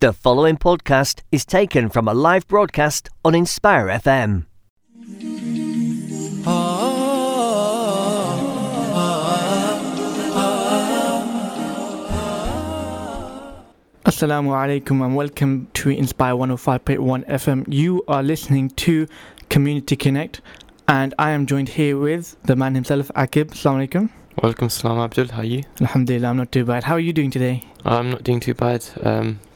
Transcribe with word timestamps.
The 0.00 0.12
following 0.12 0.56
podcast 0.56 1.22
is 1.32 1.44
taken 1.44 1.88
from 1.88 2.06
a 2.06 2.14
live 2.14 2.46
broadcast 2.46 3.10
on 3.24 3.34
Inspire 3.34 3.88
FM. 3.88 4.46
Assalamu 14.04 14.54
alaikum 14.54 15.04
and 15.04 15.16
welcome 15.16 15.66
to 15.74 15.90
Inspire 15.90 16.34
105.1 16.34 17.26
FM. 17.26 17.64
You 17.66 18.04
are 18.06 18.22
listening 18.22 18.70
to 18.86 19.08
Community 19.48 19.96
Connect 19.96 20.40
and 20.86 21.12
I 21.18 21.32
am 21.32 21.44
joined 21.44 21.70
here 21.70 21.98
with 21.98 22.40
the 22.44 22.54
man 22.54 22.76
himself, 22.76 23.10
Akib. 23.16 23.46
Assalamu 23.46 23.88
alaikum. 23.88 24.10
Welcome, 24.44 24.68
Salam 24.68 25.00
Abdul. 25.00 25.26
How 25.32 25.40
are 25.40 25.44
you? 25.44 25.64
Alhamdulillah, 25.80 26.28
I'm 26.28 26.36
not 26.36 26.52
too 26.52 26.64
bad. 26.64 26.84
How 26.84 26.94
are 26.94 27.00
you 27.00 27.12
doing 27.12 27.32
today? 27.32 27.64
I'm 27.84 28.10
not 28.12 28.22
doing 28.22 28.38
too 28.38 28.54
bad. 28.54 28.84
Um, 29.02 29.40
just 29.40 29.46
a 29.46 29.47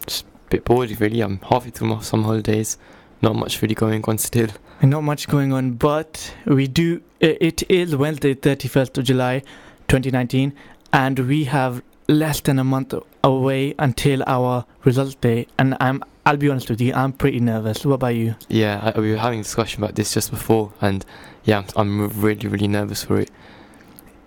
bit 0.52 0.64
bored, 0.66 1.00
really. 1.00 1.20
I'm 1.22 1.38
halfway 1.40 1.70
through 1.70 1.88
my 1.88 2.00
summer 2.02 2.24
holidays. 2.24 2.76
Not 3.22 3.36
much 3.36 3.62
really 3.62 3.74
going 3.74 4.04
on 4.04 4.18
still. 4.18 4.48
And 4.82 4.90
not 4.90 5.02
much 5.02 5.26
going 5.26 5.52
on, 5.52 5.72
but 5.72 6.34
we 6.44 6.66
do. 6.66 7.00
It 7.20 7.62
is 7.70 7.96
Wednesday, 7.96 8.34
31st 8.34 8.98
of 8.98 9.04
July, 9.04 9.40
2019, 9.88 10.52
and 10.92 11.18
we 11.20 11.44
have 11.44 11.82
less 12.08 12.40
than 12.40 12.58
a 12.58 12.64
month 12.64 12.92
away 13.24 13.74
until 13.78 14.22
our 14.26 14.66
results 14.84 15.14
day. 15.14 15.46
And 15.58 15.74
I'm, 15.80 16.02
I'll 16.26 16.36
be 16.36 16.50
honest 16.50 16.68
with 16.68 16.82
you, 16.82 16.92
I'm 16.92 17.12
pretty 17.14 17.40
nervous. 17.40 17.86
What 17.86 17.94
about 17.94 18.14
you? 18.16 18.34
Yeah, 18.48 18.92
I, 18.94 19.00
we 19.00 19.12
were 19.12 19.18
having 19.18 19.40
a 19.40 19.44
discussion 19.44 19.82
about 19.82 19.94
this 19.94 20.12
just 20.12 20.30
before, 20.30 20.72
and 20.82 21.02
yeah, 21.44 21.64
I'm, 21.76 22.00
I'm 22.02 22.20
really, 22.20 22.48
really 22.48 22.68
nervous 22.68 23.04
for 23.04 23.20
it. 23.20 23.30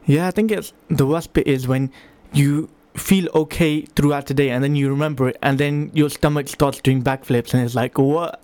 Yeah, 0.06 0.28
I 0.28 0.32
think 0.32 0.52
it's 0.52 0.74
the 0.90 1.06
worst 1.06 1.34
bit 1.34 1.46
is 1.46 1.68
when 1.68 1.92
you 2.34 2.70
feel 2.96 3.28
okay 3.36 3.82
throughout 3.82 4.28
the 4.28 4.34
day 4.34 4.50
and 4.50 4.64
then 4.64 4.76
you 4.76 4.90
remember 4.90 5.30
it 5.30 5.38
and 5.42 5.58
then 5.58 5.92
your 5.94 6.10
stomach 6.10 6.48
starts 6.48 6.80
doing 6.82 7.04
backflips 7.04 7.54
and 7.54 7.64
it's 7.64 7.76
like 7.76 7.98
what 7.98 8.42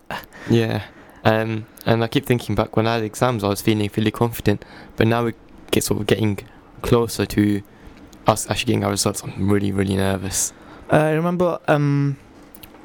Yeah. 0.49 0.83
Um, 1.23 1.67
and 1.85 2.03
I 2.03 2.07
keep 2.07 2.25
thinking 2.25 2.55
back 2.55 2.75
when 2.75 2.87
I 2.87 2.95
had 2.95 3.03
exams, 3.03 3.43
I 3.43 3.47
was 3.47 3.61
feeling 3.61 3.89
really 3.95 4.11
confident, 4.11 4.65
but 4.95 5.07
now 5.07 5.25
we 5.25 5.33
get 5.69 5.83
sort 5.83 6.01
of 6.01 6.07
getting 6.07 6.39
closer 6.81 7.25
to 7.27 7.61
us 8.27 8.49
actually 8.49 8.73
getting 8.73 8.83
our 8.83 8.91
results. 8.91 9.21
I'm 9.23 9.49
really, 9.49 9.71
really 9.71 9.95
nervous. 9.95 10.53
I 10.89 11.11
remember 11.11 11.59
um 11.67 12.17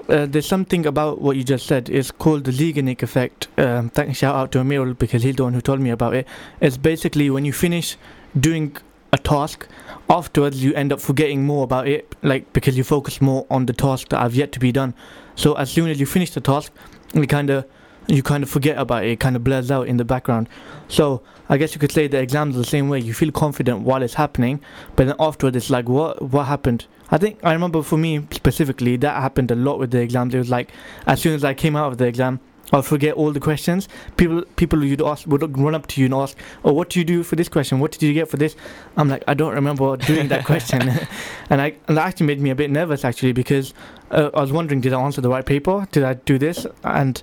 uh, 0.08 0.26
there's 0.26 0.46
something 0.46 0.86
about 0.86 1.20
what 1.20 1.36
you 1.36 1.42
just 1.42 1.66
said. 1.66 1.88
It's 1.88 2.12
called 2.12 2.44
the 2.44 2.52
Zeigarnik 2.52 3.02
effect. 3.02 3.48
Um, 3.58 3.90
thank 3.90 4.14
shout 4.14 4.36
out 4.36 4.52
to 4.52 4.58
Amirul 4.58 4.96
because 4.96 5.24
he's 5.24 5.34
the 5.34 5.42
one 5.42 5.54
who 5.54 5.60
told 5.60 5.80
me 5.80 5.90
about 5.90 6.14
it. 6.14 6.28
It's 6.60 6.76
basically 6.76 7.28
when 7.28 7.44
you 7.44 7.52
finish 7.52 7.96
doing 8.38 8.76
a 9.16 9.22
task, 9.22 9.66
afterwards 10.08 10.62
you 10.62 10.72
end 10.74 10.92
up 10.92 11.00
forgetting 11.00 11.44
more 11.44 11.64
about 11.64 11.88
it, 11.88 12.14
like 12.22 12.52
because 12.52 12.76
you 12.78 12.84
focus 12.84 13.20
more 13.20 13.46
on 13.50 13.66
the 13.66 13.72
task 13.72 14.08
that 14.10 14.20
have 14.20 14.34
yet 14.34 14.52
to 14.52 14.60
be 14.60 14.72
done. 14.72 14.94
So 15.34 15.54
as 15.54 15.70
soon 15.70 15.90
as 15.90 15.98
you 16.00 16.06
finish 16.06 16.30
the 16.30 16.40
task, 16.40 16.72
you 17.14 17.26
kind 17.26 17.50
of 17.50 17.66
you 18.08 18.22
kind 18.22 18.42
of 18.44 18.50
forget 18.50 18.78
about 18.78 19.04
it. 19.04 19.10
It 19.10 19.20
kind 19.20 19.34
of 19.34 19.42
blurs 19.42 19.70
out 19.70 19.88
in 19.88 19.96
the 19.96 20.04
background. 20.04 20.48
So 20.88 21.22
I 21.48 21.56
guess 21.56 21.74
you 21.74 21.80
could 21.80 21.92
say 21.92 22.06
the 22.06 22.20
exams 22.20 22.54
are 22.54 22.60
the 22.60 22.64
same 22.64 22.88
way. 22.88 23.00
You 23.00 23.12
feel 23.12 23.32
confident 23.32 23.80
while 23.80 24.02
it's 24.02 24.14
happening, 24.14 24.60
but 24.94 25.06
then 25.06 25.16
afterwards 25.18 25.56
it's 25.56 25.70
like 25.70 25.88
what 25.88 26.22
what 26.22 26.46
happened? 26.46 26.86
I 27.10 27.18
think 27.18 27.38
I 27.42 27.52
remember 27.52 27.82
for 27.82 27.96
me 27.96 28.26
specifically 28.30 28.96
that 28.98 29.20
happened 29.20 29.50
a 29.50 29.56
lot 29.56 29.78
with 29.78 29.90
the 29.90 30.00
exams. 30.00 30.34
It 30.34 30.38
was 30.38 30.50
like 30.50 30.70
as 31.06 31.20
soon 31.20 31.34
as 31.34 31.44
I 31.44 31.54
came 31.54 31.76
out 31.76 31.92
of 31.92 31.98
the 31.98 32.06
exam, 32.06 32.40
I'll 32.72 32.82
forget 32.82 33.14
all 33.14 33.32
the 33.32 33.40
questions. 33.40 33.88
People 34.16 34.42
people 34.56 34.84
you'd 34.84 35.02
ask 35.02 35.26
would 35.26 35.58
run 35.58 35.74
up 35.74 35.86
to 35.88 36.00
you 36.00 36.06
and 36.06 36.14
ask, 36.14 36.36
"Oh, 36.64 36.72
what 36.72 36.90
do 36.90 36.98
you 36.98 37.04
do 37.04 37.22
for 37.22 37.36
this 37.36 37.48
question? 37.48 37.78
What 37.78 37.92
did 37.92 38.02
you 38.02 38.12
get 38.12 38.28
for 38.28 38.36
this?" 38.36 38.56
I'm 38.96 39.08
like, 39.08 39.22
I 39.28 39.34
don't 39.34 39.54
remember 39.54 39.96
doing 39.96 40.28
that 40.28 40.44
question, 40.44 40.80
and 41.50 41.60
I 41.60 41.74
and 41.86 41.96
that 41.96 42.06
actually 42.06 42.26
made 42.26 42.40
me 42.40 42.50
a 42.50 42.54
bit 42.54 42.70
nervous 42.70 43.04
actually 43.04 43.32
because 43.32 43.72
uh, 44.10 44.30
I 44.34 44.40
was 44.40 44.52
wondering, 44.52 44.80
did 44.80 44.92
I 44.92 45.00
answer 45.00 45.20
the 45.20 45.28
right 45.28 45.46
paper? 45.46 45.86
Did 45.92 46.02
I 46.02 46.14
do 46.14 46.38
this? 46.38 46.66
And 46.82 47.22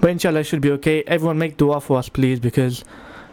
but 0.00 0.10
inshallah, 0.10 0.40
it 0.40 0.44
should 0.44 0.60
be 0.60 0.70
okay. 0.72 1.02
Everyone 1.06 1.38
make 1.38 1.56
dua 1.56 1.80
for 1.80 1.98
us, 1.98 2.08
please, 2.08 2.38
because 2.38 2.84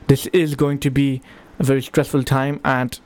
this 0.07 0.25
is 0.27 0.55
going 0.55 0.79
to 0.79 0.89
be 0.89 1.21
a 1.59 1.63
very 1.63 1.81
stressful 1.81 2.23
time 2.23 2.59
and. 2.63 2.99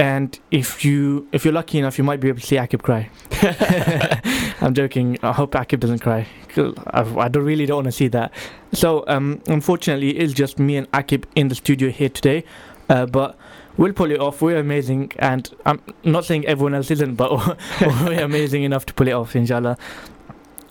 And 0.00 0.38
if 0.52 0.84
you 0.84 1.26
if 1.32 1.44
you're 1.44 1.52
lucky 1.52 1.76
enough, 1.76 1.98
you 1.98 2.04
might 2.04 2.20
be 2.20 2.28
able 2.28 2.38
to 2.38 2.46
see 2.46 2.54
Akib 2.54 2.82
cry. 2.82 3.10
I'm 4.60 4.74
joking. 4.74 5.18
I 5.22 5.32
hope 5.32 5.52
Akib 5.52 5.80
doesn't 5.80 6.00
cry. 6.00 6.26
I 6.56 7.28
don't 7.28 7.44
really 7.44 7.66
don't 7.66 7.76
want 7.76 7.86
to 7.86 7.92
see 7.92 8.08
that. 8.08 8.32
So 8.72 9.04
um, 9.06 9.40
unfortunately, 9.46 10.18
it's 10.18 10.32
just 10.32 10.58
me 10.58 10.76
and 10.76 10.90
Akib 10.92 11.24
in 11.34 11.48
the 11.48 11.54
studio 11.54 11.90
here 11.90 12.08
today. 12.08 12.44
Uh, 12.88 13.06
but 13.06 13.38
we'll 13.76 13.92
pull 13.92 14.10
it 14.10 14.18
off. 14.18 14.40
We're 14.42 14.58
amazing, 14.58 15.12
and 15.18 15.48
I'm 15.66 15.80
not 16.04 16.24
saying 16.24 16.46
everyone 16.46 16.74
else 16.74 16.90
isn't, 16.90 17.14
but 17.16 17.30
we're 17.80 18.24
amazing 18.24 18.64
enough 18.64 18.86
to 18.86 18.94
pull 18.94 19.08
it 19.08 19.12
off, 19.12 19.36
inshallah. 19.36 19.76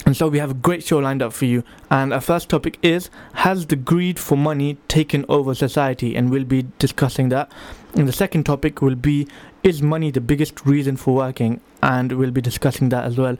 And 0.05 0.15
so 0.15 0.29
we 0.29 0.39
have 0.39 0.51
a 0.51 0.53
great 0.53 0.85
show 0.85 0.99
lined 0.99 1.21
up 1.21 1.33
for 1.33 1.43
you. 1.43 1.63
And 1.91 2.13
our 2.13 2.21
first 2.21 2.47
topic 2.47 2.77
is 2.81 3.09
Has 3.33 3.65
the 3.65 3.75
greed 3.75 4.17
for 4.17 4.37
money 4.37 4.77
taken 4.87 5.25
over 5.27 5.53
society? 5.53 6.15
And 6.15 6.29
we'll 6.29 6.45
be 6.45 6.67
discussing 6.79 7.27
that. 7.29 7.51
And 7.93 8.07
the 8.07 8.13
second 8.13 8.45
topic 8.45 8.81
will 8.81 8.95
be 8.95 9.27
Is 9.63 9.81
money 9.81 10.09
the 10.11 10.21
biggest 10.21 10.65
reason 10.65 10.95
for 10.95 11.13
working? 11.13 11.59
And 11.83 12.13
we'll 12.13 12.31
be 12.31 12.39
discussing 12.39 12.87
that 12.89 13.03
as 13.03 13.17
well. 13.17 13.37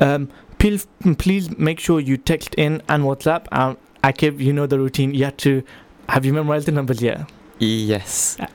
Um, 0.00 0.28
please, 0.58 0.86
please 1.18 1.56
make 1.58 1.78
sure 1.78 2.00
you 2.00 2.16
text 2.16 2.54
in 2.56 2.82
and 2.88 3.04
WhatsApp. 3.04 3.46
Um, 3.52 3.76
Akib, 4.02 4.40
you 4.40 4.52
know 4.52 4.66
the 4.66 4.78
routine. 4.78 5.14
You 5.14 5.26
have 5.26 5.36
to. 5.38 5.62
Have 6.08 6.24
you 6.24 6.32
memorized 6.32 6.66
the 6.66 6.72
numbers 6.72 7.00
yet? 7.00 7.30
Yes. 7.58 8.36
Uh, 8.40 8.46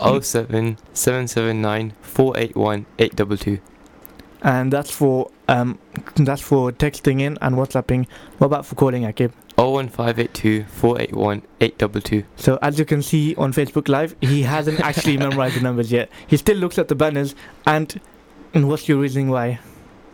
Oh 0.00 0.20
seven 0.20 0.76
seven 0.92 1.28
seven 1.28 1.62
nine 1.62 1.92
four 2.02 2.36
eight 2.36 2.56
one 2.56 2.86
eight 2.98 3.14
double 3.14 3.36
two. 3.36 3.58
And 4.42 4.72
that's 4.72 4.90
for 4.90 5.30
um, 5.48 5.78
that's 6.16 6.42
for 6.42 6.72
texting 6.72 7.20
in 7.20 7.38
and 7.40 7.54
WhatsApping. 7.54 8.06
What 8.38 8.48
about 8.48 8.66
for 8.66 8.74
calling, 8.74 9.04
Akib? 9.04 9.32
Oh 9.56 9.70
one 9.70 9.88
five 9.88 10.18
eight 10.18 10.34
two 10.34 10.64
four 10.64 11.00
eight 11.00 11.12
one 11.12 11.42
eight 11.60 11.78
double 11.78 12.00
two. 12.00 12.24
So 12.36 12.58
as 12.60 12.78
you 12.78 12.84
can 12.84 13.02
see 13.02 13.34
on 13.36 13.52
Facebook 13.52 13.88
Live, 13.88 14.16
he 14.20 14.42
hasn't 14.42 14.80
actually 14.80 15.16
memorized 15.26 15.56
the 15.56 15.60
numbers 15.60 15.92
yet. 15.92 16.10
He 16.26 16.36
still 16.36 16.56
looks 16.56 16.76
at 16.78 16.88
the 16.88 16.94
banners 16.96 17.34
and 17.66 18.00
and 18.52 18.68
what's 18.68 18.88
your 18.88 18.98
reasoning 18.98 19.30
why? 19.30 19.60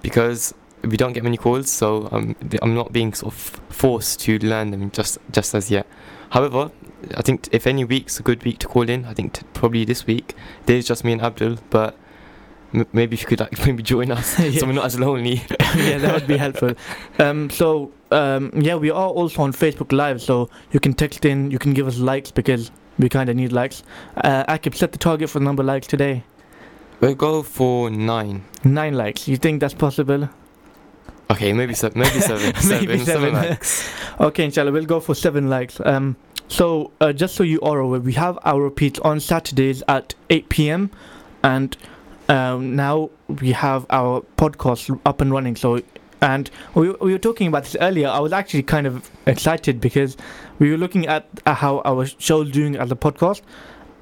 Because 0.02 0.54
we 0.82 0.96
don't 0.96 1.12
get 1.12 1.22
many 1.24 1.36
calls, 1.36 1.70
so 1.70 2.08
um, 2.10 2.34
th- 2.36 2.58
I'm 2.62 2.74
not 2.74 2.92
being 2.92 3.12
sort 3.12 3.34
of 3.34 3.38
forced 3.68 4.20
to 4.20 4.38
learn 4.38 4.70
them 4.70 4.90
just 4.90 5.18
just 5.30 5.54
as 5.54 5.70
yet. 5.70 5.86
However, 6.30 6.70
I 7.16 7.22
think 7.22 7.48
if 7.52 7.66
any 7.66 7.84
week's 7.84 8.18
a 8.20 8.22
good 8.22 8.42
week 8.44 8.58
to 8.60 8.66
call 8.68 8.88
in, 8.88 9.04
I 9.04 9.14
think 9.14 9.32
t- 9.34 9.42
probably 9.52 9.84
this 9.84 10.06
week. 10.06 10.34
There's 10.66 10.86
just 10.86 11.04
me 11.04 11.12
and 11.12 11.20
Abdul, 11.20 11.58
but 11.70 11.96
m- 12.72 12.86
maybe 12.92 13.14
if 13.14 13.22
you 13.22 13.26
could 13.28 13.40
like 13.40 13.58
maybe 13.66 13.82
join 13.82 14.10
us, 14.10 14.38
Yeah. 14.38 14.58
so 14.60 14.66
we're 14.66 14.72
not 14.72 14.86
as 14.86 14.98
lonely. 14.98 15.42
yeah, 15.76 15.98
that 15.98 16.14
would 16.14 16.26
be 16.26 16.36
helpful. 16.38 16.72
Um, 17.18 17.50
so 17.50 17.92
um, 18.10 18.50
yeah, 18.54 18.76
we 18.76 18.90
are 18.90 19.08
also 19.08 19.42
on 19.42 19.52
Facebook 19.52 19.92
Live, 19.92 20.22
so 20.22 20.48
you 20.72 20.80
can 20.80 20.94
text 20.94 21.24
in, 21.26 21.50
you 21.50 21.58
can 21.58 21.74
give 21.74 21.86
us 21.86 21.98
likes 21.98 22.30
because 22.30 22.70
we 22.98 23.08
kind 23.08 23.28
of 23.28 23.36
need 23.36 23.52
likes. 23.52 23.82
Uh, 24.16 24.56
could 24.58 24.74
set 24.74 24.92
the 24.92 24.98
target 24.98 25.28
for 25.30 25.38
the 25.40 25.44
number 25.44 25.62
of 25.62 25.66
likes 25.66 25.86
today. 25.86 26.22
We'll 27.00 27.14
go 27.14 27.42
for 27.42 27.90
nine. 27.90 28.44
Nine 28.64 28.94
likes. 28.94 29.26
You 29.26 29.36
think 29.36 29.60
that's 29.60 29.74
possible? 29.74 30.28
Okay, 31.30 31.52
maybe 31.52 31.74
seven. 31.74 32.00
Maybe 32.00 32.20
seven. 32.20 32.52
Maybe 32.68 32.98
seven. 32.98 33.06
seven. 33.06 33.34
likes. 33.34 33.88
Okay, 34.20 34.44
inshallah, 34.44 34.70
we'll 34.70 34.84
go 34.84 35.00
for 35.00 35.14
seven 35.14 35.48
likes. 35.48 35.80
Um, 35.82 36.14
so 36.46 36.90
uh, 37.00 37.10
just 37.14 37.36
so 37.36 37.42
you 37.42 37.58
are 37.62 37.78
aware, 37.78 38.00
we 38.00 38.12
have 38.12 38.38
our 38.44 38.60
repeats 38.60 38.98
on 39.00 39.18
Saturdays 39.18 39.82
at 39.88 40.14
8 40.28 40.50
p.m. 40.50 40.90
and 41.42 41.74
um, 42.28 42.76
now 42.76 43.08
we 43.40 43.52
have 43.52 43.86
our 43.88 44.20
podcast 44.36 45.00
up 45.06 45.22
and 45.22 45.32
running. 45.32 45.56
So, 45.56 45.80
and 46.20 46.50
we, 46.74 46.90
we 47.00 47.12
were 47.12 47.18
talking 47.18 47.46
about 47.46 47.62
this 47.62 47.76
earlier. 47.80 48.08
I 48.08 48.18
was 48.18 48.34
actually 48.34 48.64
kind 48.64 48.86
of 48.86 49.10
excited 49.26 49.80
because 49.80 50.18
we 50.58 50.70
were 50.70 50.76
looking 50.76 51.06
at 51.06 51.26
how 51.46 51.80
our 51.86 52.04
show's 52.04 52.50
doing 52.50 52.76
as 52.76 52.92
a 52.92 52.96
podcast, 52.96 53.40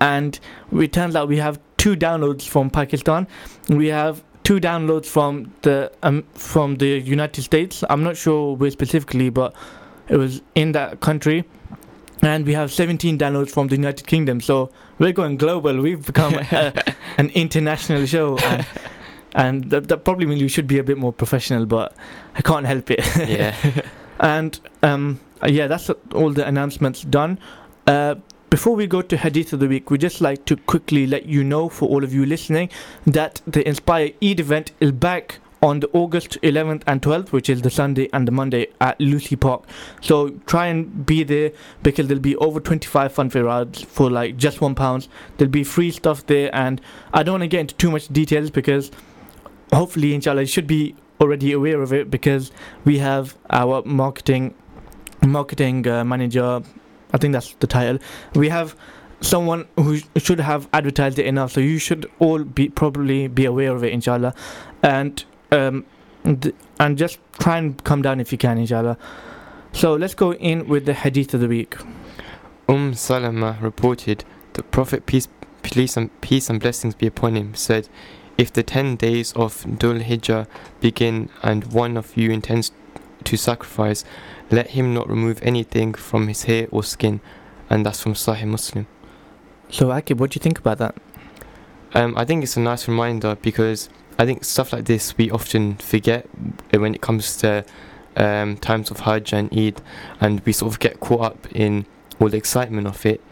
and 0.00 0.40
it 0.72 0.92
turns 0.92 1.14
out 1.14 1.28
we 1.28 1.36
have 1.36 1.60
two 1.78 1.96
downloads 1.96 2.46
from 2.46 2.68
Pakistan. 2.68 3.26
We 3.68 3.88
have 3.88 4.22
two 4.44 4.60
downloads 4.60 5.06
from 5.06 5.52
the 5.62 5.90
um, 6.02 6.24
from 6.34 6.76
the 6.76 6.98
United 7.00 7.42
States. 7.42 7.82
I'm 7.88 8.02
not 8.04 8.16
sure 8.16 8.56
where 8.56 8.70
specifically, 8.70 9.30
but 9.30 9.54
it 10.08 10.16
was 10.16 10.42
in 10.54 10.72
that 10.72 11.00
country. 11.00 11.44
And 12.20 12.44
we 12.44 12.52
have 12.54 12.72
17 12.72 13.16
downloads 13.16 13.50
from 13.50 13.68
the 13.68 13.76
United 13.76 14.06
Kingdom. 14.06 14.40
So 14.40 14.70
we're 14.98 15.12
going 15.12 15.36
global. 15.36 15.80
We've 15.80 16.04
become 16.04 16.34
a, 16.34 16.72
an 17.16 17.30
international 17.30 18.06
show. 18.06 18.38
And, 18.38 18.66
and 19.34 19.70
that, 19.70 19.86
that 19.86 20.04
probably 20.04 20.26
means 20.26 20.42
we 20.42 20.48
should 20.48 20.66
be 20.66 20.78
a 20.78 20.82
bit 20.82 20.98
more 20.98 21.12
professional, 21.12 21.64
but 21.64 21.94
I 22.34 22.42
can't 22.42 22.66
help 22.66 22.90
it. 22.90 23.00
Yeah. 23.16 23.54
And 24.20 24.58
um, 24.82 25.20
yeah, 25.46 25.68
that's 25.68 25.90
all 26.12 26.32
the 26.32 26.44
announcements 26.44 27.02
done. 27.02 27.38
Uh, 27.86 28.16
before 28.50 28.74
we 28.74 28.86
go 28.86 29.02
to 29.02 29.16
Hadith 29.16 29.52
of 29.52 29.60
the 29.60 29.68
Week, 29.68 29.90
we 29.90 29.98
just 29.98 30.20
like 30.20 30.44
to 30.46 30.56
quickly 30.56 31.06
let 31.06 31.26
you 31.26 31.44
know, 31.44 31.68
for 31.68 31.88
all 31.88 32.02
of 32.02 32.14
you 32.14 32.24
listening, 32.24 32.70
that 33.06 33.42
the 33.46 33.66
Inspire 33.66 34.12
Eid 34.22 34.40
event 34.40 34.72
is 34.80 34.92
back 34.92 35.38
on 35.60 35.80
the 35.80 35.90
August 35.92 36.40
11th 36.42 36.82
and 36.86 37.02
12th, 37.02 37.32
which 37.32 37.50
is 37.50 37.62
the 37.62 37.70
Sunday 37.70 38.08
and 38.12 38.26
the 38.26 38.32
Monday 38.32 38.68
at 38.80 38.98
Lewsey 39.00 39.38
Park. 39.38 39.64
So 40.00 40.30
try 40.46 40.66
and 40.68 41.04
be 41.04 41.24
there 41.24 41.52
because 41.82 42.06
there'll 42.06 42.22
be 42.22 42.36
over 42.36 42.60
25 42.60 43.12
funfair 43.12 43.44
rides 43.44 43.82
for 43.82 44.08
like 44.10 44.36
just 44.36 44.60
one 44.60 44.74
pound. 44.74 45.08
There'll 45.36 45.50
be 45.50 45.64
free 45.64 45.90
stuff 45.90 46.24
there, 46.26 46.54
and 46.54 46.80
I 47.12 47.22
don't 47.22 47.34
want 47.34 47.42
to 47.42 47.48
get 47.48 47.60
into 47.60 47.74
too 47.74 47.90
much 47.90 48.08
details 48.08 48.50
because 48.50 48.90
hopefully, 49.72 50.14
inshallah, 50.14 50.42
you 50.42 50.46
should 50.46 50.66
be 50.66 50.94
already 51.20 51.52
aware 51.52 51.82
of 51.82 51.92
it 51.92 52.10
because 52.10 52.52
we 52.84 52.98
have 52.98 53.36
our 53.50 53.82
marketing 53.84 54.54
marketing 55.26 55.86
uh, 55.86 56.04
manager. 56.04 56.62
I 57.12 57.18
think 57.18 57.32
that's 57.32 57.54
the 57.54 57.66
title. 57.66 57.98
We 58.34 58.48
have 58.48 58.76
someone 59.20 59.66
who 59.76 59.98
should 60.16 60.40
have 60.40 60.68
advertised 60.72 61.18
it 61.18 61.26
enough, 61.26 61.52
so 61.52 61.60
you 61.60 61.78
should 61.78 62.10
all 62.18 62.44
be 62.44 62.68
probably 62.68 63.28
be 63.28 63.44
aware 63.44 63.74
of 63.74 63.82
it, 63.82 63.92
inshallah, 63.92 64.34
and 64.82 65.24
um, 65.50 65.84
th- 66.24 66.54
and 66.78 66.98
just 66.98 67.18
try 67.38 67.58
and 67.58 67.82
come 67.84 68.02
down 68.02 68.20
if 68.20 68.32
you 68.32 68.38
can, 68.38 68.58
inshallah. 68.58 68.96
So 69.72 69.94
let's 69.94 70.14
go 70.14 70.34
in 70.34 70.68
with 70.68 70.86
the 70.86 70.94
hadith 70.94 71.34
of 71.34 71.40
the 71.40 71.48
week. 71.48 71.76
Umm 72.68 72.94
Salama 72.94 73.58
reported 73.60 74.24
the 74.54 74.62
Prophet 74.62 75.06
peace, 75.06 75.28
peace 75.62 75.96
and 75.96 76.20
peace 76.20 76.50
and 76.50 76.60
blessings 76.60 76.94
be 76.94 77.06
upon 77.06 77.34
him 77.34 77.54
said, 77.54 77.88
"If 78.36 78.52
the 78.52 78.62
ten 78.62 78.96
days 78.96 79.32
of 79.32 79.64
Dhul 79.64 80.04
Hijjah 80.04 80.46
begin 80.80 81.28
and 81.42 81.72
one 81.72 81.96
of 81.96 82.16
you 82.16 82.30
intends 82.30 82.72
to 83.24 83.36
sacrifice, 83.36 84.04
let 84.50 84.70
him 84.70 84.94
not 84.94 85.08
remove 85.08 85.40
anything 85.42 85.94
from 85.94 86.28
his 86.28 86.44
hair 86.44 86.68
or 86.70 86.82
skin." 86.82 87.20
And 87.70 87.84
that's 87.84 88.02
from 88.02 88.14
Sahih 88.14 88.46
Muslim. 88.46 88.86
So 89.70 89.88
Akib, 89.88 90.16
what 90.16 90.30
do 90.30 90.38
you 90.38 90.42
think 90.42 90.58
about 90.58 90.78
that? 90.78 90.94
Um, 91.94 92.16
I 92.16 92.24
think 92.24 92.42
it's 92.42 92.56
a 92.56 92.60
nice 92.60 92.88
reminder 92.88 93.36
because 93.36 93.88
I 94.18 94.26
think 94.26 94.44
stuff 94.44 94.72
like 94.72 94.86
this 94.86 95.16
we 95.16 95.30
often 95.30 95.76
forget 95.76 96.26
when 96.70 96.94
it 96.94 97.00
comes 97.00 97.36
to 97.38 97.64
um, 98.16 98.56
times 98.56 98.90
of 98.90 99.00
Hajj 99.00 99.32
and 99.32 99.52
Eid, 99.56 99.80
and 100.20 100.40
we 100.40 100.52
sort 100.52 100.72
of 100.72 100.80
get 100.80 101.00
caught 101.00 101.20
up 101.20 101.46
in 101.54 101.86
all 102.20 102.28
the 102.28 102.36
excitement 102.36 102.86
of 102.86 103.04
it 103.06 103.22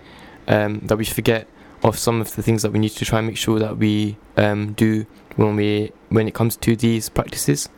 um, 0.48 0.80
that 0.84 0.96
we 0.96 1.04
forget 1.04 1.48
of 1.82 1.98
some 1.98 2.20
of 2.20 2.34
the 2.36 2.42
things 2.42 2.62
that 2.62 2.72
we 2.72 2.78
need 2.78 2.90
to 2.90 3.04
try 3.04 3.18
and 3.18 3.26
make 3.26 3.36
sure 3.36 3.58
that 3.58 3.76
we 3.76 4.16
um, 4.36 4.72
do 4.74 5.06
when 5.36 5.56
we 5.56 5.92
when 6.08 6.28
it 6.28 6.34
comes 6.34 6.56
to 6.56 6.76
these 6.76 7.08
practices. 7.08 7.68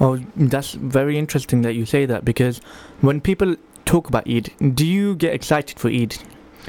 Oh, 0.00 0.18
that's 0.36 0.72
very 0.72 1.18
interesting 1.18 1.62
that 1.62 1.74
you 1.74 1.86
say 1.86 2.06
that 2.06 2.24
because 2.24 2.60
when 3.00 3.20
people 3.20 3.56
talk 3.84 4.08
about 4.08 4.28
Eid, 4.28 4.52
do 4.74 4.86
you 4.86 5.14
get 5.14 5.34
excited 5.34 5.78
for 5.78 5.88
Eid? 5.88 6.16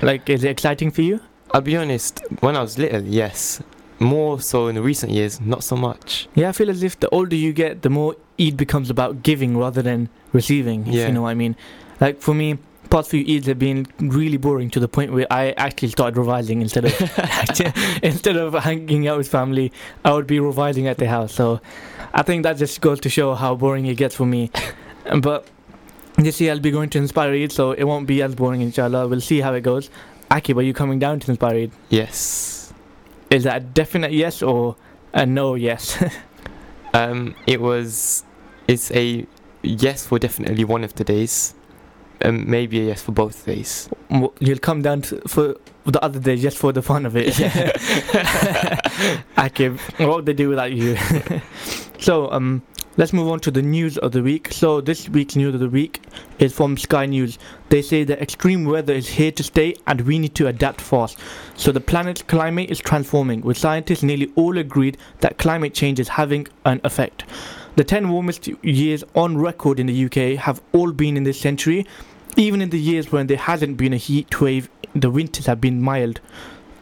Like, 0.01 0.29
is 0.29 0.43
it 0.43 0.49
exciting 0.49 0.91
for 0.91 1.01
you? 1.01 1.19
I'll 1.51 1.61
be 1.61 1.77
honest, 1.77 2.21
when 2.41 2.55
I 2.55 2.61
was 2.61 2.77
little, 2.77 3.01
yes. 3.01 3.61
More 3.99 4.41
so 4.41 4.67
in 4.67 4.75
the 4.75 4.81
recent 4.81 5.11
years, 5.11 5.39
not 5.39 5.63
so 5.63 5.75
much. 5.75 6.27
Yeah, 6.35 6.49
I 6.49 6.51
feel 6.51 6.69
as 6.69 6.83
if 6.83 6.99
the 6.99 7.09
older 7.09 7.35
you 7.35 7.53
get, 7.53 7.81
the 7.81 7.89
more 7.89 8.15
Eid 8.39 8.57
becomes 8.57 8.89
about 8.89 9.23
giving 9.23 9.57
rather 9.57 9.81
than 9.81 10.09
receiving. 10.33 10.85
Yeah. 10.85 11.07
you 11.07 11.13
know 11.13 11.21
what 11.21 11.29
I 11.29 11.35
mean. 11.35 11.55
Like 12.01 12.19
for 12.19 12.33
me, 12.33 12.57
past 12.89 13.09
few 13.09 13.23
Eids 13.25 13.45
have 13.45 13.59
been 13.59 13.87
really 13.99 14.37
boring 14.37 14.69
to 14.71 14.79
the 14.79 14.87
point 14.87 15.13
where 15.13 15.27
I 15.31 15.51
actually 15.51 15.89
started 15.89 16.17
revising 16.17 16.61
instead 16.61 16.85
of 16.85 16.91
instead 18.03 18.35
of 18.35 18.53
hanging 18.53 19.07
out 19.07 19.17
with 19.17 19.29
family. 19.29 19.71
I 20.03 20.13
would 20.13 20.27
be 20.27 20.39
revising 20.39 20.87
at 20.87 20.97
the 20.97 21.07
house. 21.07 21.33
So 21.33 21.61
I 22.15 22.23
think 22.23 22.43
that 22.43 22.57
just 22.57 22.79
goes 22.79 23.01
to 23.01 23.09
show 23.09 23.35
how 23.35 23.55
boring 23.55 23.85
it 23.85 23.95
gets 23.95 24.15
for 24.15 24.25
me. 24.25 24.49
But 25.21 25.47
this 26.15 26.41
year 26.41 26.51
I'll 26.51 26.59
be 26.59 26.71
going 26.71 26.89
to 26.89 26.97
Inspire 26.97 27.31
Eid, 27.31 27.51
so 27.51 27.73
it 27.73 27.83
won't 27.83 28.07
be 28.07 28.23
as 28.23 28.33
boring. 28.33 28.61
Inshallah, 28.61 29.07
we'll 29.07 29.21
see 29.21 29.39
how 29.39 29.53
it 29.53 29.61
goes. 29.61 29.91
Akib, 30.31 30.57
are 30.57 30.63
you 30.63 30.73
coming 30.73 30.97
down 30.97 31.19
to 31.19 31.29
Inspire 31.29 31.55
Eid? 31.55 31.71
Yes. 31.89 32.73
Is 33.29 33.43
that 33.43 33.57
a 33.57 33.59
definite 33.59 34.13
yes 34.13 34.41
or 34.41 34.77
a 35.13 35.25
no 35.25 35.53
yes? 35.55 36.03
Um, 36.95 37.35
it 37.45 37.59
was. 37.59 38.23
It's 38.69 38.89
a 38.91 39.27
yes 39.63 40.07
for 40.07 40.17
definitely 40.17 40.63
one 40.63 40.85
of 40.85 40.93
the 40.95 41.03
days. 41.03 41.53
Um, 42.21 42.49
maybe 42.49 42.79
a 42.79 42.85
yes 42.85 43.01
for 43.01 43.11
both 43.11 43.45
days. 43.45 43.89
You'll 44.39 44.59
come 44.59 44.81
down 44.81 45.01
to, 45.01 45.19
for 45.27 45.55
the 45.85 46.01
other 46.01 46.21
day 46.21 46.37
just 46.37 46.57
for 46.57 46.71
the 46.71 46.81
fun 46.81 47.05
of 47.05 47.17
it. 47.17 47.37
Yeah. 47.37 47.71
Akib, 49.37 49.77
what 49.99 50.15
would 50.15 50.25
they 50.25 50.33
do 50.33 50.47
without 50.47 50.71
you? 50.71 50.95
So, 51.99 52.31
um, 52.31 52.61
let's 52.97 53.13
move 53.13 53.29
on 53.29 53.39
to 53.41 53.51
the 53.51 53.61
news 53.61 53.97
of 53.97 54.11
the 54.11 54.21
week. 54.21 54.51
So, 54.51 54.81
this 54.81 55.09
week's 55.09 55.35
news 55.35 55.53
of 55.53 55.59
the 55.59 55.69
week 55.69 56.01
is 56.39 56.53
from 56.53 56.77
Sky 56.77 57.05
News. 57.05 57.37
They 57.69 57.81
say 57.81 58.03
that 58.03 58.21
extreme 58.21 58.65
weather 58.65 58.93
is 58.93 59.07
here 59.07 59.31
to 59.31 59.43
stay 59.43 59.75
and 59.87 60.01
we 60.01 60.19
need 60.19 60.35
to 60.35 60.47
adapt 60.47 60.81
fast. 60.81 61.17
So, 61.55 61.71
the 61.71 61.79
planet's 61.79 62.21
climate 62.21 62.69
is 62.69 62.79
transforming, 62.79 63.41
with 63.41 63.57
scientists 63.57 64.03
nearly 64.03 64.31
all 64.35 64.57
agreed 64.57 64.97
that 65.19 65.37
climate 65.37 65.73
change 65.73 65.99
is 65.99 66.09
having 66.09 66.47
an 66.65 66.81
effect. 66.83 67.25
The 67.75 67.83
10 67.83 68.09
warmest 68.09 68.47
years 68.63 69.03
on 69.15 69.37
record 69.37 69.79
in 69.79 69.87
the 69.87 70.05
UK 70.05 70.39
have 70.39 70.61
all 70.71 70.91
been 70.91 71.17
in 71.17 71.23
this 71.23 71.39
century. 71.39 71.85
Even 72.37 72.61
in 72.61 72.69
the 72.69 72.79
years 72.79 73.11
when 73.11 73.27
there 73.27 73.37
hasn't 73.37 73.77
been 73.77 73.93
a 73.93 73.97
heat 73.97 74.39
wave, 74.39 74.69
the 74.93 75.09
winters 75.09 75.45
have 75.45 75.59
been 75.59 75.81
mild. 75.81 76.21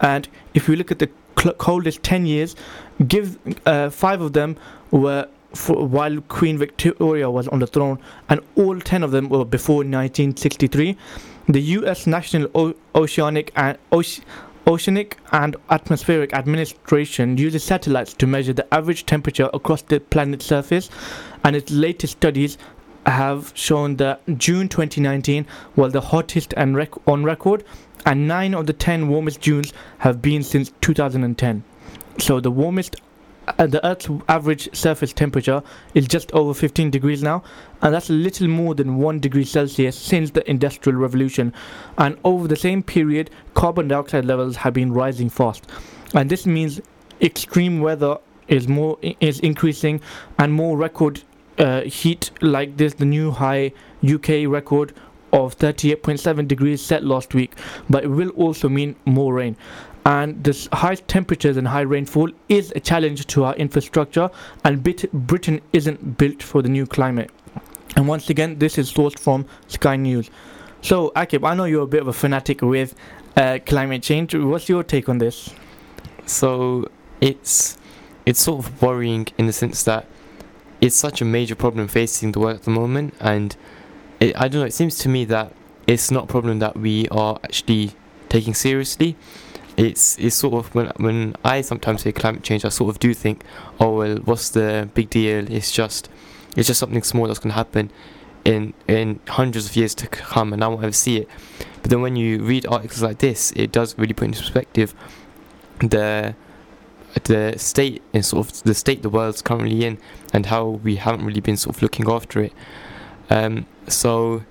And 0.02 0.28
if 0.54 0.68
we 0.68 0.76
look 0.76 0.92
at 0.92 1.00
the 1.00 1.10
cl- 1.40 1.54
coldest 1.56 2.04
10 2.04 2.26
years, 2.26 2.56
give 3.08 3.38
uh, 3.66 3.90
five 3.90 4.22
of 4.22 4.34
them 4.34 4.56
were 4.92 5.28
for, 5.54 5.86
while 5.86 6.20
Queen 6.22 6.58
Victoria 6.58 7.30
was 7.30 7.48
on 7.50 7.60
the 7.60 7.68
throne, 7.68 8.00
and 8.30 8.42
all 8.56 8.80
10 8.80 9.04
of 9.04 9.12
them 9.12 9.30
were 9.30 9.46
before 9.46 9.78
1963. 9.78 10.98
The 11.50 11.62
US 11.62 12.08
National 12.08 12.50
o- 12.56 12.74
Oceanic 12.96 13.52
and 13.56 13.78
Oce- 13.92 14.22
Oceanic 14.66 15.18
and 15.32 15.56
Atmospheric 15.70 16.34
Administration 16.34 17.38
uses 17.38 17.64
satellites 17.64 18.14
to 18.14 18.26
measure 18.26 18.54
the 18.54 18.74
average 18.74 19.06
temperature 19.06 19.50
across 19.54 19.82
the 19.82 20.00
planet's 20.00 20.46
surface, 20.46 20.90
and 21.44 21.56
its 21.56 21.70
latest 21.72 22.14
studies 22.14 22.58
have 23.06 23.52
shown 23.54 23.98
that 23.98 24.22
June 24.38 24.70
2019 24.70 25.46
was 25.76 25.92
the 25.92 26.00
hottest 26.00 26.54
and 26.56 26.78
rec- 26.78 27.08
on 27.08 27.26
record, 27.26 27.66
and 28.06 28.28
9 28.28 28.54
of 28.54 28.68
the 28.68 28.74
10 28.74 29.08
warmest 29.08 29.42
Junes 29.42 29.74
have 30.00 30.22
been 30.22 30.44
since 30.44 30.72
2010. 30.82 31.64
So 32.20 32.40
the 32.40 32.52
warmest, 32.52 32.98
uh, 33.48 33.68
the 33.68 33.86
Earth's 33.86 34.10
average 34.30 34.74
surface 34.76 35.14
temperature 35.14 35.64
is 35.94 36.08
just 36.08 36.32
over 36.34 36.54
15 36.54 36.92
degrees 36.92 37.24
now, 37.24 37.44
and 37.82 37.94
that's 37.94 38.10
a 38.10 38.14
little 38.14 38.48
more 38.48 38.76
than 38.76 38.98
1 38.98 39.20
degree 39.20 39.46
Celsius 39.46 39.98
since 39.98 40.32
the 40.32 40.50
Industrial 40.50 40.98
Revolution. 40.98 41.54
And 41.98 42.18
over 42.24 42.48
the 42.48 42.56
same 42.56 42.84
period, 42.84 43.30
carbon 43.54 43.88
dioxide 43.88 44.26
levels 44.26 44.58
have 44.58 44.74
been 44.74 44.94
rising 44.94 45.30
fast, 45.30 45.66
and 46.14 46.30
this 46.30 46.46
means 46.46 46.82
extreme 47.22 47.80
weather 47.80 48.18
is 48.48 48.68
more 48.68 48.98
is 49.02 49.40
increasing, 49.40 50.02
and 50.38 50.54
more 50.54 50.78
record 50.78 51.24
uh, 51.58 51.82
heat 51.82 52.32
like 52.42 52.78
this. 52.78 52.96
The 52.96 53.06
new 53.06 53.32
high 53.32 53.72
UK 54.04 54.48
record 54.48 54.94
of 55.34 55.58
38.7 55.58 56.48
degrees 56.48 56.82
set 56.82 57.04
last 57.04 57.34
week, 57.34 57.56
but 57.90 58.06
it 58.06 58.08
will 58.08 58.30
also 58.30 58.70
mean 58.70 58.96
more 59.06 59.34
rain. 59.34 59.58
And 60.06 60.44
this 60.44 60.68
high 60.72 60.96
temperatures 60.96 61.58
and 61.58 61.68
high 61.68 61.82
rainfall 61.82 62.30
is 62.48 62.72
a 62.76 62.80
challenge 62.80 63.26
to 63.28 63.44
our 63.44 63.56
infrastructure, 63.56 64.30
and 64.64 64.84
Brit- 64.84 65.12
Britain 65.12 65.62
isn't 65.74 66.18
built 66.18 66.42
for 66.42 66.62
the 66.62 66.70
new 66.70 66.86
climate. 66.86 67.32
And 67.96 68.08
once 68.08 68.30
again, 68.30 68.60
this 68.60 68.78
is 68.78 68.92
sourced 68.92 69.20
from 69.20 69.46
Sky 69.68 69.96
News. 69.96 70.30
So, 70.82 71.12
Akib, 71.16 71.48
I 71.48 71.54
know 71.54 71.66
you're 71.66 71.84
a 71.84 71.88
bit 71.88 72.02
of 72.02 72.08
a 72.08 72.14
fanatic 72.14 72.62
with 72.62 72.96
uh, 73.38 73.60
climate 73.66 74.04
change. 74.04 74.36
What's 74.36 74.70
your 74.70 74.84
take 74.84 75.10
on 75.10 75.18
this? 75.18 75.54
So 76.26 76.90
it's 77.22 77.78
it's 78.26 78.42
sort 78.42 78.66
of 78.66 78.82
worrying 78.82 79.28
in 79.38 79.48
the 79.48 79.54
sense 79.54 79.84
that 79.84 80.06
it's 80.80 80.96
such 80.96 81.22
a 81.22 81.26
major 81.26 81.56
problem 81.56 81.88
facing 81.88 82.32
the 82.32 82.40
world 82.40 82.58
at 82.58 82.64
the 82.64 82.72
moment, 82.72 83.14
and 83.20 83.56
it, 84.24 84.36
I 84.40 84.48
don't 84.48 84.62
know. 84.62 84.68
It 84.68 84.74
seems 84.74 84.98
to 85.00 85.10
me 85.10 85.26
that 85.26 85.54
it's 85.86 86.10
not 86.10 86.26
a 86.26 86.28
problem 86.28 86.60
that 86.60 86.78
we 86.78 87.08
are 87.10 87.40
actually 87.44 87.92
taking 88.30 88.54
seriously. 88.54 89.16
It's 89.76 90.18
it's 90.18 90.36
sort 90.36 90.54
of 90.54 90.74
when 90.76 90.92
when 90.98 91.36
I 91.44 91.62
sometimes 91.62 92.04
say 92.04 92.12
climate 92.12 92.44
change, 92.44 92.64
I 92.64 92.70
sort 92.70 92.90
of 92.90 93.00
do 93.00 93.14
think, 93.14 93.44
oh 93.80 93.98
well, 93.98 94.18
what's 94.18 94.50
the 94.50 94.90
big 94.94 95.10
deal? 95.10 95.52
It's 95.52 95.72
just 95.72 96.10
it's 96.56 96.68
just 96.68 96.80
something 96.80 97.04
small 97.04 97.28
that's 97.28 97.40
going 97.40 97.52
to 97.52 97.56
happen 97.56 97.92
in 98.46 98.74
in 98.88 99.20
hundreds 99.28 99.66
of 99.68 99.76
years 99.76 99.96
to 99.96 100.08
come, 100.08 100.54
and 100.54 100.64
I 100.64 100.68
won't 100.68 100.84
ever 100.84 100.94
see 100.94 101.18
it. 101.18 101.28
But 101.82 101.90
then 101.90 102.02
when 102.02 102.16
you 102.16 102.44
read 102.44 102.66
articles 102.66 103.02
like 103.02 103.18
this, 103.18 103.52
it 103.56 103.72
does 103.72 103.98
really 103.98 104.14
put 104.14 104.26
into 104.26 104.40
perspective 104.40 104.94
the 105.80 106.36
the 107.26 107.56
state 107.58 108.02
and 108.14 108.26
sort 108.26 108.48
of 108.48 108.64
the 108.64 108.74
state 108.74 109.02
the 109.02 109.10
world's 109.10 109.42
currently 109.42 109.86
in 109.86 109.98
and 110.34 110.48
how 110.48 110.66
we 110.84 110.96
haven't 110.96 111.26
really 111.26 111.42
been 111.42 111.58
sort 111.58 111.76
of 111.76 111.82
looking 111.82 112.10
after 112.10 112.42
it. 112.42 112.54
Um, 113.30 113.66
so 113.88 114.44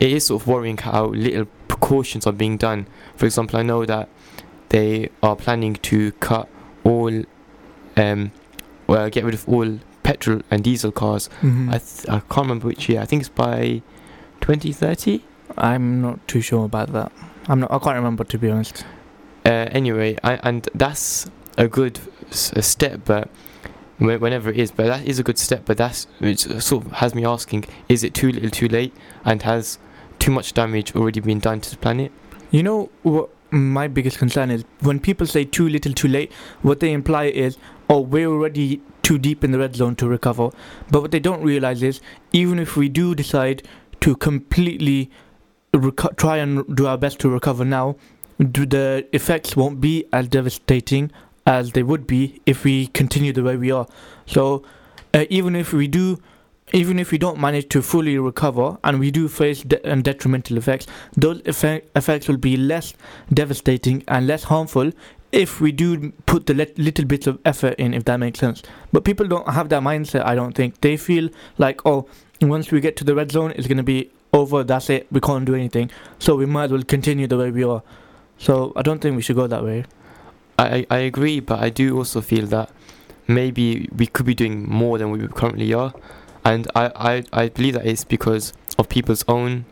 it 0.00 0.12
is 0.12 0.26
sort 0.26 0.42
of 0.42 0.48
worrying 0.48 0.76
how 0.78 1.06
little 1.06 1.46
precautions 1.66 2.26
are 2.26 2.32
being 2.32 2.56
done. 2.56 2.86
For 3.16 3.26
example, 3.26 3.58
I 3.58 3.62
know 3.62 3.84
that 3.84 4.08
they 4.70 5.08
are 5.22 5.34
planning 5.36 5.74
to 5.74 6.12
cut 6.12 6.48
all, 6.84 7.22
um, 7.96 8.32
well, 8.86 9.08
get 9.10 9.24
rid 9.24 9.34
of 9.34 9.48
all 9.48 9.78
petrol 10.02 10.40
and 10.50 10.62
diesel 10.64 10.92
cars. 10.92 11.28
Mm-hmm. 11.42 11.70
I 11.70 11.78
th- 11.78 12.08
I 12.08 12.20
can't 12.20 12.46
remember 12.46 12.66
which 12.68 12.88
year. 12.88 13.00
I 13.00 13.04
think 13.06 13.20
it's 13.22 13.28
by 13.28 13.82
2030. 14.40 15.22
I'm 15.56 16.00
not 16.00 16.26
too 16.28 16.40
sure 16.40 16.64
about 16.64 16.92
that. 16.92 17.10
I'm 17.48 17.60
not. 17.60 17.70
I 17.72 17.78
can't 17.78 17.96
remember 17.96 18.24
to 18.24 18.38
be 18.38 18.50
honest. 18.50 18.84
Uh, 19.44 19.66
anyway, 19.72 20.16
I, 20.22 20.34
and 20.42 20.68
that's 20.74 21.30
a 21.56 21.66
good 21.68 21.98
s- 22.30 22.52
a 22.52 22.62
step, 22.62 23.00
but 23.04 23.28
whenever 23.98 24.50
it 24.50 24.56
is, 24.56 24.70
but 24.70 24.86
that 24.86 25.06
is 25.06 25.18
a 25.18 25.22
good 25.22 25.38
step. 25.38 25.62
But 25.64 25.76
that's 25.76 26.06
which 26.18 26.46
uh, 26.46 26.60
sort 26.60 26.86
of 26.86 26.92
has 26.92 27.14
me 27.14 27.24
asking: 27.24 27.64
Is 27.88 28.04
it 28.04 28.14
too 28.14 28.30
little, 28.32 28.50
too 28.50 28.68
late, 28.68 28.94
and 29.24 29.42
has 29.42 29.78
too 30.18 30.30
much 30.30 30.52
damage 30.52 30.94
already 30.94 31.20
been 31.20 31.38
done 31.38 31.60
to 31.60 31.70
the 31.70 31.76
planet? 31.76 32.12
You 32.50 32.62
know 32.62 32.90
what 33.02 33.30
my 33.50 33.88
biggest 33.88 34.18
concern 34.18 34.50
is 34.50 34.64
when 34.80 35.00
people 35.00 35.26
say 35.26 35.44
too 35.44 35.68
little, 35.68 35.92
too 35.92 36.08
late. 36.08 36.32
What 36.62 36.80
they 36.80 36.92
imply 36.92 37.24
is, 37.26 37.58
oh, 37.88 38.00
we're 38.00 38.28
already 38.28 38.82
too 39.02 39.18
deep 39.18 39.42
in 39.42 39.52
the 39.52 39.58
red 39.58 39.74
zone 39.74 39.96
to 39.96 40.06
recover. 40.06 40.50
But 40.90 41.02
what 41.02 41.10
they 41.10 41.20
don't 41.20 41.42
realize 41.42 41.82
is 41.82 42.00
even 42.32 42.58
if 42.58 42.76
we 42.76 42.88
do 42.88 43.14
decide 43.14 43.66
to 44.00 44.14
completely 44.16 45.10
reco- 45.72 46.16
try 46.16 46.36
and 46.36 46.76
do 46.76 46.86
our 46.86 46.98
best 46.98 47.18
to 47.20 47.28
recover 47.28 47.64
now, 47.64 47.96
the 48.38 49.06
effects 49.12 49.56
won't 49.56 49.80
be 49.80 50.04
as 50.12 50.28
devastating 50.28 51.10
as 51.48 51.72
they 51.72 51.82
would 51.82 52.06
be 52.06 52.40
if 52.46 52.62
we 52.62 52.86
continue 52.88 53.32
the 53.32 53.42
way 53.42 53.56
we 53.56 53.72
are. 53.72 53.86
So 54.26 54.62
uh, 55.14 55.24
even 55.30 55.56
if 55.56 55.72
we 55.72 55.88
do. 55.88 56.18
Even 56.74 56.98
if 56.98 57.12
we 57.12 57.16
don't 57.16 57.40
manage 57.40 57.70
to 57.70 57.80
fully 57.80 58.18
recover 58.18 58.76
and 58.84 59.00
we 59.00 59.10
do 59.10 59.26
face 59.26 59.62
de- 59.62 59.82
and 59.90 60.04
detrimental 60.04 60.58
effects, 60.58 60.86
those 61.16 61.40
effect- 61.46 61.88
effects 61.96 62.28
will 62.28 62.36
be 62.36 62.58
less 62.58 62.92
devastating 63.32 64.04
and 64.06 64.26
less 64.26 64.44
harmful 64.44 64.92
if 65.32 65.62
we 65.62 65.72
do 65.72 66.12
put 66.26 66.44
the 66.44 66.52
lit- 66.52 66.78
little 66.78 67.06
bits 67.06 67.26
of 67.26 67.38
effort 67.46 67.74
in, 67.78 67.94
if 67.94 68.04
that 68.04 68.18
makes 68.18 68.38
sense. 68.38 68.62
But 68.92 69.06
people 69.06 69.26
don't 69.26 69.48
have 69.48 69.70
that 69.70 69.82
mindset, 69.82 70.26
I 70.26 70.34
don't 70.34 70.54
think. 70.54 70.82
They 70.82 70.98
feel 70.98 71.30
like, 71.56 71.80
oh, 71.86 72.06
once 72.42 72.70
we 72.70 72.82
get 72.82 72.96
to 72.98 73.04
the 73.04 73.14
red 73.14 73.32
zone, 73.32 73.54
it's 73.56 73.66
going 73.66 73.78
to 73.78 73.82
be 73.82 74.10
over, 74.34 74.62
that's 74.62 74.90
it, 74.90 75.06
we 75.10 75.20
can't 75.20 75.46
do 75.46 75.54
anything. 75.54 75.90
So 76.18 76.36
we 76.36 76.44
might 76.44 76.64
as 76.64 76.72
well 76.72 76.82
continue 76.82 77.26
the 77.26 77.38
way 77.38 77.50
we 77.50 77.64
are. 77.64 77.82
So 78.36 78.74
I 78.76 78.82
don't 78.82 79.00
think 79.00 79.16
we 79.16 79.22
should 79.22 79.36
go 79.36 79.46
that 79.46 79.64
way. 79.64 79.86
I, 80.58 80.86
I 80.90 80.98
agree, 80.98 81.40
but 81.40 81.60
I 81.60 81.70
do 81.70 81.96
also 81.96 82.20
feel 82.20 82.46
that 82.48 82.70
maybe 83.28 83.88
we 83.94 84.06
could 84.06 84.26
be 84.26 84.34
doing 84.34 84.68
more 84.68 84.98
than 84.98 85.10
we 85.10 85.26
currently 85.28 85.72
are. 85.72 85.94
And 86.44 86.66
I, 86.74 86.90
I, 86.96 87.42
I 87.44 87.48
believe 87.48 87.74
that 87.74 87.86
it's 87.86 88.04
because 88.04 88.52
of 88.78 88.88
people's 88.88 89.24
own 89.28 89.66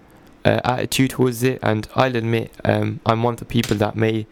uh, 0.45 0.61
attitude 0.64 1.11
towards 1.11 1.43
it. 1.43 1.59
And 1.62 1.88
I'll 1.95 2.14
admit, 2.14 2.52
um, 2.64 3.00
I'm 3.05 3.23
one 3.23 3.35
of 3.35 3.40
the 3.40 3.47
people 3.47 3.76
that 3.78 3.97
may, 3.97 4.26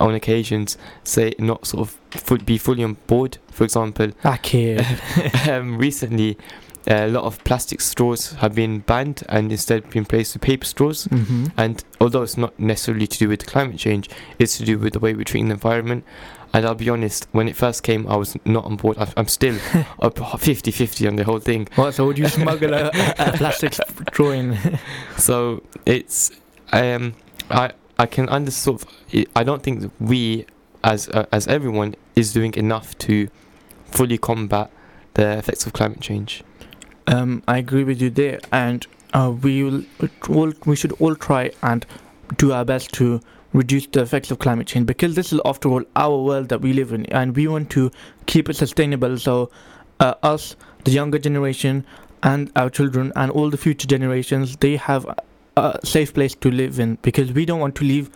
on 0.00 0.14
occasions, 0.14 0.76
say 1.04 1.34
not 1.38 1.66
sort 1.66 1.88
of 1.88 2.44
be 2.44 2.58
fully 2.58 2.82
on 2.82 2.94
board. 3.06 3.38
For 3.50 3.64
example, 3.64 4.12
I 4.24 4.38
care. 4.38 4.84
um, 5.48 5.78
recently, 5.78 6.38
a 6.86 7.06
lot 7.08 7.24
of 7.24 7.42
plastic 7.44 7.80
straws 7.80 8.32
have 8.32 8.54
been 8.54 8.80
banned 8.80 9.22
and 9.28 9.50
instead 9.52 9.88
been 9.90 10.02
replaced 10.02 10.34
with 10.34 10.42
paper 10.42 10.64
straws. 10.64 11.04
hmm 11.04 11.46
And 11.56 11.82
although 12.00 12.22
it's 12.22 12.36
not 12.36 12.58
necessarily 12.58 13.06
to 13.06 13.18
do 13.18 13.28
with 13.28 13.46
climate 13.46 13.78
change, 13.78 14.08
it's 14.38 14.58
to 14.58 14.64
do 14.64 14.78
with 14.78 14.92
the 14.94 14.98
way 14.98 15.14
we're 15.14 15.24
treating 15.24 15.48
the 15.48 15.54
environment. 15.54 16.04
And 16.54 16.66
I'll 16.66 16.74
be 16.74 16.90
honest, 16.90 17.28
when 17.32 17.48
it 17.48 17.56
first 17.56 17.82
came, 17.82 18.06
I 18.08 18.16
was 18.16 18.36
not 18.44 18.64
on 18.66 18.76
board. 18.76 18.98
I'm 19.16 19.28
still 19.28 19.56
up 20.00 20.18
50 20.40 20.70
50 20.70 21.06
on 21.08 21.16
the 21.16 21.24
whole 21.24 21.38
thing. 21.38 21.66
What, 21.76 21.94
so 21.94 22.04
would 22.06 22.18
you 22.18 22.28
smuggle 22.28 22.74
a, 22.74 22.88
a 23.18 23.32
plastic 23.36 23.72
straw 23.74 24.30
in? 24.32 24.58
So 25.16 25.62
it's, 25.86 26.30
um, 26.72 27.14
I, 27.48 27.70
I 27.98 28.06
can 28.06 28.28
understand, 28.28 28.84
I- 29.14 29.26
I 29.36 29.44
don't 29.44 29.62
think 29.62 29.80
that 29.80 29.90
we, 30.00 30.44
as, 30.84 31.08
uh, 31.08 31.24
as 31.32 31.46
everyone, 31.46 31.94
is 32.16 32.32
doing 32.34 32.52
enough 32.54 32.98
to 32.98 33.28
fully 33.86 34.18
combat 34.18 34.70
the 35.14 35.38
effects 35.38 35.64
of 35.66 35.72
climate 35.72 36.00
change. 36.00 36.42
Um, 37.06 37.42
I 37.48 37.58
agree 37.58 37.84
with 37.84 38.00
you 38.00 38.10
there, 38.10 38.40
and 38.52 38.86
uh, 39.12 39.32
we 39.42 39.62
will 39.64 39.82
all 40.28 40.52
we 40.66 40.76
should 40.76 40.92
all 41.00 41.14
try 41.14 41.50
and 41.62 41.84
do 42.38 42.52
our 42.52 42.64
best 42.64 42.92
to 42.94 43.20
reduce 43.52 43.86
the 43.86 44.00
effects 44.00 44.30
of 44.30 44.38
climate 44.38 44.66
change 44.66 44.86
because 44.86 45.14
this 45.14 45.32
is, 45.32 45.40
after 45.44 45.68
all, 45.68 45.82
our 45.96 46.16
world 46.22 46.48
that 46.48 46.60
we 46.60 46.72
live 46.72 46.92
in, 46.92 47.06
and 47.06 47.36
we 47.36 47.46
want 47.46 47.70
to 47.70 47.90
keep 48.26 48.48
it 48.48 48.56
sustainable. 48.56 49.18
So, 49.18 49.50
uh, 50.00 50.14
us, 50.22 50.56
the 50.84 50.90
younger 50.90 51.18
generation, 51.18 51.84
and 52.22 52.50
our 52.56 52.70
children, 52.70 53.12
and 53.16 53.30
all 53.30 53.50
the 53.50 53.56
future 53.58 53.86
generations, 53.86 54.56
they 54.56 54.76
have 54.76 55.06
a 55.56 55.78
safe 55.84 56.14
place 56.14 56.34
to 56.36 56.50
live 56.50 56.78
in 56.80 56.96
because 57.02 57.32
we 57.32 57.44
don't 57.44 57.60
want 57.60 57.74
to 57.76 57.84
leave 57.84 58.10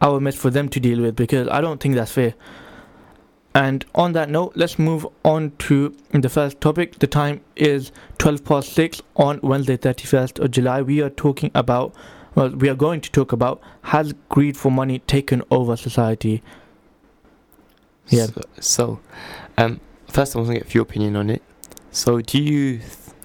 our 0.00 0.20
mess 0.20 0.36
for 0.36 0.50
them 0.50 0.68
to 0.68 0.80
deal 0.80 1.00
with 1.00 1.16
because 1.16 1.48
I 1.48 1.60
don't 1.60 1.80
think 1.80 1.96
that's 1.96 2.12
fair. 2.12 2.34
And 3.58 3.84
on 3.92 4.12
that 4.12 4.30
note, 4.30 4.52
let's 4.54 4.78
move 4.78 5.04
on 5.24 5.50
to 5.66 5.92
the 6.12 6.28
first 6.28 6.60
topic. 6.60 7.00
The 7.00 7.08
time 7.08 7.40
is 7.56 7.90
12 8.18 8.44
past 8.44 8.72
6 8.72 9.02
on 9.16 9.40
Wednesday, 9.42 9.76
31st 9.76 10.38
of 10.38 10.52
July. 10.52 10.80
We 10.80 11.02
are 11.02 11.10
talking 11.10 11.50
about, 11.56 11.92
well, 12.36 12.50
we 12.50 12.68
are 12.68 12.76
going 12.76 13.00
to 13.00 13.10
talk 13.10 13.32
about 13.32 13.60
has 13.82 14.14
greed 14.28 14.56
for 14.56 14.70
money 14.70 15.00
taken 15.00 15.42
over 15.50 15.74
society? 15.76 16.40
Yeah. 18.06 18.26
So, 18.26 18.42
so 18.60 19.00
um, 19.56 19.80
first 20.06 20.36
I 20.36 20.38
want 20.38 20.52
to 20.52 20.58
get 20.60 20.72
your 20.72 20.82
opinion 20.82 21.16
on 21.16 21.28
it. 21.28 21.42
So, 21.90 22.20
do 22.20 22.40
you, 22.40 22.78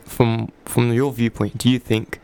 from 0.04 0.52
from 0.66 0.92
your 0.94 1.14
viewpoint, 1.14 1.60
do 1.60 1.70
you 1.70 1.78
think 1.78 2.20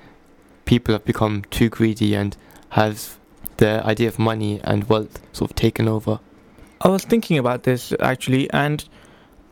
people 0.65 0.95
have 0.95 1.05
become 1.05 1.43
too 1.51 1.69
greedy 1.69 2.15
and 2.15 2.35
have 2.69 3.19
the 3.57 3.85
idea 3.85 4.07
of 4.07 4.17
money 4.17 4.61
and 4.63 4.89
wealth 4.89 5.21
sort 5.31 5.51
of 5.51 5.55
taken 5.55 5.87
over? 5.87 6.19
I 6.81 6.87
was 6.87 7.03
thinking 7.03 7.37
about 7.37 7.63
this 7.63 7.93
actually, 7.99 8.49
and 8.51 8.87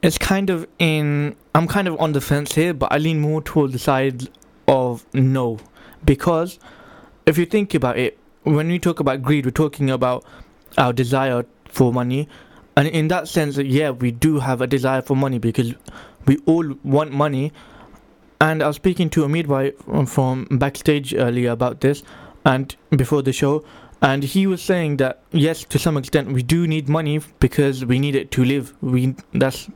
it's 0.01 0.17
kind 0.17 0.49
of 0.49 0.67
in. 0.79 1.35
I'm 1.53 1.67
kind 1.67 1.87
of 1.87 1.99
on 1.99 2.13
the 2.13 2.21
fence 2.21 2.53
here, 2.53 2.73
but 2.73 2.91
I 2.91 2.99
lean 2.99 3.19
more 3.19 3.41
toward 3.41 3.73
the 3.73 3.79
side 3.79 4.29
of 4.67 5.05
no, 5.13 5.59
because 6.05 6.59
if 7.25 7.37
you 7.37 7.45
think 7.45 7.73
about 7.73 7.97
it, 7.97 8.17
when 8.43 8.67
we 8.69 8.79
talk 8.79 8.99
about 8.99 9.21
greed, 9.21 9.45
we're 9.45 9.51
talking 9.51 9.89
about 9.89 10.23
our 10.77 10.93
desire 10.93 11.45
for 11.65 11.91
money, 11.91 12.29
and 12.77 12.87
in 12.87 13.09
that 13.09 13.27
sense, 13.27 13.57
yeah, 13.57 13.89
we 13.89 14.11
do 14.11 14.39
have 14.39 14.61
a 14.61 14.67
desire 14.67 15.01
for 15.01 15.15
money 15.15 15.37
because 15.37 15.73
we 16.25 16.37
all 16.45 16.75
want 16.83 17.11
money. 17.11 17.51
And 18.39 18.61
I 18.61 18.67
was 18.67 18.75
speaking 18.75 19.09
to 19.11 19.23
Amir 19.23 19.45
Bhai 19.45 19.71
from 20.05 20.45
backstage 20.51 21.13
earlier 21.13 21.49
about 21.49 21.81
this, 21.81 22.03
and 22.45 22.73
before 22.91 23.23
the 23.23 23.33
show, 23.33 23.65
and 24.01 24.23
he 24.23 24.45
was 24.45 24.61
saying 24.61 24.97
that 24.97 25.23
yes 25.31 25.63
to 25.63 25.79
some 25.79 25.97
extent 25.97 26.31
we 26.31 26.43
do 26.43 26.67
need 26.67 26.87
money 26.87 27.19
because 27.39 27.83
we 27.85 27.99
need 27.99 28.15
it 28.15 28.31
to 28.31 28.43
live. 28.43 28.73
We 28.81 29.15
that's 29.33 29.69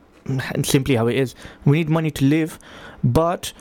simply 0.62 0.94
how 0.96 1.08
it 1.08 1.16
is. 1.16 1.34
We 1.64 1.78
need 1.78 1.88
money 1.88 2.10
to 2.12 2.24
live 2.24 2.58
but 3.02 3.52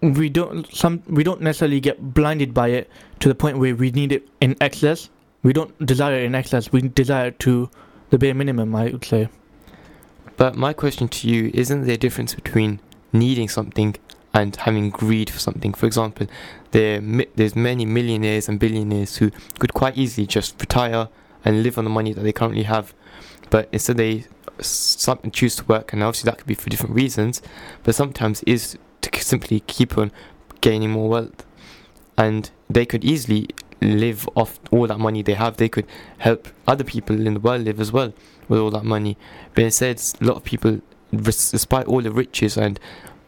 we 0.00 0.30
don't 0.30 0.72
some 0.74 1.02
we 1.06 1.22
don't 1.22 1.42
necessarily 1.42 1.80
get 1.80 2.14
blinded 2.14 2.54
by 2.54 2.68
it 2.68 2.90
to 3.20 3.28
the 3.28 3.34
point 3.34 3.58
where 3.58 3.74
we 3.74 3.90
need 3.90 4.12
it 4.12 4.28
in 4.40 4.56
excess. 4.60 5.10
We 5.42 5.52
don't 5.52 5.74
desire 5.84 6.14
it 6.14 6.24
in 6.24 6.34
excess. 6.34 6.72
We 6.72 6.82
desire 6.82 7.28
it 7.28 7.38
to 7.40 7.70
the 8.10 8.18
bare 8.18 8.34
minimum 8.34 8.74
i 8.74 8.84
would 8.84 9.04
say. 9.04 9.28
But 10.36 10.56
my 10.56 10.72
question 10.72 11.08
to 11.08 11.28
you 11.28 11.50
isn't 11.52 11.84
there 11.84 11.94
a 11.94 11.98
difference 11.98 12.34
between 12.34 12.80
needing 13.12 13.48
something 13.48 13.96
and 14.32 14.54
having 14.56 14.90
greed 14.90 15.30
for 15.30 15.38
something? 15.38 15.74
For 15.74 15.86
example, 15.86 16.26
there 16.70 17.00
there's 17.34 17.56
many 17.56 17.84
millionaires 17.84 18.48
and 18.48 18.58
billionaires 18.58 19.16
who 19.16 19.30
could 19.58 19.74
quite 19.74 19.96
easily 19.98 20.26
just 20.26 20.60
retire 20.60 21.08
and 21.44 21.62
live 21.62 21.78
on 21.78 21.84
the 21.84 21.90
money 21.90 22.12
that 22.12 22.22
they 22.22 22.32
currently 22.32 22.64
have, 22.64 22.94
but 23.48 23.68
instead 23.72 23.96
they 23.96 24.24
choose 25.32 25.56
to 25.56 25.64
work, 25.64 25.92
and 25.92 26.02
obviously 26.02 26.30
that 26.30 26.38
could 26.38 26.46
be 26.46 26.54
for 26.54 26.68
different 26.68 26.94
reasons, 26.94 27.40
but 27.82 27.94
sometimes 27.94 28.42
is 28.42 28.76
to 29.00 29.10
simply 29.20 29.60
keep 29.60 29.96
on 29.96 30.12
gaining 30.60 30.90
more 30.90 31.08
wealth, 31.08 31.46
and 32.18 32.50
they 32.68 32.84
could 32.84 33.04
easily 33.04 33.48
live 33.80 34.28
off 34.36 34.60
all 34.70 34.86
that 34.86 34.98
money 34.98 35.22
they 35.22 35.32
have. 35.32 35.56
They 35.56 35.70
could 35.70 35.86
help 36.18 36.48
other 36.66 36.84
people 36.84 37.26
in 37.26 37.32
the 37.32 37.40
world 37.40 37.62
live 37.62 37.80
as 37.80 37.90
well 37.90 38.12
with 38.46 38.60
all 38.60 38.70
that 38.72 38.84
money. 38.84 39.16
But 39.54 39.64
instead, 39.64 40.02
a 40.20 40.24
lot 40.24 40.36
of 40.36 40.44
people, 40.44 40.82
despite 41.10 41.86
all 41.86 42.02
the 42.02 42.12
riches 42.12 42.58
and 42.58 42.78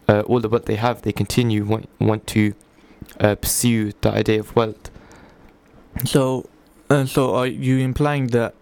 uh, 0.07 0.21
all 0.21 0.39
the 0.39 0.49
wealth 0.49 0.65
they 0.65 0.75
have, 0.75 1.01
they 1.01 1.11
continue 1.11 1.65
want 1.65 1.87
want 1.99 2.25
to 2.27 2.53
uh, 3.19 3.35
pursue 3.35 3.91
the 4.01 4.11
idea 4.11 4.39
of 4.39 4.55
wealth. 4.55 4.89
so 6.05 6.45
uh, 6.89 7.05
so 7.05 7.35
are 7.35 7.47
you 7.47 7.77
implying 7.79 8.27
that 8.27 8.53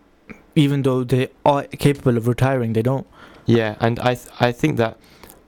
even 0.55 0.81
though 0.83 1.03
they 1.03 1.29
are 1.45 1.63
capable 1.63 2.17
of 2.17 2.27
retiring 2.27 2.73
they 2.73 2.81
don't 2.83 3.07
Yeah, 3.45 3.75
and 3.79 3.99
I 3.99 4.15
th- 4.15 4.27
I 4.39 4.51
think 4.51 4.77
that 4.77 4.97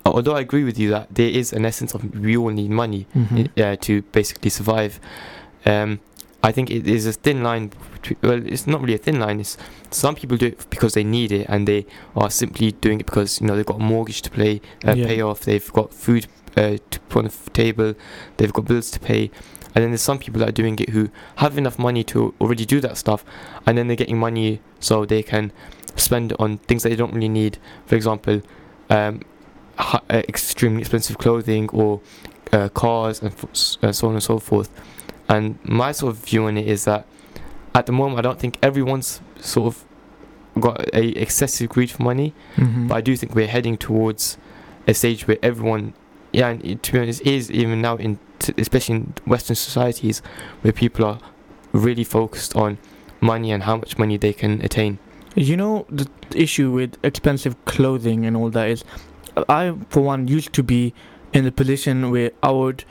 although 0.06 0.36
I 0.36 0.42
agree 0.42 0.64
with 0.64 0.80
you 0.80 0.90
that 0.92 1.08
there 1.14 1.30
is 1.30 1.54
an 1.54 1.66
essence 1.66 1.94
of 1.94 2.02
we 2.16 2.36
all 2.38 2.50
need 2.52 2.72
money 2.72 3.06
Mhm. 3.16 3.50
uh, 3.60 3.76
to 3.82 4.02
basically 4.12 4.50
survive. 4.50 5.00
Um, 5.66 6.00
I 6.44 6.52
think 6.52 6.70
it 6.70 6.88
is 6.88 7.06
a 7.06 7.14
thin 7.14 7.44
line. 7.44 7.72
Between, 8.04 8.18
well, 8.22 8.46
it's 8.54 8.68
not 8.68 8.82
really 8.82 8.96
a 8.96 8.98
thin 9.00 9.20
line. 9.20 9.40
It's 9.40 9.58
some 9.92 10.14
people 10.16 10.38
do 10.38 10.48
it 10.48 10.70
because 10.70 10.94
they 10.94 11.04
need 11.04 11.32
it, 11.32 11.46
and 11.50 11.68
they 11.68 11.86
are 12.16 12.30
simply 12.30 12.72
doing 12.74 13.00
it 13.00 13.06
because 13.06 13.40
you 13.42 13.48
know 13.48 13.56
they've 13.56 13.66
got 13.66 13.78
a 13.80 13.84
mortgage 13.84 14.22
to 14.24 14.30
pay, 14.30 14.62
uh, 14.86 14.94
Yeah. 14.94 15.08
pay 15.08 15.22
off. 15.22 15.42
They've 15.42 15.72
got 15.74 15.94
food 15.94 16.28
uh, 16.58 16.78
to 16.92 17.00
put 17.10 17.20
on 17.20 17.26
the 17.26 17.50
table. 17.52 17.96
They've 18.38 18.52
got 18.54 18.66
bills 18.66 18.92
to 18.92 19.00
pay, 19.00 19.32
and 19.74 19.84
then 19.84 19.92
there's 19.92 20.02
some 20.02 20.20
people 20.20 20.40
that 20.40 20.50
are 20.50 20.54
doing 20.64 20.78
it 20.80 20.90
who 20.90 21.10
have 21.38 21.58
enough 21.58 21.80
money 21.80 22.04
to 22.06 22.34
already 22.42 22.66
do 22.66 22.80
that 22.82 22.98
stuff, 22.98 23.24
and 23.66 23.78
then 23.78 23.88
they're 23.88 23.96
getting 23.96 24.20
money 24.20 24.60
so 24.80 25.06
they 25.06 25.24
can 25.24 25.52
spend 25.96 26.34
on 26.40 26.58
things 26.58 26.84
that 26.84 26.90
they 26.90 26.96
don't 26.96 27.14
really 27.14 27.30
need. 27.30 27.58
For 27.86 27.96
example, 27.96 28.42
um, 28.90 29.22
hi- 29.78 30.02
uh, 30.10 30.22
extremely 30.28 30.82
expensive 30.82 31.18
clothing 31.18 31.70
or 31.70 32.02
uh, 32.52 32.68
cars 32.70 33.22
and 33.22 33.32
f- 33.32 33.46
so 33.54 34.08
on 34.08 34.14
and 34.16 34.24
so 34.24 34.40
forth. 34.40 34.70
And 35.30 35.58
my 35.64 35.92
sort 35.94 36.12
of 36.14 36.18
view 36.26 36.46
on 36.46 36.58
it 36.58 36.68
is 36.68 36.84
that 36.86 37.06
at 37.76 37.86
the 37.86 37.92
moment, 37.92 38.20
I 38.20 38.22
don't 38.22 38.40
think 38.40 38.58
everyone's 38.62 39.22
sort 39.40 39.68
of 39.76 39.86
got 40.60 40.82
a 40.94 41.08
excessive 41.20 41.70
greed 41.70 41.90
for 41.92 42.04
money, 42.04 42.34
Mhm. 42.58 42.88
but 42.88 42.96
I 42.96 43.02
do 43.02 43.16
think 43.16 43.34
we're 43.34 43.48
heading 43.48 43.78
towards 43.78 44.38
a 44.88 44.94
stage 44.94 45.28
where 45.28 45.38
everyone, 45.42 45.94
yeah, 46.32 46.50
and 46.50 46.64
it, 46.64 46.84
to 46.84 46.92
be 46.94 47.00
honest, 47.00 47.22
is 47.24 47.50
even 47.52 47.82
now 47.82 47.96
in, 47.98 48.20
t- 48.40 48.54
especially 48.58 48.96
in 48.96 49.14
Western 49.26 49.56
societies, 49.56 50.22
where 50.62 50.74
people 50.74 51.06
are 51.06 51.20
really 51.72 52.04
focused 52.04 52.56
on 52.56 52.78
money 53.22 53.52
and 53.52 53.64
how 53.64 53.78
much 53.78 53.98
money 53.98 54.18
they 54.18 54.34
can 54.34 54.62
attain. 54.62 55.00
You 55.36 55.58
know 55.58 55.88
the 55.90 56.08
issue 56.36 56.70
with 56.70 56.98
expensive 57.04 57.56
clothing 57.66 58.24
and 58.26 58.38
all 58.38 58.52
that 58.52 58.68
is 58.70 58.84
I 59.50 59.74
for 59.90 60.02
one 60.02 60.28
used 60.28 60.54
to 60.54 60.62
be 60.62 60.94
in 61.34 61.44
the 61.44 61.52
position 61.52 62.12
where 62.12 62.30
I 62.44 62.52
would 62.52 62.86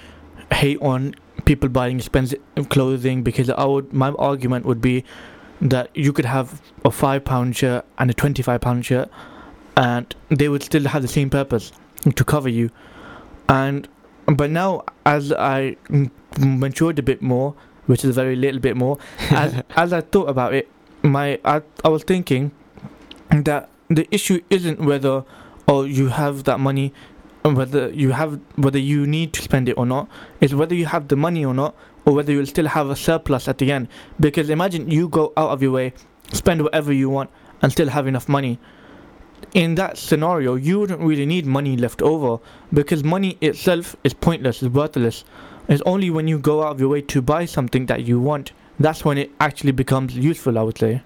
hate 0.51 0.79
on 0.83 1.15
people 1.53 1.69
buying 1.69 1.99
expensive 1.99 2.41
clothing 2.71 3.23
because 3.23 3.51
I 3.51 3.65
would 3.73 3.93
my 3.93 4.11
argument 4.31 4.65
would 4.65 4.81
be 4.81 5.05
that 5.61 5.91
you 5.95 6.13
could 6.13 6.25
have 6.37 6.61
a 6.85 6.91
five 6.91 7.25
pound 7.25 7.57
shirt 7.57 7.85
and 7.99 8.11
a 8.11 8.15
twenty 8.15 8.43
five 8.43 8.61
pound 8.63 8.87
shirt 8.87 9.11
and 9.77 10.15
they 10.41 10.49
would 10.49 10.63
still 10.63 10.85
have 10.95 11.03
the 11.03 11.13
same 11.19 11.31
purpose 11.31 11.73
to 12.17 12.25
cover 12.25 12.49
you. 12.49 12.71
And 13.49 13.89
but 14.41 14.51
now 14.51 14.71
as 15.05 15.33
I 15.33 15.77
matured 16.39 16.99
a 16.99 17.03
bit 17.03 17.21
more 17.21 17.55
which 17.87 18.05
is 18.05 18.11
a 18.17 18.19
very 18.23 18.37
little 18.37 18.61
bit 18.61 18.77
more 18.77 18.99
as, 19.31 19.63
as 19.77 19.93
I 19.93 20.01
thought 20.01 20.29
about 20.29 20.55
it 20.55 20.69
my 21.03 21.39
I, 21.45 21.61
I 21.85 21.89
was 21.89 22.05
thinking 22.05 22.53
that 23.31 23.69
the 23.89 24.07
issue 24.11 24.41
isn't 24.49 24.81
whether 24.81 25.25
or 25.67 25.87
you 25.87 26.09
have 26.09 26.45
that 26.45 26.61
money 26.61 26.93
whether 27.43 27.91
you 27.91 28.13
have 28.13 28.41
whether 28.57 28.79
you 28.79 29.07
need 29.07 29.33
to 29.33 29.43
spend 29.43 29.69
it 29.69 29.73
or 29.77 29.85
not 29.85 30.09
is 30.41 30.55
whether 30.55 30.75
you 30.75 30.87
have 30.87 31.09
the 31.09 31.17
money 31.17 31.45
or 31.45 31.53
not 31.53 31.75
or 32.05 32.15
whether 32.15 32.33
you'll 32.33 32.47
still 32.47 32.67
have 32.69 32.89
a 32.89 32.97
surplus 32.97 33.49
at 33.49 33.59
the 33.59 33.71
end. 33.73 33.89
Because 34.21 34.49
imagine 34.51 34.91
you 34.91 35.09
go 35.09 35.33
out 35.37 35.51
of 35.51 35.63
your 35.63 35.73
way 35.73 35.93
spend 36.33 36.63
whatever 36.63 36.93
you 36.93 37.11
want 37.11 37.31
and 37.61 37.71
still 37.73 37.89
have 37.89 38.07
enough 38.07 38.29
money. 38.29 38.59
In 39.55 39.75
that 39.75 39.99
scenario 39.99 40.55
you 40.55 40.81
wouldn't 40.81 41.01
really 41.01 41.27
need 41.27 41.47
money 41.47 41.77
left 41.77 42.01
over 42.01 42.39
because 42.73 43.03
money 43.03 43.37
itself 43.41 43.97
is 44.05 44.15
pointless 44.15 44.63
it's 44.63 44.73
worthless. 44.73 45.25
It's 45.69 45.83
only 45.85 46.11
when 46.11 46.29
you 46.29 46.39
go 46.39 46.63
out 46.63 46.73
of 46.73 46.81
your 46.81 46.89
way 46.89 47.03
to 47.03 47.23
buy 47.23 47.45
something 47.45 47.87
that 47.87 48.05
you 48.05 48.21
want 48.21 48.53
that's 48.79 49.05
when 49.05 49.19
it 49.19 49.31
actually 49.39 49.71
becomes 49.71 50.17
useful 50.17 50.59
i 50.59 50.63
would 50.63 50.79
say. 50.79 51.03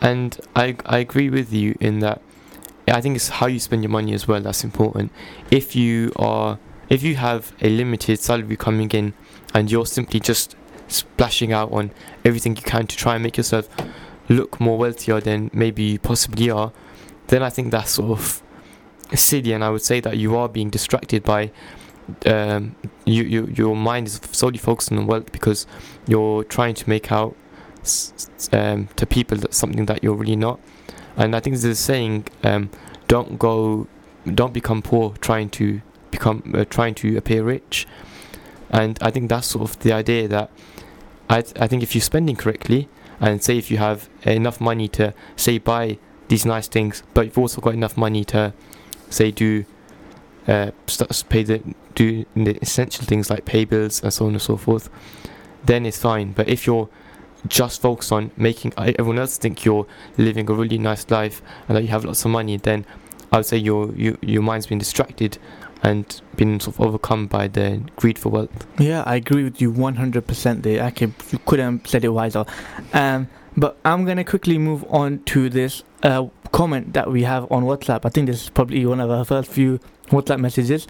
And 0.00 0.38
I 0.54 0.76
I 0.86 0.98
agree 0.98 1.30
with 1.30 1.52
you 1.52 1.76
in 1.80 2.00
that. 2.00 2.22
I 2.88 3.00
think 3.00 3.16
it's 3.16 3.28
how 3.28 3.46
you 3.46 3.58
spend 3.58 3.82
your 3.82 3.90
money 3.90 4.14
as 4.14 4.28
well 4.28 4.40
that's 4.40 4.64
important. 4.64 5.12
If 5.50 5.74
you 5.74 6.12
are 6.16 6.58
if 6.88 7.02
you 7.02 7.16
have 7.16 7.52
a 7.60 7.68
limited 7.68 8.20
salary 8.20 8.56
coming 8.56 8.90
in 8.90 9.14
and 9.54 9.70
you're 9.70 9.86
simply 9.86 10.20
just 10.20 10.54
splashing 10.88 11.52
out 11.52 11.72
on 11.72 11.90
everything 12.24 12.54
you 12.54 12.62
can 12.62 12.86
to 12.86 12.96
try 12.96 13.14
and 13.14 13.24
make 13.24 13.36
yourself 13.36 13.68
look 14.28 14.60
more 14.60 14.78
wealthier 14.78 15.20
than 15.20 15.50
maybe 15.52 15.82
you 15.82 15.98
possibly 15.98 16.48
are, 16.50 16.72
then 17.26 17.42
I 17.42 17.50
think 17.50 17.72
that's 17.72 17.92
sort 17.92 18.18
of 18.18 18.42
silly 19.14 19.52
and 19.52 19.64
I 19.64 19.70
would 19.70 19.82
say 19.82 20.00
that 20.00 20.16
you 20.16 20.36
are 20.36 20.48
being 20.48 20.70
distracted 20.70 21.22
by 21.22 21.50
um, 22.24 22.76
you, 23.04 23.24
you 23.24 23.46
your 23.46 23.74
mind 23.74 24.06
is 24.06 24.20
solely 24.30 24.58
focused 24.58 24.92
on 24.92 25.06
wealth 25.06 25.32
because 25.32 25.66
you're 26.06 26.44
trying 26.44 26.74
to 26.74 26.88
make 26.88 27.10
out 27.10 27.36
um, 28.52 28.88
to 28.96 29.06
people 29.06 29.38
that 29.38 29.54
something 29.54 29.86
that 29.86 30.02
you're 30.04 30.14
really 30.14 30.36
not. 30.36 30.60
And 31.16 31.34
I 31.34 31.40
think 31.40 31.56
there's 31.56 31.64
a 31.64 31.74
saying, 31.74 32.26
um, 32.44 32.70
don't 33.08 33.38
go, 33.38 33.86
don't 34.26 34.52
become 34.52 34.82
poor 34.82 35.14
trying 35.20 35.50
to 35.50 35.80
become, 36.10 36.54
uh, 36.54 36.64
trying 36.64 36.94
to 36.96 37.16
appear 37.16 37.42
rich. 37.42 37.86
And 38.70 38.98
I 39.00 39.10
think 39.10 39.28
that's 39.28 39.46
sort 39.46 39.70
of 39.70 39.78
the 39.80 39.92
idea 39.92 40.28
that 40.28 40.50
I, 41.30 41.42
th- 41.42 41.58
I 41.58 41.66
think 41.66 41.82
if 41.82 41.94
you're 41.94 42.02
spending 42.02 42.36
correctly, 42.36 42.88
and 43.20 43.42
say 43.42 43.56
if 43.56 43.70
you 43.70 43.78
have 43.78 44.08
enough 44.22 44.60
money 44.60 44.88
to 44.88 45.14
say 45.36 45.58
buy 45.58 45.98
these 46.28 46.44
nice 46.44 46.68
things, 46.68 47.02
but 47.14 47.26
you've 47.26 47.38
also 47.38 47.60
got 47.60 47.74
enough 47.74 47.96
money 47.96 48.24
to 48.24 48.52
say 49.08 49.30
do 49.30 49.64
uh, 50.46 50.70
pay 51.28 51.42
the 51.42 51.62
do 51.94 52.24
the 52.34 52.56
essential 52.60 53.04
things 53.04 53.30
like 53.30 53.44
pay 53.44 53.64
bills 53.64 54.02
and 54.02 54.12
so 54.12 54.26
on 54.26 54.32
and 54.32 54.42
so 54.42 54.56
forth, 54.56 54.90
then 55.64 55.86
it's 55.86 55.98
fine. 55.98 56.32
But 56.32 56.48
if 56.48 56.66
you're 56.66 56.88
just 57.48 57.80
focus 57.80 58.12
on 58.12 58.30
making 58.36 58.72
everyone 58.76 59.18
else 59.18 59.38
think 59.38 59.64
you're 59.64 59.86
living 60.16 60.48
a 60.48 60.52
really 60.54 60.78
nice 60.78 61.08
life 61.10 61.42
and 61.68 61.76
that 61.76 61.82
you 61.82 61.88
have 61.88 62.04
lots 62.04 62.24
of 62.24 62.30
money, 62.30 62.56
then 62.56 62.84
I 63.32 63.38
would 63.38 63.46
say 63.46 63.56
your 63.56 63.92
your 63.94 64.42
mind's 64.42 64.66
been 64.66 64.78
distracted 64.78 65.38
and 65.82 66.20
been 66.36 66.58
sort 66.60 66.76
of 66.76 66.86
overcome 66.86 67.26
by 67.26 67.48
the 67.48 67.80
greed 67.96 68.18
for 68.18 68.30
wealth. 68.30 68.66
Yeah, 68.78 69.02
I 69.06 69.16
agree 69.16 69.44
with 69.44 69.60
you 69.60 69.72
100% 69.72 70.62
there. 70.62 70.82
I 70.82 70.90
can, 70.90 71.14
you 71.30 71.38
couldn't 71.46 71.80
have 71.80 71.86
said 71.86 72.04
it 72.04 72.08
wiser. 72.08 72.44
Um, 72.92 73.28
but 73.56 73.78
I'm 73.84 74.04
going 74.04 74.16
to 74.16 74.24
quickly 74.24 74.58
move 74.58 74.84
on 74.88 75.22
to 75.24 75.48
this 75.48 75.82
uh, 76.02 76.26
comment 76.52 76.92
that 76.94 77.10
we 77.10 77.22
have 77.22 77.50
on 77.52 77.64
WhatsApp. 77.64 78.00
I 78.04 78.08
think 78.08 78.26
this 78.26 78.42
is 78.44 78.50
probably 78.50 78.84
one 78.84 79.00
of 79.00 79.10
our 79.10 79.24
first 79.24 79.50
few 79.50 79.78
WhatsApp 80.08 80.40
messages. 80.40 80.86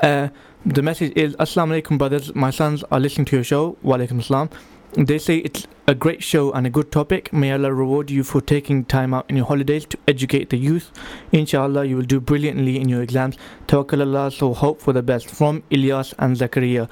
Uh, 0.00 0.28
the 0.64 0.82
message 0.82 1.12
is 1.16 1.34
Assalamu 1.36 1.80
alaikum, 1.80 1.98
brothers. 1.98 2.34
My 2.34 2.50
sons 2.50 2.84
are 2.90 3.00
listening 3.00 3.24
to 3.26 3.36
your 3.36 3.44
show. 3.44 3.76
Wa 3.82 3.96
alaikum 3.96 4.20
assalam. 4.20 4.50
They 4.96 5.18
say 5.18 5.38
it's 5.38 5.66
a 5.86 5.94
great 5.94 6.22
show 6.22 6.52
and 6.52 6.66
a 6.66 6.70
good 6.70 6.90
topic. 6.90 7.30
May 7.32 7.52
Allah 7.52 7.72
reward 7.72 8.10
you 8.10 8.24
for 8.24 8.40
taking 8.40 8.84
time 8.86 9.12
out 9.12 9.26
in 9.28 9.36
your 9.36 9.44
holidays 9.44 9.84
to 9.86 9.98
educate 10.08 10.48
the 10.48 10.56
youth. 10.56 10.90
Inshallah, 11.32 11.84
you 11.84 11.96
will 11.96 12.04
do 12.04 12.18
brilliantly 12.18 12.80
in 12.80 12.88
your 12.88 13.02
exams. 13.02 13.36
Tawakkal 13.68 14.00
Allah, 14.00 14.30
so 14.30 14.54
hope 14.54 14.80
for 14.80 14.94
the 14.94 15.02
best. 15.02 15.28
From 15.28 15.62
Ilyas 15.70 16.14
and 16.18 16.34
Zakaria. 16.36 16.88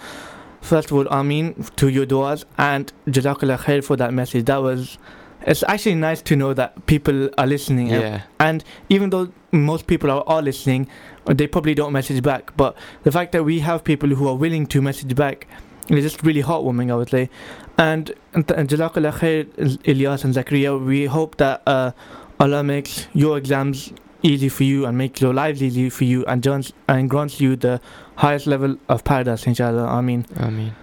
First 0.61 0.90
of 0.90 0.97
all, 0.99 1.07
Ameen 1.09 1.55
to 1.77 1.88
your 1.88 2.05
du'as 2.05 2.45
and 2.59 2.93
Jazakallah 3.07 3.59
khair 3.59 3.83
for 3.83 3.97
that 3.97 4.12
message. 4.12 4.45
That 4.47 4.62
was. 4.62 4.99
It's 5.47 5.62
actually 5.69 5.95
nice 5.97 6.21
to 6.23 6.37
know 6.37 6.55
that 6.55 6.87
people 6.87 7.29
are 7.38 7.47
listening. 7.47 7.90
and- 7.93 8.03
Yeah, 8.03 8.21
And 8.40 8.64
even 8.88 9.11
though 9.11 9.29
most 9.53 9.87
people 9.87 10.11
are, 10.11 10.25
are 10.27 10.40
listening, 10.43 10.88
they 11.27 11.47
probably 11.47 11.75
don't 11.75 11.93
message 11.93 12.23
back. 12.23 12.55
But 12.57 12.77
the 13.03 13.12
fact 13.12 13.33
that 13.33 13.45
we 13.45 13.61
have 13.61 13.83
people 13.85 14.09
who 14.11 14.27
are 14.29 14.35
willing 14.37 14.67
to 14.69 14.81
message 14.81 15.14
back 15.14 15.47
is 15.90 16.03
just 16.03 16.23
really 16.23 16.43
heartwarming, 16.43 16.90
I 16.90 16.95
would 16.97 17.11
say. 17.11 17.29
And, 17.76 18.12
and, 18.32 18.48
and 18.52 18.68
Jazakallah 18.68 19.14
khair, 19.14 19.44
Ilyas 19.82 20.24
and 20.24 20.34
Zakaria. 20.34 20.84
We 20.84 21.06
hope 21.06 21.37
that 21.38 21.62
uh, 21.66 21.92
Allah 22.38 22.62
makes 22.62 23.08
your 23.14 23.37
exams 23.37 23.92
easy 24.22 24.48
for 24.48 24.64
you 24.64 24.87
and 24.87 24.96
makes 24.96 25.20
your 25.20 25.34
lives 25.34 25.62
easy 25.62 25.90
for 25.90 26.04
you 26.04 26.24
and 26.26 26.42
grants, 26.42 26.72
and 26.88 27.10
grants 27.10 27.40
you 27.40 27.56
the 27.56 27.80
highest 28.16 28.46
level 28.46 28.76
of 28.88 29.04
paradise, 29.04 29.46
inshallah. 29.46 29.87
I 29.87 30.00
mean, 30.00 30.26
I 30.37 30.50
mean, 30.50 30.74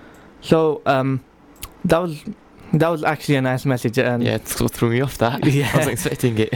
so 0.41 0.81
um, 0.85 1.23
that 1.85 1.99
was 1.99 2.23
that 2.73 2.87
was 2.87 3.03
actually 3.03 3.35
a 3.35 3.41
nice 3.41 3.65
message. 3.65 3.97
And 3.97 4.23
yeah, 4.23 4.35
it 4.35 4.47
sort 4.47 4.71
of 4.71 4.77
threw 4.77 4.89
me 4.89 5.01
off 5.01 5.17
that. 5.17 5.45
Yeah. 5.51 5.69
I 5.73 5.77
wasn't 5.77 5.93
expecting 5.93 6.37
it. 6.37 6.53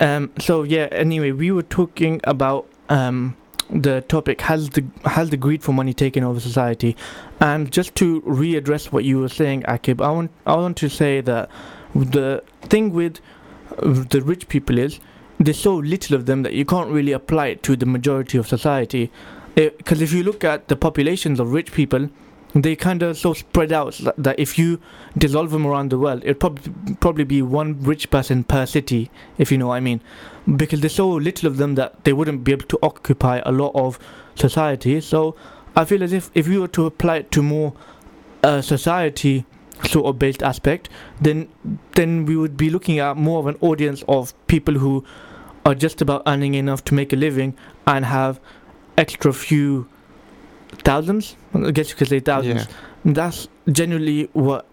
Um, 0.00 0.30
so 0.38 0.62
yeah. 0.62 0.88
Anyway, 0.92 1.32
we 1.32 1.50
were 1.50 1.62
talking 1.62 2.20
about 2.24 2.68
um, 2.88 3.36
the 3.70 4.02
topic 4.02 4.40
has 4.42 4.70
the 4.70 4.84
has 5.04 5.30
the 5.30 5.36
greed 5.36 5.62
for 5.62 5.72
money 5.72 5.94
taken 5.94 6.24
over 6.24 6.40
society, 6.40 6.96
and 7.40 7.70
just 7.70 7.94
to 7.96 8.20
readdress 8.22 8.92
what 8.92 9.04
you 9.04 9.18
were 9.18 9.28
saying, 9.28 9.62
Akib, 9.62 10.00
I 10.04 10.10
want 10.10 10.30
I 10.46 10.56
want 10.56 10.76
to 10.78 10.88
say 10.88 11.20
that 11.22 11.50
the 11.94 12.42
thing 12.62 12.92
with 12.92 13.20
uh, 13.78 14.04
the 14.10 14.20
rich 14.22 14.48
people 14.48 14.78
is 14.78 15.00
there's 15.38 15.58
so 15.58 15.74
little 15.76 16.16
of 16.16 16.26
them 16.26 16.42
that 16.42 16.52
you 16.52 16.64
can't 16.64 16.90
really 16.90 17.12
apply 17.12 17.46
it 17.48 17.62
to 17.64 17.76
the 17.76 17.86
majority 17.86 18.38
of 18.38 18.46
society. 18.46 19.10
Because 19.54 20.00
if 20.00 20.12
you 20.12 20.22
look 20.22 20.44
at 20.44 20.68
the 20.68 20.76
populations 20.76 21.38
of 21.40 21.52
rich 21.52 21.72
people, 21.72 22.08
they 22.54 22.76
kind 22.76 23.02
of 23.02 23.16
so 23.16 23.32
spread 23.34 23.72
out 23.72 24.00
that- 24.16 24.38
if 24.38 24.58
you 24.58 24.78
dissolve 25.18 25.50
them 25.50 25.66
around 25.66 25.90
the 25.90 25.98
world, 25.98 26.22
it'd 26.24 26.38
probably 27.00 27.24
be 27.24 27.42
one 27.42 27.76
rich 27.80 28.10
person 28.10 28.44
per 28.44 28.64
city, 28.66 29.10
if 29.38 29.50
you 29.50 29.58
know 29.58 29.68
what 29.68 29.74
I 29.74 29.80
mean. 29.80 30.00
Because 30.56 30.80
there's 30.80 30.94
so 30.94 31.08
little 31.08 31.46
of 31.46 31.56
them 31.56 31.74
that 31.76 32.04
they 32.04 32.12
wouldn't 32.12 32.44
be 32.44 32.52
able 32.52 32.66
to 32.66 32.78
occupy 32.82 33.40
a 33.46 33.52
lot 33.52 33.72
of 33.74 33.98
society. 34.34 35.00
So 35.00 35.34
I 35.76 35.84
feel 35.84 36.02
as 36.02 36.12
if 36.12 36.30
if 36.34 36.48
we 36.48 36.58
were 36.58 36.68
to 36.68 36.86
apply 36.86 37.16
it 37.16 37.30
to 37.32 37.42
more 37.42 37.72
uh, 38.42 38.60
society 38.60 39.46
sort 39.88 40.06
of 40.06 40.18
based 40.18 40.42
aspect, 40.42 40.88
then 41.20 41.48
then 41.92 42.26
we 42.26 42.36
would 42.36 42.56
be 42.56 42.70
looking 42.70 42.98
at 42.98 43.16
more 43.16 43.38
of 43.38 43.46
an 43.46 43.56
audience 43.60 44.04
of 44.06 44.34
people 44.46 44.74
who 44.74 45.04
are 45.64 45.74
just 45.74 46.02
about 46.02 46.22
earning 46.26 46.54
enough 46.54 46.84
to 46.84 46.94
make 46.94 47.12
a 47.12 47.16
living 47.16 47.56
and 47.86 48.04
have 48.04 48.38
extra 48.98 49.32
few 49.32 49.88
thousands. 50.84 51.36
I 51.54 51.70
guess 51.70 51.90
you 51.90 51.96
could 51.96 52.08
say 52.08 52.20
thousands. 52.20 52.66
Yeah. 52.66 53.12
That's 53.12 53.48
generally 53.70 54.28
what 54.32 54.66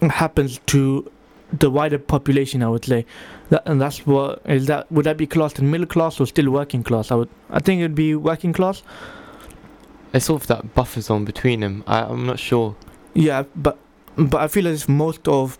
happens 0.00 0.60
to 0.66 1.10
the 1.58 1.70
wider 1.70 1.98
population. 1.98 2.62
I 2.62 2.68
would 2.68 2.84
say, 2.84 3.04
that, 3.50 3.62
and 3.66 3.80
that's 3.80 4.06
what 4.06 4.42
is 4.46 4.66
that. 4.66 4.90
Would 4.92 5.04
that 5.06 5.16
be 5.16 5.26
classed 5.26 5.58
in 5.58 5.70
middle 5.70 5.86
class 5.86 6.20
or 6.20 6.26
still 6.26 6.50
working 6.50 6.82
class? 6.82 7.10
I 7.10 7.14
would. 7.16 7.28
I 7.50 7.60
think 7.60 7.80
it'd 7.80 7.94
be 7.94 8.14
working 8.14 8.52
class. 8.52 8.82
It's 10.12 10.26
sort 10.26 10.42
of 10.42 10.48
that 10.48 10.74
buffer 10.74 11.00
zone 11.00 11.24
between 11.24 11.60
them. 11.60 11.84
I, 11.86 12.02
I'm 12.04 12.26
not 12.26 12.38
sure. 12.38 12.74
Yeah, 13.14 13.44
but 13.54 13.76
but 14.16 14.40
I 14.40 14.48
feel 14.48 14.66
as 14.66 14.82
if 14.82 14.88
most 14.88 15.28
of 15.28 15.58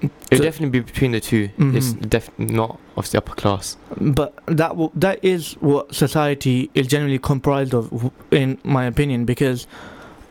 It 0.00 0.10
would 0.30 0.42
definitely 0.42 0.78
be 0.78 0.84
between 0.84 1.10
the 1.12 1.20
2 1.20 1.50
It's 1.58 1.88
Mhm. 1.92 2.08
definitely 2.08 2.54
not 2.54 2.78
of 2.96 3.10
the 3.10 3.18
upper 3.18 3.34
class. 3.34 3.76
but 4.00 4.34
that 4.46 4.68
w- 4.70 4.90
that 4.94 5.18
is 5.24 5.54
what 5.60 5.92
society 5.94 6.70
is 6.74 6.86
generally 6.86 7.18
comprised 7.18 7.74
of, 7.74 7.90
w- 7.90 8.10
in 8.30 8.58
my 8.62 8.84
opinion, 8.84 9.24
because 9.24 9.66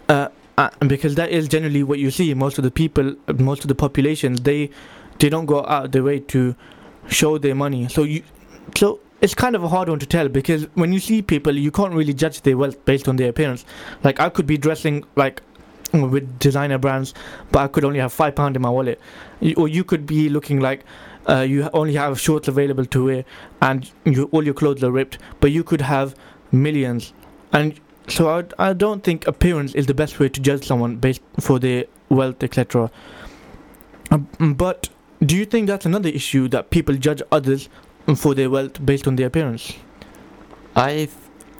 uh, 0.07 0.29
uh, 0.57 0.69
because 0.87 1.15
that 1.15 1.29
is 1.31 1.47
generally 1.49 1.83
what 1.83 1.99
you 1.99 2.09
see. 2.09 2.33
Most 2.33 2.57
of 2.57 2.63
the 2.63 2.71
people, 2.71 3.15
most 3.37 3.63
of 3.63 3.67
the 3.67 3.75
populations, 3.75 4.41
they 4.41 4.69
they 5.19 5.29
don't 5.29 5.45
go 5.45 5.65
out 5.65 5.85
of 5.85 5.91
their 5.91 6.03
way 6.03 6.19
to 6.19 6.55
show 7.09 7.37
their 7.37 7.55
money. 7.55 7.87
So 7.89 8.03
you 8.03 8.23
so. 8.75 8.99
It's 9.19 9.33
kind 9.33 9.55
of 9.55 9.63
a 9.63 9.67
hard 9.67 9.89
one 9.89 9.97
to 9.97 10.05
tell 10.05 10.29
because 10.29 10.65
when 10.75 10.93
you 10.93 10.99
see 10.99 11.23
people, 11.23 11.57
you 11.57 11.71
can't 11.71 11.91
really 11.91 12.13
judge 12.13 12.41
their 12.41 12.55
wealth 12.55 12.85
based 12.85 13.07
on 13.07 13.15
their 13.15 13.29
appearance. 13.29 13.65
Like 14.03 14.19
I 14.19 14.29
could 14.29 14.45
be 14.45 14.59
dressing 14.59 15.05
like 15.15 15.41
with 15.91 16.37
designer 16.37 16.77
brands, 16.77 17.15
but 17.51 17.59
I 17.59 17.67
could 17.67 17.83
only 17.83 17.99
have 17.99 18.13
five 18.13 18.35
pound 18.35 18.55
in 18.55 18.61
my 18.61 18.69
wallet, 18.69 18.99
or 19.55 19.67
you 19.67 19.83
could 19.83 20.05
be 20.05 20.29
looking 20.29 20.59
like 20.59 20.83
uh, 21.27 21.41
you 21.41 21.69
only 21.73 21.93
have 21.95 22.19
shorts 22.19 22.47
available 22.47 22.85
to 22.85 23.05
wear, 23.05 23.25
and 23.61 23.89
you, 24.05 24.25
all 24.31 24.43
your 24.43 24.53
clothes 24.53 24.83
are 24.83 24.91
ripped, 24.91 25.17
but 25.39 25.51
you 25.51 25.63
could 25.63 25.81
have 25.81 26.15
millions, 26.51 27.13
and 27.53 27.79
so 28.07 28.29
I, 28.29 28.69
I 28.69 28.73
don't 28.73 29.03
think 29.03 29.27
appearance 29.27 29.75
is 29.75 29.85
the 29.85 29.93
best 29.93 30.19
way 30.19 30.29
to 30.29 30.39
judge 30.39 30.65
someone 30.65 30.97
based 30.97 31.21
for 31.39 31.59
their 31.59 31.85
wealth, 32.09 32.43
etc. 32.43 32.89
Um, 34.11 34.53
but 34.53 34.89
do 35.23 35.35
you 35.35 35.45
think 35.45 35.67
that's 35.67 35.85
another 35.85 36.09
issue 36.09 36.47
that 36.49 36.69
people 36.69 36.95
judge 36.95 37.21
others 37.31 37.69
for 38.15 38.33
their 38.35 38.49
wealth 38.49 38.85
based 38.85 39.07
on 39.07 39.15
their 39.15 39.27
appearance? 39.27 39.73
I 40.75 40.91
th- 40.91 41.09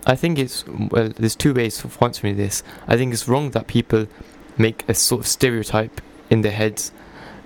I 0.05 0.15
think 0.15 0.39
it's 0.39 0.65
well. 0.67 1.09
There's 1.09 1.35
two 1.35 1.53
ways 1.53 1.83
of 1.83 1.97
answering 2.01 2.37
this. 2.37 2.63
I 2.87 2.95
think 2.97 3.13
it's 3.13 3.27
wrong 3.27 3.51
that 3.51 3.67
people 3.67 4.07
make 4.57 4.87
a 4.87 4.93
sort 4.93 5.21
of 5.21 5.27
stereotype 5.27 6.01
in 6.29 6.41
their 6.41 6.51
heads 6.51 6.91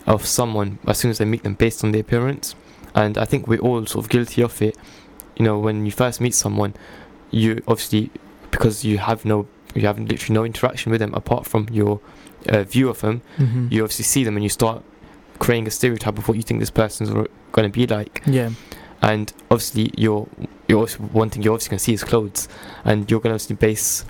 of 0.05 0.25
someone 0.25 0.79
as 0.85 0.97
soon 0.97 1.11
as 1.11 1.17
they 1.17 1.25
meet 1.25 1.43
them 1.43 1.55
based 1.55 1.83
on 1.83 1.91
their 1.91 2.01
appearance, 2.01 2.55
and 2.93 3.17
I 3.17 3.25
think 3.25 3.47
we're 3.47 3.59
all 3.59 3.85
sort 3.85 4.05
of 4.05 4.09
guilty 4.09 4.43
of 4.43 4.61
it. 4.61 4.77
You 5.37 5.45
know, 5.45 5.57
when 5.57 5.85
you 5.85 5.91
first 5.91 6.21
meet 6.21 6.35
someone, 6.35 6.75
you 7.31 7.63
obviously 7.67 8.11
because 8.51 8.83
you 8.83 8.97
have 8.97 9.25
no 9.25 9.47
you 9.73 9.83
have 9.87 9.97
literally 9.97 10.33
no 10.33 10.43
interaction 10.43 10.91
with 10.91 10.99
them 10.99 11.13
apart 11.13 11.47
from 11.47 11.67
your 11.71 11.99
uh, 12.49 12.63
view 12.63 12.89
of 12.89 12.99
them. 13.01 13.21
Mm-hmm. 13.37 13.67
You 13.71 13.83
obviously 13.83 14.03
see 14.03 14.23
them 14.23 14.35
and 14.35 14.43
you 14.43 14.49
start 14.49 14.83
creating 15.41 15.67
a 15.67 15.71
stereotype 15.71 16.17
of 16.19 16.27
what 16.27 16.35
you 16.37 16.43
think 16.43 16.59
this 16.59 16.69
person's 16.83 17.09
going 17.09 17.65
to 17.71 17.75
be 17.79 17.85
like. 17.87 18.21
Yeah. 18.25 18.49
and 19.03 19.33
obviously 19.49 19.85
you're 19.97 20.27
you're 20.67 20.79
also 20.81 20.99
one 21.21 21.29
thing 21.31 21.41
you're 21.43 21.53
obviously 21.55 21.71
gonna 21.71 21.79
see 21.87 21.93
his 21.97 22.03
clothes, 22.03 22.47
and 22.85 23.09
you're 23.09 23.19
gonna 23.23 23.33
obviously 23.35 23.55
base 23.67 24.05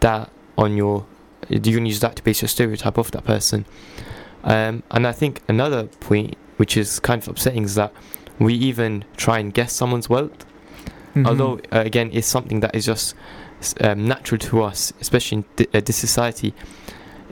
that 0.00 0.30
on 0.56 0.76
your 0.76 1.04
you're 1.48 1.60
gonna 1.60 1.86
use 1.94 2.00
that 2.00 2.16
to 2.16 2.22
base 2.24 2.40
your 2.42 2.48
stereotype 2.48 2.96
of 2.98 3.10
that 3.12 3.24
person. 3.24 3.64
Um, 4.44 4.82
and 4.90 5.06
I 5.06 5.12
think 5.12 5.42
another 5.48 5.84
point 6.08 6.36
which 6.56 6.76
is 6.76 6.98
kind 7.00 7.22
of 7.22 7.28
upsetting 7.28 7.64
is 7.64 7.74
that 7.76 7.92
we 8.38 8.54
even 8.54 9.04
try 9.16 9.38
and 9.40 9.52
guess 9.52 9.72
someone's 9.72 10.08
wealth, 10.08 10.44
Mhm. 11.14 11.26
although 11.28 11.54
uh, 11.72 11.82
again 11.90 12.08
it's 12.12 12.26
something 12.26 12.60
that 12.60 12.74
is 12.74 12.86
just 12.86 13.14
um, 13.80 14.06
natural 14.06 14.38
to 14.38 14.62
us, 14.62 14.92
especially 15.00 15.38
in 15.38 15.44
th- 15.56 15.70
uh, 15.74 15.80
this 15.84 15.96
society. 15.96 16.54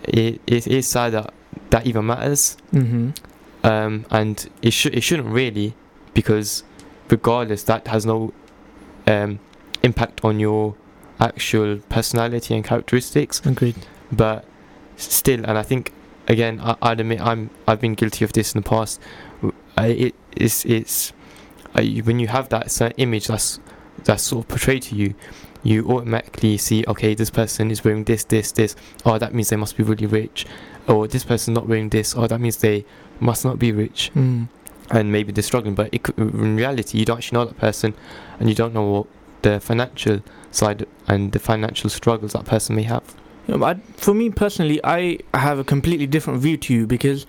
It, 0.05 0.41
it 0.47 0.67
is 0.67 0.87
sad 0.87 1.13
that 1.15 1.33
that 1.71 1.87
even 1.87 2.07
matters. 2.07 2.57
Mhm. 2.73 3.16
um, 3.64 4.05
and 4.11 4.49
it 4.62 4.73
should 4.73 4.95
it 4.95 5.03
shouldn't 5.03 5.29
really 5.29 5.75
because 6.14 6.62
regardless 7.09 7.62
that 7.64 7.87
has 7.88 8.07
no 8.07 8.33
um, 9.07 9.38
impact 9.83 10.25
on 10.25 10.38
your 10.40 10.75
actual 11.21 11.79
personality 11.88 12.55
and 12.55 12.64
characteristics. 12.64 13.40
Agreed. 13.45 13.75
but 14.12 14.45
still 14.97 15.40
and 15.45 15.59
I 15.59 15.62
think 15.62 15.92
again 16.29 16.61
I, 16.61 16.77
I'd 16.83 17.01
admit 17.01 17.21
I'm 17.21 17.51
I've 17.66 17.81
been 17.81 17.95
guilty 17.95 18.25
of 18.25 18.33
this 18.33 18.55
in 18.55 18.62
the 18.62 18.69
past. 18.69 19.01
I, 19.77 19.87
it 19.88 20.14
it's 20.37 20.64
it's 20.64 21.12
uh, 21.77 21.83
you- 21.83 22.03
when 22.05 22.19
you 22.21 22.29
have 22.29 22.49
that 22.51 22.71
certain 22.71 22.95
image 22.99 23.27
that's 23.29 23.59
that's 24.05 24.23
sort 24.23 24.45
of 24.45 24.49
portrayed 24.49 24.83
to 24.83 24.95
you 24.97 25.14
you 25.62 25.85
automatically 25.90 26.57
see 26.59 26.85
okay 26.87 27.14
this 27.14 27.31
person 27.31 27.71
is 27.71 27.83
wearing 27.83 28.05
this 28.05 28.23
this 28.25 28.53
this. 28.53 28.77
Oh 29.05 29.19
that 29.19 29.35
means 29.35 29.49
they 29.49 29.57
must 29.57 29.77
be 29.77 29.83
really 29.83 30.07
rich 30.07 30.47
or 30.88 31.07
this 31.09 31.25
person's 31.25 31.55
not 31.55 31.66
wearing 31.68 31.88
this 31.90 32.14
oh 32.16 32.27
that 32.27 32.40
means 32.40 32.59
they 32.59 32.85
must 33.20 33.44
not 33.44 33.59
be 33.59 33.72
rich 33.72 34.11
Mm. 34.14 34.49
and 34.90 35.11
maybe 35.12 35.33
they're 35.33 35.42
struggling 35.42 35.75
but 35.75 35.88
it 35.92 36.03
could, 36.05 36.16
in 36.18 36.57
reality 36.57 36.99
you 36.99 37.05
don't 37.05 37.18
actually 37.18 37.38
know 37.38 37.44
that 37.46 37.59
person 37.59 37.94
and 38.38 38.49
you 38.49 38.55
don't 38.55 38.72
know 38.75 38.85
what 38.85 39.07
the 39.42 39.61
financial 39.61 40.20
side 40.51 40.87
and 41.09 41.33
the 41.33 41.38
financial 41.38 41.90
struggles 41.90 42.33
that 42.33 42.44
person 42.44 42.77
may 42.77 42.83
have 42.85 43.03
Yeah, 43.49 43.59
but 43.59 43.77
I, 43.77 43.81
for 43.96 44.12
me 44.14 44.31
personally, 44.31 44.81
I 44.83 45.18
have 45.35 45.59
a 45.61 45.64
completely 45.64 46.07
different 46.09 46.40
view 46.42 46.57
to 46.57 46.75
you 46.75 46.87
because 46.87 47.27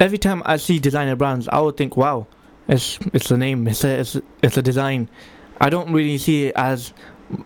every 0.00 0.16
time 0.16 0.40
I 0.46 0.56
see 0.56 0.78
designer 0.78 1.14
brands, 1.16 1.46
I 1.48 1.60
would 1.60 1.76
think, 1.76 1.94
"Wow, 1.96 2.26
it's 2.68 2.98
it's 3.12 3.30
a 3.30 3.36
name, 3.36 3.68
it's 3.68 3.84
a 3.84 4.00
it's, 4.00 4.16
it's 4.42 4.56
a 4.56 4.62
design." 4.62 5.08
I 5.60 5.68
don't 5.68 5.92
really 5.92 6.16
see 6.16 6.46
it 6.46 6.54
as 6.56 6.94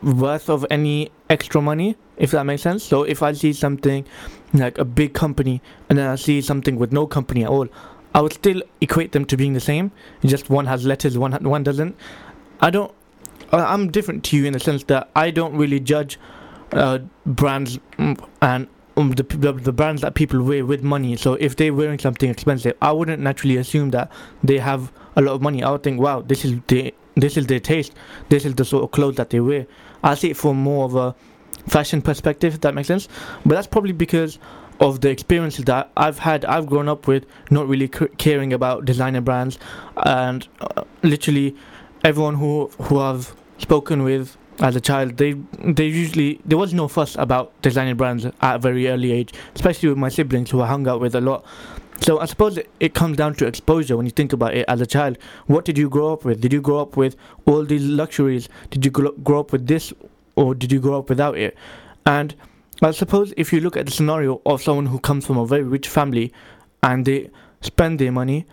worth 0.02 0.48
of 0.48 0.64
any 0.70 1.10
extra 1.30 1.60
money, 1.60 1.96
if 2.16 2.30
that 2.30 2.44
makes 2.46 2.62
sense. 2.62 2.84
So 2.84 3.02
if 3.02 3.22
I 3.22 3.32
see 3.34 3.52
something 3.52 4.04
like 4.52 4.78
a 4.78 4.84
big 4.84 5.14
company 5.14 5.62
and 5.88 5.98
then 5.98 6.06
I 6.08 6.16
see 6.16 6.40
something 6.40 6.76
with 6.76 6.92
no 6.92 7.06
company 7.06 7.44
at 7.44 7.50
all, 7.50 7.68
I 8.14 8.20
would 8.20 8.32
still 8.32 8.62
equate 8.80 9.12
them 9.12 9.24
to 9.26 9.36
being 9.36 9.54
the 9.54 9.60
same. 9.60 9.90
Just 10.24 10.50
one 10.50 10.66
has 10.66 10.84
letters, 10.84 11.16
one 11.16 11.32
one 11.32 11.62
doesn't. 11.62 11.96
I 12.60 12.70
don't. 12.70 12.92
I'm 13.52 13.90
different 13.90 14.24
to 14.24 14.36
you 14.36 14.46
in 14.46 14.52
the 14.52 14.60
sense 14.60 14.84
that 14.84 15.10
I 15.14 15.30
don't 15.30 15.54
really 15.56 15.80
judge 15.80 16.18
uh, 16.72 17.00
brands 17.26 17.78
mm, 17.98 18.22
and 18.40 18.66
um, 18.96 19.12
the, 19.12 19.22
the 19.22 19.52
the 19.52 19.72
brands 19.72 20.02
that 20.02 20.14
people 20.14 20.42
wear 20.42 20.64
with 20.64 20.82
money. 20.82 21.16
So 21.16 21.34
if 21.34 21.56
they're 21.56 21.72
wearing 21.72 21.98
something 21.98 22.30
expensive, 22.30 22.76
I 22.82 22.92
wouldn't 22.92 23.22
naturally 23.22 23.56
assume 23.56 23.90
that 23.90 24.10
they 24.42 24.58
have 24.58 24.92
a 25.16 25.22
lot 25.22 25.32
of 25.34 25.42
money. 25.42 25.62
I 25.62 25.70
would 25.70 25.82
think, 25.82 26.00
wow, 26.00 26.20
this 26.20 26.44
is 26.44 26.60
the 26.68 26.94
this 27.14 27.36
is 27.36 27.46
their 27.46 27.60
taste. 27.60 27.94
This 28.28 28.44
is 28.44 28.54
the 28.54 28.64
sort 28.64 28.84
of 28.84 28.90
clothes 28.90 29.16
that 29.16 29.30
they 29.30 29.40
wear. 29.40 29.66
I 30.02 30.14
see 30.14 30.30
it 30.30 30.36
from 30.36 30.56
more 30.58 30.84
of 30.84 30.96
a 30.96 31.14
fashion 31.66 32.02
perspective. 32.02 32.54
If 32.54 32.60
that 32.62 32.74
makes 32.74 32.88
sense. 32.88 33.08
But 33.44 33.54
that's 33.54 33.66
probably 33.66 33.92
because 33.92 34.38
of 34.80 35.00
the 35.00 35.10
experiences 35.10 35.64
that 35.66 35.90
I've 35.96 36.18
had. 36.18 36.44
I've 36.44 36.66
grown 36.66 36.88
up 36.88 37.06
with 37.06 37.26
not 37.50 37.68
really 37.68 37.90
c- 37.92 38.08
caring 38.18 38.52
about 38.52 38.84
designer 38.84 39.20
brands, 39.20 39.58
and 39.96 40.46
uh, 40.60 40.82
literally 41.02 41.56
everyone 42.04 42.34
who 42.34 42.68
who 42.82 42.98
I've 42.98 43.34
spoken 43.58 44.02
with 44.02 44.36
as 44.60 44.76
a 44.76 44.80
child, 44.80 45.16
they 45.16 45.34
they 45.58 45.86
usually 45.86 46.40
there 46.44 46.58
was 46.58 46.74
no 46.74 46.88
fuss 46.88 47.16
about 47.16 47.52
designer 47.62 47.94
brands 47.94 48.24
at 48.24 48.56
a 48.56 48.58
very 48.58 48.88
early 48.88 49.12
age, 49.12 49.32
especially 49.54 49.88
with 49.88 49.98
my 49.98 50.08
siblings 50.08 50.50
who 50.50 50.60
I 50.60 50.66
hung 50.66 50.86
out 50.88 51.00
with 51.00 51.14
a 51.14 51.20
lot. 51.20 51.44
So 52.00 52.18
I 52.18 52.24
suppose 52.24 52.58
it, 52.58 52.94
comes 52.94 53.16
down 53.16 53.34
to 53.34 53.46
exposure 53.46 53.96
when 53.96 54.06
you 54.06 54.10
think 54.10 54.32
about 54.32 54.54
it 54.54 54.64
as 54.66 54.80
a 54.80 54.86
child. 54.86 55.18
What 55.46 55.64
did 55.64 55.78
you 55.78 55.88
grow 55.88 56.12
up 56.12 56.24
with? 56.24 56.40
Did 56.40 56.52
you 56.52 56.60
grow 56.60 56.80
up 56.80 56.96
with 56.96 57.14
all 57.46 57.64
these 57.64 57.84
luxuries? 57.84 58.48
Did 58.70 58.84
you 58.84 58.90
grow 58.90 59.38
up 59.38 59.52
with 59.52 59.68
this, 59.68 59.92
or 60.42 60.54
did 60.54 60.72
you 60.72 60.80
grow 60.80 60.98
up 60.98 61.08
without 61.08 61.36
it? 61.36 61.56
And 62.04 62.34
I 62.82 62.90
suppose 62.90 63.32
if 63.36 63.52
you 63.52 63.60
look 63.60 63.76
at 63.76 63.86
the 63.86 63.92
scenario 63.92 64.42
of 64.44 64.62
someone 64.62 64.86
who 64.86 64.98
comes 64.98 65.24
from 65.26 65.38
a 65.38 65.46
very 65.46 65.62
rich 65.62 65.88
family 65.88 66.32
and 66.82 67.04
they 67.04 67.30
spend 67.60 67.98
their 67.98 68.10
money, 68.10 68.46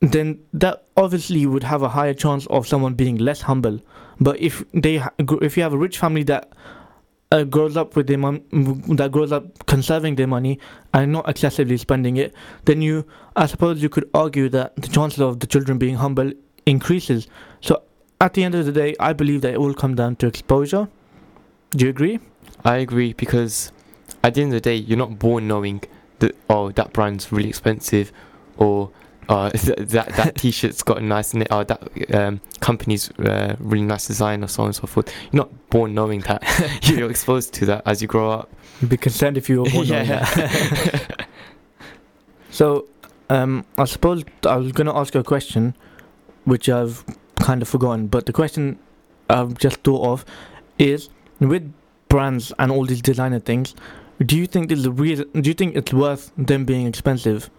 then 0.00 0.38
that 0.52 0.84
obviously 0.96 1.44
would 1.44 1.64
have 1.64 1.82
a 1.82 1.88
higher 1.88 2.14
chance 2.14 2.46
of 2.46 2.68
someone 2.68 2.94
being 2.94 3.16
less 3.16 3.40
humble. 3.40 3.80
But 4.20 4.38
if 4.38 4.64
they 4.72 5.02
if 5.42 5.56
you 5.56 5.62
have 5.64 5.72
a 5.72 5.78
rich 5.78 5.98
family 5.98 6.22
that 6.24 6.52
uh, 7.32 7.44
grows 7.44 7.76
up 7.76 7.96
with 7.96 8.06
their 8.06 8.18
mom, 8.18 8.42
that 8.96 9.10
grows 9.10 9.32
up 9.32 9.66
conserving 9.66 10.16
their 10.16 10.26
money 10.26 10.58
and 10.94 11.12
not 11.12 11.28
excessively 11.28 11.76
spending 11.76 12.16
it, 12.16 12.34
then 12.64 12.80
you, 12.80 13.04
I 13.36 13.46
suppose, 13.46 13.82
you 13.82 13.88
could 13.88 14.08
argue 14.14 14.48
that 14.50 14.76
the 14.76 14.88
chances 14.88 15.20
of 15.20 15.40
the 15.40 15.46
children 15.46 15.78
being 15.78 15.96
humble 15.96 16.32
increases. 16.64 17.26
So 17.60 17.82
at 18.20 18.34
the 18.34 18.44
end 18.44 18.54
of 18.54 18.66
the 18.66 18.72
day, 18.72 18.94
I 19.00 19.12
believe 19.12 19.42
that 19.42 19.52
it 19.54 19.60
will 19.60 19.74
come 19.74 19.94
down 19.94 20.16
to 20.16 20.26
exposure. 20.26 20.88
Do 21.70 21.84
you 21.84 21.90
agree? 21.90 22.20
I 22.64 22.76
agree 22.76 23.12
because 23.12 23.72
at 24.22 24.34
the 24.34 24.42
end 24.42 24.52
of 24.52 24.56
the 24.56 24.60
day, 24.60 24.76
you're 24.76 24.98
not 24.98 25.18
born 25.18 25.48
knowing 25.48 25.82
that 26.18 26.36
oh 26.50 26.70
that 26.72 26.92
brand's 26.92 27.30
really 27.30 27.48
expensive, 27.48 28.12
or 28.56 28.90
uh, 29.28 29.50
that 29.54 30.08
that 30.16 30.34
T-shirt's 30.36 30.82
got 30.82 30.98
a 30.98 31.00
nice 31.02 31.34
knit, 31.34 31.48
or 31.50 31.64
that 31.64 32.14
um, 32.14 32.40
company's 32.60 33.10
uh, 33.18 33.56
really 33.58 33.84
nice 33.84 34.06
design, 34.06 34.42
or 34.42 34.48
so 34.48 34.62
on 34.62 34.68
and 34.68 34.76
so 34.76 34.86
forth. 34.86 35.12
You're 35.30 35.42
not 35.42 35.70
born 35.70 35.94
knowing 35.94 36.20
that. 36.22 36.42
you're 36.82 37.10
exposed 37.10 37.52
to 37.54 37.66
that 37.66 37.82
as 37.86 38.02
you 38.02 38.08
grow 38.08 38.30
up. 38.30 38.50
You'd 38.80 38.90
be 38.90 38.96
concerned 38.96 39.36
if 39.36 39.48
you 39.48 39.62
were 39.62 39.70
born 39.70 39.88
knowing 39.88 40.08
that. 40.08 41.28
So, 42.50 42.86
um, 43.30 43.64
I 43.76 43.84
suppose 43.84 44.24
I 44.44 44.56
was 44.56 44.72
going 44.72 44.86
to 44.86 44.96
ask 44.96 45.14
you 45.14 45.20
a 45.20 45.24
question, 45.24 45.76
which 46.44 46.68
I've 46.68 47.04
kind 47.38 47.62
of 47.62 47.68
forgotten. 47.68 48.08
But 48.08 48.26
the 48.26 48.32
question 48.32 48.78
I've 49.30 49.56
just 49.58 49.76
thought 49.84 50.04
of 50.04 50.24
is, 50.78 51.08
with 51.40 51.72
brands 52.08 52.52
and 52.58 52.72
all 52.72 52.84
these 52.84 53.02
designer 53.02 53.38
things, 53.38 53.74
do 54.24 54.36
you 54.36 54.46
think 54.46 54.68
there's 54.68 54.86
a 54.86 54.90
reason? 54.90 55.28
Do 55.40 55.48
you 55.48 55.54
think 55.54 55.76
it's 55.76 55.92
worth 55.92 56.32
them 56.36 56.64
being 56.64 56.86
expensive? 56.86 57.50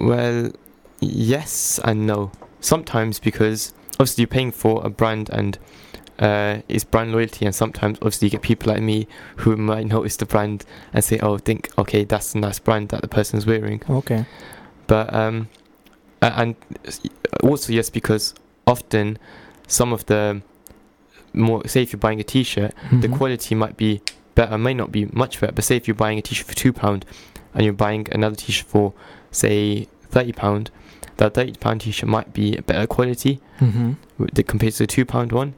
Well, 0.00 0.52
yes 1.00 1.80
and 1.82 2.06
no. 2.06 2.30
Sometimes 2.60 3.18
because 3.18 3.74
obviously 3.94 4.22
you're 4.22 4.28
paying 4.28 4.52
for 4.52 4.84
a 4.84 4.90
brand 4.90 5.30
and 5.32 5.58
uh, 6.20 6.60
it's 6.68 6.84
brand 6.84 7.12
loyalty, 7.12 7.46
and 7.46 7.54
sometimes 7.54 7.96
obviously 7.98 8.26
you 8.26 8.30
get 8.30 8.42
people 8.42 8.72
like 8.72 8.82
me 8.82 9.08
who 9.36 9.56
might 9.56 9.86
notice 9.86 10.16
the 10.16 10.26
brand 10.26 10.66
and 10.92 11.02
say, 11.02 11.18
"Oh, 11.20 11.38
think 11.38 11.70
okay, 11.78 12.04
that's 12.04 12.34
a 12.34 12.38
nice 12.38 12.58
brand 12.58 12.90
that 12.90 13.00
the 13.00 13.08
person's 13.08 13.46
wearing." 13.46 13.82
Okay. 13.88 14.26
But 14.86 15.12
um, 15.14 15.48
and 16.20 16.56
also 17.42 17.72
yes, 17.72 17.88
because 17.88 18.34
often 18.66 19.18
some 19.66 19.94
of 19.94 20.04
the 20.06 20.42
more 21.32 21.66
say 21.66 21.82
if 21.82 21.92
you're 21.92 21.98
buying 22.00 22.20
a 22.20 22.24
T-shirt, 22.24 22.72
the 22.92 23.08
Mhm. 23.08 23.16
quality 23.16 23.54
might 23.54 23.76
be 23.76 24.00
better, 24.34 24.56
may 24.58 24.74
not 24.74 24.90
be 24.92 25.06
much 25.12 25.40
better. 25.40 25.52
But 25.52 25.64
say 25.64 25.76
if 25.76 25.86
you're 25.88 25.94
buying 25.94 26.18
a 26.18 26.22
T-shirt 26.22 26.46
for 26.46 26.54
two 26.54 26.72
pound 26.72 27.04
and 27.54 27.64
you're 27.64 27.72
buying 27.72 28.06
another 28.12 28.36
T-shirt 28.36 28.66
for 28.66 28.92
say 29.30 29.86
thirty 30.10 30.32
pound, 30.32 30.70
that 31.18 31.34
thirty 31.34 31.52
pound 31.52 31.82
T-shirt 31.82 32.08
might 32.08 32.32
be 32.32 32.56
a 32.56 32.62
better 32.62 32.86
quality 32.86 33.40
Mhm. 33.60 33.96
that 34.32 34.46
compared 34.46 34.72
to 34.74 34.78
the 34.80 34.86
two 34.86 35.04
pound 35.04 35.32
one. 35.32 35.54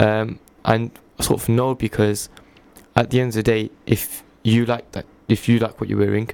Um, 0.00 0.38
and 0.64 0.90
sort 1.20 1.40
of 1.42 1.48
no 1.48 1.74
because 1.74 2.28
at 2.96 3.10
the 3.10 3.20
end 3.20 3.28
of 3.30 3.34
the 3.34 3.42
day, 3.42 3.70
if 3.86 4.22
you 4.42 4.64
like 4.66 4.90
that, 4.92 5.06
if 5.28 5.48
you 5.48 5.58
like 5.58 5.80
what 5.80 5.88
you're 5.88 5.98
wearing, 5.98 6.30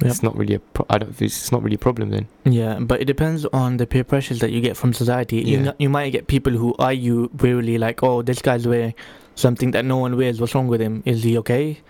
it's 0.00 0.22
not 0.22 0.36
really 0.36 0.54
a. 0.54 0.58
Pro- 0.60 0.86
I 0.90 0.98
don't. 0.98 1.20
It's 1.20 1.50
not 1.52 1.62
really 1.62 1.74
a 1.76 1.78
problem 1.78 2.10
then. 2.10 2.26
Yeah, 2.44 2.78
but 2.80 3.00
it 3.00 3.04
depends 3.06 3.44
on 3.46 3.76
the 3.78 3.86
peer 3.86 4.04
pressures 4.04 4.38
that 4.40 4.50
you 4.52 4.60
get 4.60 4.76
from 4.76 4.92
society. 4.92 5.36
You, 5.36 5.58
Yeah. 5.58 5.68
n- 5.68 5.74
you 5.78 5.88
might 5.88 6.10
get 6.10 6.26
people 6.26 6.52
who 6.52 6.74
are 6.78 6.92
you 6.92 7.30
wearily, 7.40 7.78
like, 7.78 8.02
oh, 8.02 8.22
this 8.22 8.40
guy's 8.42 8.66
wearing 8.66 8.94
something 9.34 9.70
that 9.72 9.84
no 9.84 9.96
one 9.96 10.16
wears. 10.16 10.40
What's 10.40 10.54
wrong 10.54 10.68
with 10.68 10.80
him? 10.80 11.02
Is 11.04 11.22
he 11.22 11.36
okay? 11.38 11.80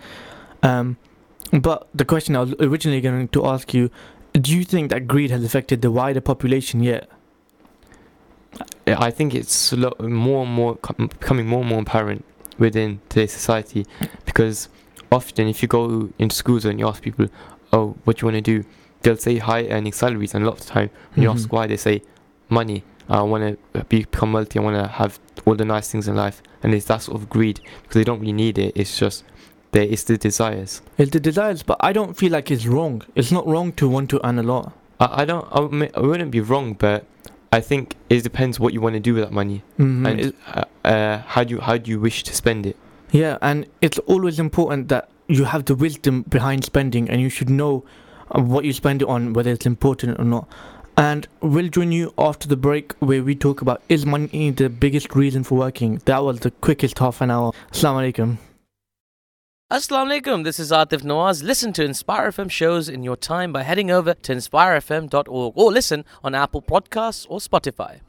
Um, 0.63 0.97
but 1.51 1.87
the 1.95 2.05
question 2.05 2.35
I 2.35 2.41
was 2.41 2.53
originally 2.59 3.01
going 3.01 3.27
to 3.29 3.45
ask 3.45 3.73
you 3.73 3.89
do 4.33 4.55
you 4.55 4.63
think 4.63 4.91
that 4.91 5.07
greed 5.07 5.31
has 5.31 5.43
affected 5.43 5.81
the 5.81 5.89
wider 5.91 6.21
population 6.21 6.83
yet? 6.83 7.09
I 8.87 9.11
think 9.11 9.35
it's 9.35 9.71
a 9.71 9.75
lot 9.75 9.99
more 9.99 10.43
and 10.43 10.51
more 10.53 10.75
com- 10.75 11.07
becoming 11.07 11.47
more 11.47 11.61
and 11.61 11.69
more 11.69 11.81
apparent 11.81 12.23
within 12.57 12.99
today's 13.09 13.31
society 13.31 13.85
because 14.25 14.67
often 15.11 15.47
if 15.47 15.61
you 15.61 15.67
go 15.67 16.09
into 16.19 16.35
schools 16.35 16.65
and 16.65 16.79
you 16.79 16.87
ask 16.87 17.01
people, 17.01 17.27
"Oh, 17.73 17.95
what 18.03 18.21
you 18.21 18.25
want 18.27 18.35
to 18.35 18.41
do?" 18.41 18.65
they'll 19.01 19.15
say 19.15 19.37
high 19.37 19.65
earning 19.69 19.93
salaries, 19.93 20.33
and 20.35 20.43
a 20.43 20.47
lot 20.49 20.59
of 20.59 20.65
time 20.65 20.89
when 21.13 21.23
you 21.23 21.29
ask 21.31 21.47
Mhm. 21.47 21.51
why, 21.53 21.67
they 21.67 21.77
say 21.77 22.01
money. 22.49 22.83
I 23.09 23.21
want 23.21 23.57
to 23.73 23.83
become 23.85 24.33
wealthy. 24.33 24.59
I 24.59 24.61
want 24.61 24.75
to 24.75 24.87
have 24.87 25.19
all 25.45 25.55
the 25.55 25.63
nice 25.65 25.89
things 25.89 26.07
in 26.07 26.15
life, 26.15 26.43
and 26.61 26.73
it's 26.73 26.85
that 26.87 27.01
sort 27.03 27.15
of 27.19 27.29
greed 27.29 27.61
because 27.81 27.95
they 27.95 28.03
don't 28.03 28.19
really 28.19 28.33
need 28.33 28.57
it. 28.57 28.73
It's 28.75 28.99
just 28.99 29.23
there. 29.71 29.83
It's 29.83 30.03
the 30.03 30.17
desires. 30.17 30.81
It's 30.97 31.11
the 31.11 31.19
desires, 31.21 31.63
but 31.63 31.77
I 31.79 31.93
don't 31.93 32.15
feel 32.17 32.31
like 32.33 32.51
it's 32.51 32.65
wrong. 32.67 33.01
It's 33.15 33.31
not 33.31 33.47
wrong 33.47 33.71
to 33.73 33.87
want 33.87 34.09
to 34.11 34.19
earn 34.27 34.37
a 34.37 34.43
lot. 34.43 34.73
I, 34.99 35.21
I 35.21 35.25
don't. 35.25 35.47
I, 35.51 35.89
I 35.95 36.01
wouldn't 36.01 36.31
be 36.31 36.41
wrong, 36.41 36.73
but 36.73 37.05
I 37.53 37.61
think 37.61 37.95
it 38.09 38.21
depends 38.21 38.59
what 38.59 38.73
you 38.73 38.81
want 38.81 38.93
to 38.95 38.99
do 38.99 39.13
with 39.15 39.23
that 39.23 39.31
money, 39.31 39.63
Mhm. 39.79 40.05
and 40.07 40.33
uh, 40.53 40.63
uh, 40.87 41.17
how 41.25 41.43
do 41.45 41.55
you 41.55 41.61
how 41.61 41.77
do 41.77 41.89
you 41.89 41.99
wish 42.01 42.21
to 42.23 42.35
spend 42.35 42.65
it. 42.65 42.75
Yeah, 43.11 43.37
and 43.41 43.65
it's 43.81 43.97
always 43.99 44.39
important 44.39 44.89
that 44.89 45.09
you 45.29 45.45
have 45.45 45.65
the 45.65 45.75
wisdom 45.75 46.23
behind 46.23 46.65
spending 46.65 47.09
and 47.09 47.21
you 47.21 47.29
should 47.29 47.49
know 47.49 47.85
uh, 48.31 48.41
what 48.41 48.65
you 48.65 48.73
spend 48.73 49.01
it 49.01 49.07
on, 49.07 49.31
whether 49.33 49.51
it's 49.51 49.65
important 49.65 50.19
or 50.19 50.25
not. 50.25 50.49
And 50.97 51.27
we'll 51.39 51.69
join 51.69 51.93
you 51.93 52.13
after 52.17 52.47
the 52.47 52.57
break 52.57 52.93
where 52.99 53.23
we 53.23 53.35
talk 53.35 53.61
about 53.61 53.81
is 53.87 54.05
money 54.05 54.49
the 54.51 54.69
biggest 54.69 55.15
reason 55.15 55.43
for 55.45 55.57
working? 55.57 56.01
That 56.05 56.23
was 56.23 56.41
the 56.41 56.51
quickest 56.51 56.99
half 56.99 57.21
an 57.21 57.31
hour. 57.31 57.53
Assalamu 57.71 58.11
alaikum. 58.11 58.37
Assalamu 59.71 60.19
alaikum, 60.19 60.43
this 60.43 60.59
is 60.59 60.71
Atif 60.71 61.03
Nawaz. 61.03 61.43
Listen 61.43 61.71
to 61.73 61.85
Inspire 61.85 62.31
FM 62.31 62.49
shows 62.49 62.89
in 62.89 63.03
your 63.03 63.15
time 63.15 63.53
by 63.53 63.61
heading 63.61 63.91
over 63.91 64.15
to 64.15 64.33
inspirefm.org 64.33 65.53
or 65.55 65.71
listen 65.71 66.03
on 66.23 66.33
Apple 66.33 66.63
Podcasts 66.63 67.27
or 67.29 67.37
Spotify. 67.37 67.99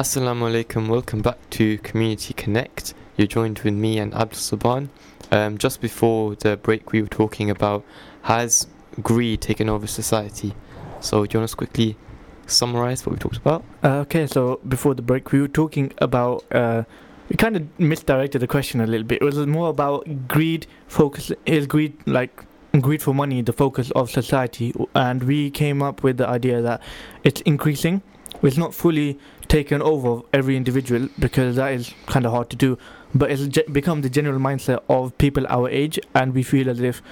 Assalamu 0.00 0.48
alaikum, 0.48 0.88
welcome 0.88 1.20
back 1.20 1.36
to 1.50 1.76
Community 1.76 2.32
Connect. 2.32 2.94
You're 3.18 3.26
joined 3.26 3.58
with 3.58 3.74
me 3.74 3.98
and 3.98 4.14
Abdul 4.14 4.38
Saban. 4.38 4.88
Um, 5.30 5.58
just 5.58 5.82
before 5.82 6.36
the 6.36 6.56
break, 6.56 6.90
we 6.92 7.02
were 7.02 7.08
talking 7.08 7.50
about 7.50 7.84
has 8.22 8.66
greed 9.02 9.42
taken 9.42 9.68
over 9.68 9.86
society. 9.86 10.54
So, 11.00 11.26
do 11.26 11.36
you 11.36 11.40
want 11.40 11.50
to 11.50 11.56
quickly 11.58 11.98
summarize 12.46 13.04
what 13.04 13.12
we 13.12 13.18
talked 13.18 13.36
about? 13.36 13.62
Uh, 13.84 13.96
okay, 14.06 14.26
so 14.26 14.58
before 14.66 14.94
the 14.94 15.02
break, 15.02 15.32
we 15.32 15.42
were 15.42 15.48
talking 15.48 15.92
about. 15.98 16.50
Uh, 16.50 16.84
we 17.28 17.36
kind 17.36 17.56
of 17.56 17.78
misdirected 17.78 18.40
the 18.40 18.46
question 18.46 18.80
a 18.80 18.86
little 18.86 19.06
bit. 19.06 19.20
It 19.20 19.24
was 19.26 19.36
more 19.46 19.68
about 19.68 20.26
greed. 20.26 20.66
Focus 20.88 21.30
is 21.44 21.66
greed 21.66 21.94
like 22.06 22.42
greed 22.80 23.02
for 23.02 23.12
money 23.12 23.42
the 23.42 23.52
focus 23.52 23.90
of 23.90 24.10
society, 24.10 24.72
and 24.94 25.24
we 25.24 25.50
came 25.50 25.82
up 25.82 26.02
with 26.02 26.16
the 26.16 26.26
idea 26.26 26.62
that 26.62 26.80
it's 27.22 27.42
increasing. 27.42 28.00
It's 28.42 28.56
not 28.56 28.72
fully 28.72 29.18
taken 29.50 29.82
over 29.82 30.22
every 30.32 30.56
individual 30.56 31.08
because 31.18 31.56
that 31.56 31.72
is 31.72 31.92
kind 32.06 32.24
of 32.24 32.32
hard 32.32 32.48
to 32.50 32.56
do. 32.56 32.78
But 33.14 33.32
it's 33.32 33.46
ge- 33.48 33.70
become 33.70 34.00
the 34.00 34.08
general 34.08 34.38
mindset 34.38 34.82
of 34.88 35.16
people 35.18 35.44
our 35.48 35.68
age, 35.68 35.98
and 36.14 36.32
we 36.32 36.42
feel 36.42 36.70
as 36.70 36.80
if 36.80 37.02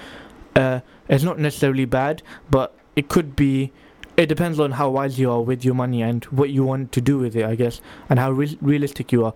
uh, 0.55 0.79
it's 1.09 1.23
not 1.23 1.37
necessarily 1.37 1.85
bad, 1.85 2.23
but 2.49 2.73
it 2.95 3.09
could 3.09 3.35
be 3.35 3.71
it 4.15 4.27
depends 4.27 4.59
on 4.59 4.71
how 4.71 4.89
wise 4.89 5.17
you 5.19 5.31
are 5.31 5.41
with 5.41 5.63
your 5.63 5.73
money 5.73 6.01
and 6.01 6.25
what 6.25 6.49
you 6.49 6.63
want 6.63 6.91
to 6.91 7.01
do 7.01 7.17
with 7.17 7.35
it, 7.35 7.45
I 7.45 7.55
guess, 7.55 7.79
and 8.09 8.19
how 8.19 8.31
re- 8.31 8.57
realistic 8.61 9.11
you 9.11 9.25
are. 9.25 9.33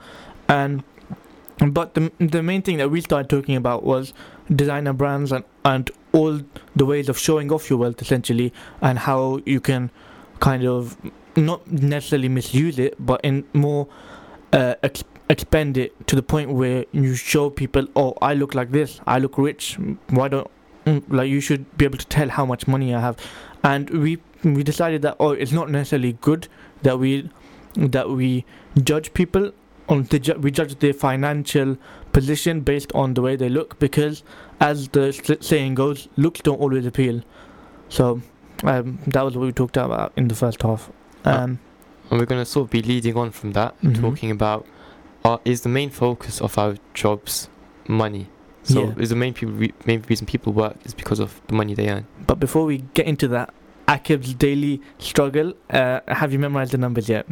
And 0.48 0.84
but 1.68 1.94
the 1.94 2.12
the 2.20 2.42
main 2.42 2.62
thing 2.62 2.78
that 2.78 2.90
we 2.90 3.02
started 3.02 3.30
talking 3.30 3.56
about 3.56 3.84
was 3.84 4.14
designer 4.54 4.94
brands 4.94 5.32
and 5.32 5.44
and 5.66 5.92
all 6.14 6.42
the 6.76 6.86
ways 6.86 7.10
of 7.10 7.18
showing 7.18 7.52
off 7.52 7.70
your 7.70 7.80
wealth 7.80 8.02
essentially, 8.02 8.54
and 8.82 9.00
how 9.00 9.42
you 9.46 9.60
can 9.60 9.92
kind 10.40 10.66
of 10.66 10.98
not 11.36 11.70
necessarily 11.72 12.30
misuse 12.30 12.80
it, 12.80 12.96
but 13.00 13.22
in 13.24 13.46
more 13.54 13.88
uh, 14.52 14.76
ex- 14.84 15.04
expend 15.30 15.78
it 15.78 16.08
to 16.08 16.16
the 16.16 16.24
point 16.24 16.52
where 16.52 16.86
you 16.92 17.16
show 17.16 17.50
people, 17.50 17.88
oh, 17.96 18.14
I 18.22 18.34
look 18.34 18.54
like 18.54 18.72
this, 18.72 19.00
I 19.08 19.20
look 19.20 19.38
rich. 19.38 19.78
Why 20.10 20.28
don't 20.28 20.50
mm, 20.86 21.04
like 21.10 21.30
you 21.30 21.42
should 21.42 21.78
be 21.78 21.86
able 21.86 21.98
to 21.98 22.06
tell 22.08 22.30
how 22.30 22.46
much 22.46 22.68
money 22.68 22.94
I 22.94 23.00
have, 23.00 23.18
and 23.64 23.90
we 23.90 24.20
we 24.44 24.64
decided 24.64 25.02
that 25.04 25.16
oh, 25.20 25.32
it's 25.32 25.52
not 25.52 25.70
necessarily 25.70 26.14
good 26.14 26.48
that 26.84 27.00
we 27.00 27.30
that 27.76 28.10
we 28.10 28.46
judge 28.84 29.14
people 29.14 29.52
on 29.90 30.04
the 30.04 30.20
ju- 30.20 30.40
we 30.40 30.52
judge 30.52 30.78
their 30.80 30.94
financial 30.94 31.78
position 32.12 32.62
based 32.62 32.92
on 32.94 33.14
the 33.16 33.22
way 33.22 33.36
they 33.36 33.50
look 33.50 33.80
because 33.80 34.24
as 34.60 34.88
the 34.90 35.12
saying 35.42 35.76
goes, 35.76 36.08
looks 36.16 36.42
don't 36.42 36.60
always 36.60 36.86
appeal. 36.86 37.22
So 37.90 38.22
um, 38.64 39.00
that 39.08 39.24
was 39.24 39.36
what 39.36 39.46
we 39.46 39.52
talked 39.52 39.78
about 39.78 40.14
in 40.16 40.28
the 40.28 40.36
first 40.36 40.62
half. 40.62 40.90
Um, 41.26 41.60
And 42.12 42.20
we're 42.20 42.26
going 42.26 42.42
to 42.42 42.46
sort 42.46 42.66
of 42.68 42.70
be 42.72 42.82
leading 42.82 43.16
on 43.18 43.32
from 43.32 43.54
that, 43.54 43.74
Mhm. 43.82 44.00
talking 44.02 44.30
about 44.32 44.66
uh, 45.26 45.38
is 45.46 45.62
the 45.62 45.70
main 45.70 45.90
focus 45.90 46.42
of 46.42 46.58
our 46.58 46.76
jobs 46.94 47.48
money? 47.88 48.28
So, 48.64 48.80
Yeah. 48.82 48.94
is 49.04 49.10
the 49.10 49.16
main, 49.16 49.34
people 49.34 49.56
re- 49.56 49.74
main 49.86 50.04
reason 50.10 50.26
people 50.28 50.52
work 50.52 50.76
is 50.86 50.94
because 50.94 51.20
of 51.22 51.40
the 51.48 51.54
money 51.56 51.74
they 51.74 51.88
earn? 51.90 52.06
but 52.28 52.40
before 52.42 52.66
we 52.66 52.84
get 52.94 53.06
into 53.06 53.28
that, 53.30 53.54
Akib's 53.88 54.34
daily 54.34 54.82
struggle, 55.00 55.54
uh, 55.70 56.00
have 56.08 56.32
you 56.34 56.40
memorized 56.40 56.72
the 56.74 56.78
numbers 56.78 57.08
yet? 57.10 57.26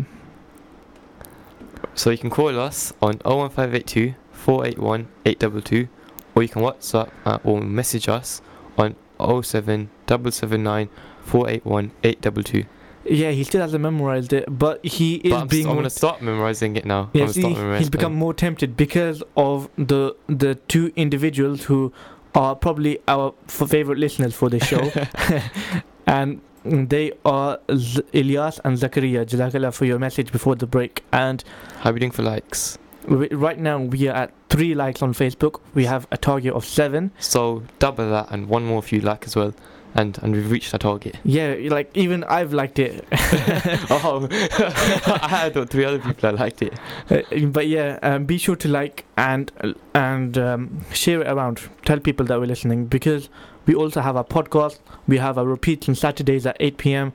So 1.95 2.09
you 2.09 2.17
can 2.17 2.29
call 2.29 2.57
us 2.59 2.93
on 3.01 3.19
01582 3.25 4.13
481 4.31 5.07
822 5.25 5.87
or 6.35 6.43
you 6.43 6.49
can 6.49 6.61
WhatsApp 6.61 7.09
uh, 7.25 7.39
or 7.43 7.61
message 7.61 8.07
us 8.07 8.41
on 8.77 8.95
07779 9.19 10.89
481 11.25 11.91
822. 12.03 12.65
Yeah, 13.05 13.31
he 13.31 13.43
still 13.43 13.61
hasn't 13.61 13.81
memorized 13.81 14.31
it, 14.33 14.45
but 14.47 14.85
he 14.85 15.15
is 15.15 15.31
But 15.31 15.41
I'm, 15.41 15.47
being 15.47 15.67
I'm 15.67 15.81
to 15.83 15.89
start 15.89 16.21
memorizing 16.21 16.75
it 16.75 16.85
now. 16.85 17.09
Yeah, 17.13 17.27
see, 17.27 17.53
he's 17.77 17.89
become 17.89 18.13
more 18.13 18.33
tempted 18.33 18.77
because 18.77 19.23
of 19.35 19.69
the 19.77 20.15
the 20.27 20.55
two 20.55 20.91
individuals 20.95 21.63
who 21.63 21.91
are 22.35 22.55
probably 22.55 22.99
our 23.07 23.33
f- 23.47 23.69
favorite 23.69 23.97
listeners 23.97 24.33
for 24.35 24.49
this 24.49 24.63
show, 24.63 24.91
and 26.07 26.41
they 26.63 27.11
are 27.25 27.59
Z- 27.75 28.03
Ilyas 28.13 28.59
and 28.63 28.77
Zakaria. 28.77 29.25
Jazakallah 29.25 29.73
for 29.73 29.85
your 29.85 29.99
message 29.99 30.31
before 30.31 30.55
the 30.55 30.67
break. 30.67 31.03
And 31.11 31.43
How 31.79 31.89
are 31.89 31.93
we 31.93 31.99
doing 31.99 32.11
for 32.11 32.23
likes? 32.23 32.77
right 33.07 33.57
now 33.57 33.79
we 33.79 34.07
are 34.07 34.15
at 34.15 34.31
three 34.49 34.75
likes 34.75 35.01
on 35.01 35.11
Facebook. 35.13 35.59
We 35.73 35.85
have 35.85 36.07
a 36.11 36.17
target 36.17 36.53
of 36.53 36.65
seven. 36.65 37.11
So 37.19 37.63
double 37.79 38.09
that 38.11 38.27
and 38.29 38.47
one 38.47 38.63
more 38.65 38.77
if 38.79 38.91
you 38.93 39.01
like 39.01 39.25
as 39.25 39.35
well. 39.35 39.55
And 39.93 40.17
and 40.21 40.33
we've 40.33 40.49
reached 40.49 40.73
our 40.73 40.79
target. 40.79 41.17
Yeah, 41.23 41.55
like 41.69 41.89
even 41.95 42.23
I've 42.23 42.53
liked 42.53 42.79
it. 42.79 43.05
oh, 43.11 44.27
I 44.31 45.27
had 45.27 45.69
three 45.69 45.83
other 45.83 45.99
people 45.99 46.21
that 46.21 46.35
liked 46.35 46.61
it. 46.61 46.73
Uh, 47.09 47.21
but 47.47 47.67
yeah, 47.67 47.99
um, 48.01 48.25
be 48.25 48.37
sure 48.37 48.55
to 48.55 48.67
like 48.69 49.05
and 49.17 49.51
and 49.93 50.37
um, 50.37 50.85
share 50.93 51.21
it 51.21 51.27
around. 51.27 51.59
Tell 51.83 51.99
people 51.99 52.25
that 52.27 52.39
we're 52.39 52.45
listening 52.45 52.85
because 52.85 53.29
we 53.65 53.75
also 53.75 54.01
have 54.01 54.15
our 54.15 54.23
podcast. 54.23 54.79
We 55.07 55.17
have 55.17 55.37
our 55.37 55.45
repeats 55.45 55.87
on 55.89 55.95
Saturdays 55.95 56.45
at 56.45 56.57
8 56.59 56.77
p.m. 56.77 57.13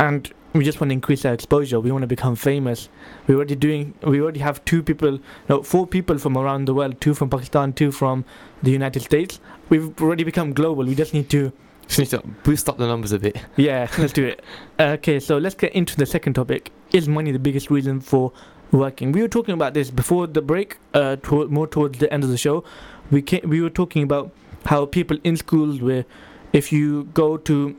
And 0.00 0.32
we 0.54 0.64
just 0.64 0.80
want 0.80 0.90
to 0.90 0.94
increase 0.94 1.24
our 1.24 1.34
exposure. 1.34 1.80
We 1.80 1.90
want 1.90 2.02
to 2.02 2.06
become 2.06 2.36
famous. 2.36 2.88
We're 3.26 3.36
already 3.36 3.56
doing. 3.56 3.94
We 4.02 4.20
already 4.20 4.40
have 4.40 4.64
two 4.64 4.82
people, 4.82 5.18
no, 5.48 5.62
four 5.62 5.86
people 5.86 6.18
from 6.18 6.36
around 6.38 6.66
the 6.66 6.74
world. 6.74 7.00
Two 7.00 7.14
from 7.14 7.28
Pakistan, 7.28 7.72
two 7.72 7.90
from 7.90 8.24
the 8.62 8.70
United 8.70 9.02
States. 9.02 9.40
We've 9.68 10.00
already 10.00 10.24
become 10.24 10.52
global. 10.52 10.84
We 10.84 10.94
just 10.94 11.12
need 11.12 11.28
to 11.30 11.52
Just 11.86 11.98
need 11.98 12.10
to 12.10 12.26
boost 12.42 12.68
up 12.68 12.78
the 12.78 12.86
numbers 12.86 13.12
a 13.12 13.18
bit. 13.18 13.36
yeah, 13.56 13.88
let's 13.98 14.12
do 14.12 14.24
it. 14.24 14.42
Okay, 14.78 15.20
so 15.20 15.38
let's 15.38 15.54
get 15.54 15.72
into 15.72 15.96
the 15.96 16.06
second 16.06 16.34
topic. 16.34 16.72
Is 16.92 17.08
money 17.08 17.32
the 17.32 17.38
biggest 17.38 17.70
reason 17.70 18.00
for 18.00 18.32
working? 18.72 19.12
We 19.12 19.22
were 19.22 19.28
talking 19.28 19.54
about 19.54 19.74
this 19.74 19.90
before 19.90 20.26
the 20.26 20.42
break, 20.42 20.78
uh, 20.94 21.16
more 21.30 21.66
towards 21.66 21.98
the 21.98 22.12
end 22.12 22.24
of 22.24 22.30
the 22.30 22.38
show. 22.38 22.64
We 23.10 23.22
came, 23.22 23.48
we 23.48 23.60
were 23.60 23.70
talking 23.70 24.02
about 24.02 24.32
how 24.66 24.86
people 24.86 25.18
in 25.24 25.36
schools, 25.36 25.80
where 25.80 26.04
if 26.52 26.72
you 26.72 27.04
go 27.14 27.36
to 27.36 27.76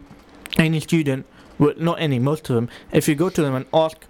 any 0.57 0.79
student, 0.79 1.25
well, 1.57 1.73
not 1.77 1.99
any, 1.99 2.19
most 2.19 2.49
of 2.49 2.55
them, 2.55 2.69
if 2.91 3.07
you 3.07 3.15
go 3.15 3.29
to 3.29 3.41
them 3.41 3.55
and 3.55 3.65
ask 3.73 4.05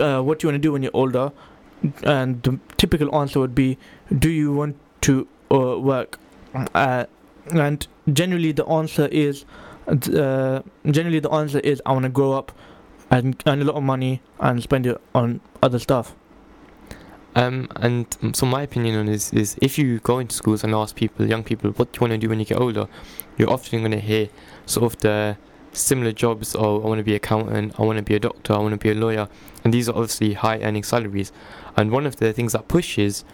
uh, 0.00 0.20
what 0.22 0.42
you 0.42 0.48
want 0.48 0.54
to 0.54 0.58
do 0.58 0.72
when 0.72 0.82
you're 0.82 0.94
older, 0.94 1.32
and 2.04 2.42
the 2.42 2.58
typical 2.76 3.14
answer 3.14 3.40
would 3.40 3.54
be, 3.54 3.76
"Do 4.18 4.30
you 4.30 4.52
want 4.52 4.76
to 5.02 5.28
uh, 5.50 5.78
work?" 5.78 6.18
Uh, 6.74 7.04
and 7.50 7.86
generally 8.12 8.52
the 8.52 8.66
answer 8.66 9.06
is 9.06 9.44
uh, 9.88 10.62
generally 10.90 11.20
the 11.20 11.30
answer 11.30 11.60
is 11.60 11.80
I 11.86 11.92
want 11.92 12.04
to 12.04 12.08
grow 12.08 12.32
up 12.32 12.52
and 13.10 13.40
earn 13.46 13.62
a 13.62 13.64
lot 13.64 13.76
of 13.76 13.82
money 13.82 14.20
and 14.40 14.62
spend 14.62 14.86
it 14.86 15.00
on 15.14 15.40
other 15.62 15.78
stuff. 15.78 16.14
Um, 17.36 17.68
and 17.76 18.06
so 18.32 18.46
my 18.46 18.62
opinion 18.62 18.96
on 18.96 19.06
this 19.06 19.32
is 19.32 19.56
if 19.60 19.78
you 19.78 19.98
go 19.98 20.18
into 20.18 20.34
schools 20.34 20.64
and 20.64 20.74
ask 20.74 20.96
people, 20.96 21.26
young 21.26 21.44
people, 21.44 21.70
what 21.72 21.92
do 21.92 21.98
you 21.98 22.00
want 22.00 22.12
to 22.12 22.18
do 22.18 22.30
when 22.30 22.38
you 22.38 22.46
get 22.46 22.58
older, 22.58 22.88
you're 23.36 23.50
often 23.50 23.80
going 23.80 23.92
to 23.92 24.00
hear 24.00 24.28
sort 24.64 24.92
of 24.92 25.00
the 25.00 25.36
similar 25.72 26.12
jobs. 26.12 26.56
Oh, 26.56 26.82
I 26.82 26.86
want 26.86 26.98
to 26.98 27.04
be 27.04 27.14
accountant, 27.14 27.78
I 27.78 27.82
want 27.82 27.98
to 27.98 28.02
be 28.02 28.14
a 28.14 28.18
doctor, 28.18 28.54
I 28.54 28.58
want 28.58 28.72
to 28.72 28.78
be 28.78 28.90
a 28.90 28.94
lawyer, 28.94 29.28
and 29.62 29.72
these 29.72 29.88
are 29.88 29.92
obviously 29.92 30.32
high 30.32 30.60
earning 30.60 30.82
salaries. 30.82 31.30
And 31.76 31.90
one 31.90 32.06
of 32.06 32.16
the 32.16 32.32
things 32.32 32.54
that 32.54 32.68
pushes 32.68 33.24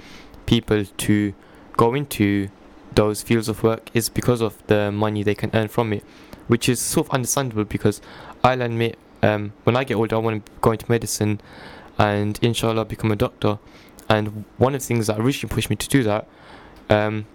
people 0.46 0.84
to 0.84 1.32
go 1.76 1.94
into 1.94 2.48
those 2.94 3.22
fields 3.22 3.48
of 3.48 3.62
work 3.62 3.90
is 3.94 4.08
because 4.08 4.40
of 4.40 4.64
the 4.66 4.90
money 4.92 5.22
they 5.22 5.34
can 5.34 5.50
earn 5.54 5.68
from 5.68 5.92
it, 5.92 6.04
which 6.48 6.68
is 6.68 6.80
sort 6.80 7.08
of 7.08 7.14
understandable 7.14 7.64
because 7.64 8.00
I'll 8.44 8.62
admit, 8.62 8.98
um, 9.22 9.52
when 9.64 9.76
I 9.76 9.84
get 9.84 9.94
older, 9.94 10.16
I 10.16 10.18
want 10.18 10.44
to 10.44 10.52
go 10.60 10.72
into 10.72 10.90
medicine 10.90 11.40
and 11.98 12.38
inshallah 12.42 12.84
become 12.86 13.12
a 13.12 13.16
doctor. 13.16 13.58
And 14.08 14.44
one 14.58 14.74
of 14.74 14.80
the 14.80 14.86
things 14.86 15.06
that 15.06 15.18
originally 15.18 15.54
pushed 15.54 15.70
me 15.70 15.76
to 15.76 15.88
do 15.88 16.02
that, 16.02 16.28
um, 16.90 17.26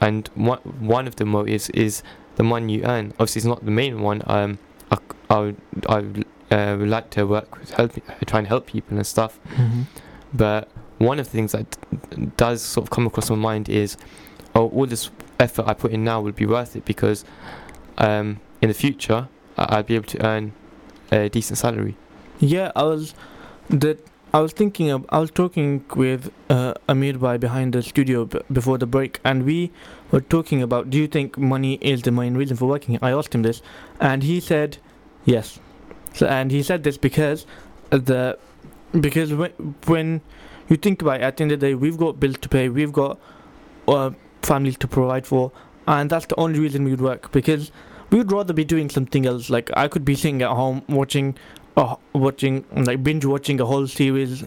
and 0.00 0.28
one 0.34 0.58
one 0.80 1.06
of 1.06 1.16
the 1.16 1.24
motives 1.24 1.70
is 1.70 2.02
the 2.36 2.42
money 2.42 2.74
you 2.74 2.84
earn. 2.84 3.12
Obviously, 3.12 3.40
it's 3.40 3.46
not 3.46 3.64
the 3.64 3.70
main 3.70 4.02
one. 4.02 4.22
Um, 4.26 4.58
I, 4.90 4.98
I 5.30 5.38
would, 5.38 5.56
I 5.88 6.00
would, 6.00 6.26
uh, 6.50 6.76
would 6.78 6.88
like 6.88 7.10
to 7.10 7.26
work 7.26 7.58
with 7.58 7.70
help, 7.70 7.92
try 8.26 8.38
and 8.40 8.48
help 8.48 8.66
people 8.66 8.96
and 8.96 9.06
stuff. 9.06 9.38
Mm-hmm. 9.54 9.82
But 10.34 10.68
one 10.98 11.18
of 11.18 11.26
the 11.26 11.32
things 11.32 11.52
that 11.52 11.76
d- 12.10 12.28
does 12.36 12.62
sort 12.62 12.86
of 12.86 12.90
come 12.90 13.06
across 13.06 13.30
my 13.30 13.36
mind 13.36 13.68
is, 13.68 13.96
oh, 14.58 14.68
all 14.70 14.86
this 14.86 15.10
effort 15.38 15.66
I 15.66 15.74
put 15.74 15.92
in 15.92 16.04
now 16.04 16.20
will 16.20 16.32
be 16.32 16.46
worth 16.46 16.74
it 16.76 16.84
because 16.84 17.24
um, 17.98 18.40
in 18.60 18.68
the 18.68 18.74
future 18.74 19.28
I'll 19.56 19.82
be 19.82 19.94
able 19.94 20.06
to 20.08 20.26
earn 20.26 20.52
a 21.10 21.28
decent 21.28 21.58
salary. 21.58 21.96
Yeah, 22.38 22.72
I 22.76 22.82
was 22.84 23.14
that 23.70 24.04
I 24.32 24.40
was 24.40 24.52
thinking 24.52 24.90
of 24.90 25.06
I 25.08 25.18
was 25.18 25.30
talking 25.30 25.84
with 25.94 26.32
uh, 26.50 26.74
Amir 26.88 27.14
by 27.18 27.36
behind 27.38 27.72
the 27.72 27.82
studio 27.82 28.24
b- 28.24 28.40
before 28.52 28.78
the 28.78 28.86
break, 28.86 29.20
and 29.24 29.44
we 29.44 29.72
were 30.10 30.20
talking 30.20 30.62
about 30.62 30.90
do 30.90 30.98
you 30.98 31.08
think 31.08 31.38
money 31.38 31.78
is 31.80 32.02
the 32.02 32.10
main 32.10 32.36
reason 32.36 32.56
for 32.56 32.66
working? 32.66 32.98
I 33.00 33.10
asked 33.10 33.34
him 33.34 33.42
this, 33.42 33.62
and 34.00 34.22
he 34.22 34.40
said 34.40 34.78
yes. 35.24 35.58
So, 36.14 36.26
and 36.26 36.50
he 36.50 36.62
said 36.62 36.82
this 36.84 36.98
because 36.98 37.46
the 37.90 38.38
because 39.00 39.32
when 39.32 39.50
when 39.86 40.20
you 40.68 40.76
think 40.76 41.02
about 41.02 41.20
it, 41.20 41.22
at 41.22 41.36
the 41.36 41.42
end 41.44 41.52
of 41.52 41.60
the 41.60 41.68
day, 41.68 41.74
we've 41.74 41.96
got 41.96 42.20
bills 42.20 42.38
to 42.38 42.48
pay, 42.48 42.68
we've 42.68 42.92
got 42.92 43.18
uh, 43.88 44.10
families 44.42 44.76
to 44.78 44.88
provide 44.88 45.26
for, 45.26 45.52
and 45.86 46.10
that's 46.10 46.26
the 46.26 46.38
only 46.38 46.58
reason 46.58 46.84
we 46.84 46.90
would 46.90 47.00
work 47.00 47.32
because 47.32 47.70
we 48.10 48.18
would 48.18 48.32
rather 48.32 48.52
be 48.52 48.64
doing 48.64 48.90
something 48.90 49.26
else. 49.26 49.50
Like 49.50 49.70
I 49.76 49.88
could 49.88 50.04
be 50.04 50.14
sitting 50.14 50.42
at 50.42 50.50
home 50.50 50.82
watching 50.88 51.36
uh, 51.76 51.96
watching 52.12 52.64
like 52.74 53.02
binge 53.02 53.24
watching 53.24 53.60
a 53.60 53.66
whole 53.66 53.86
series 53.86 54.44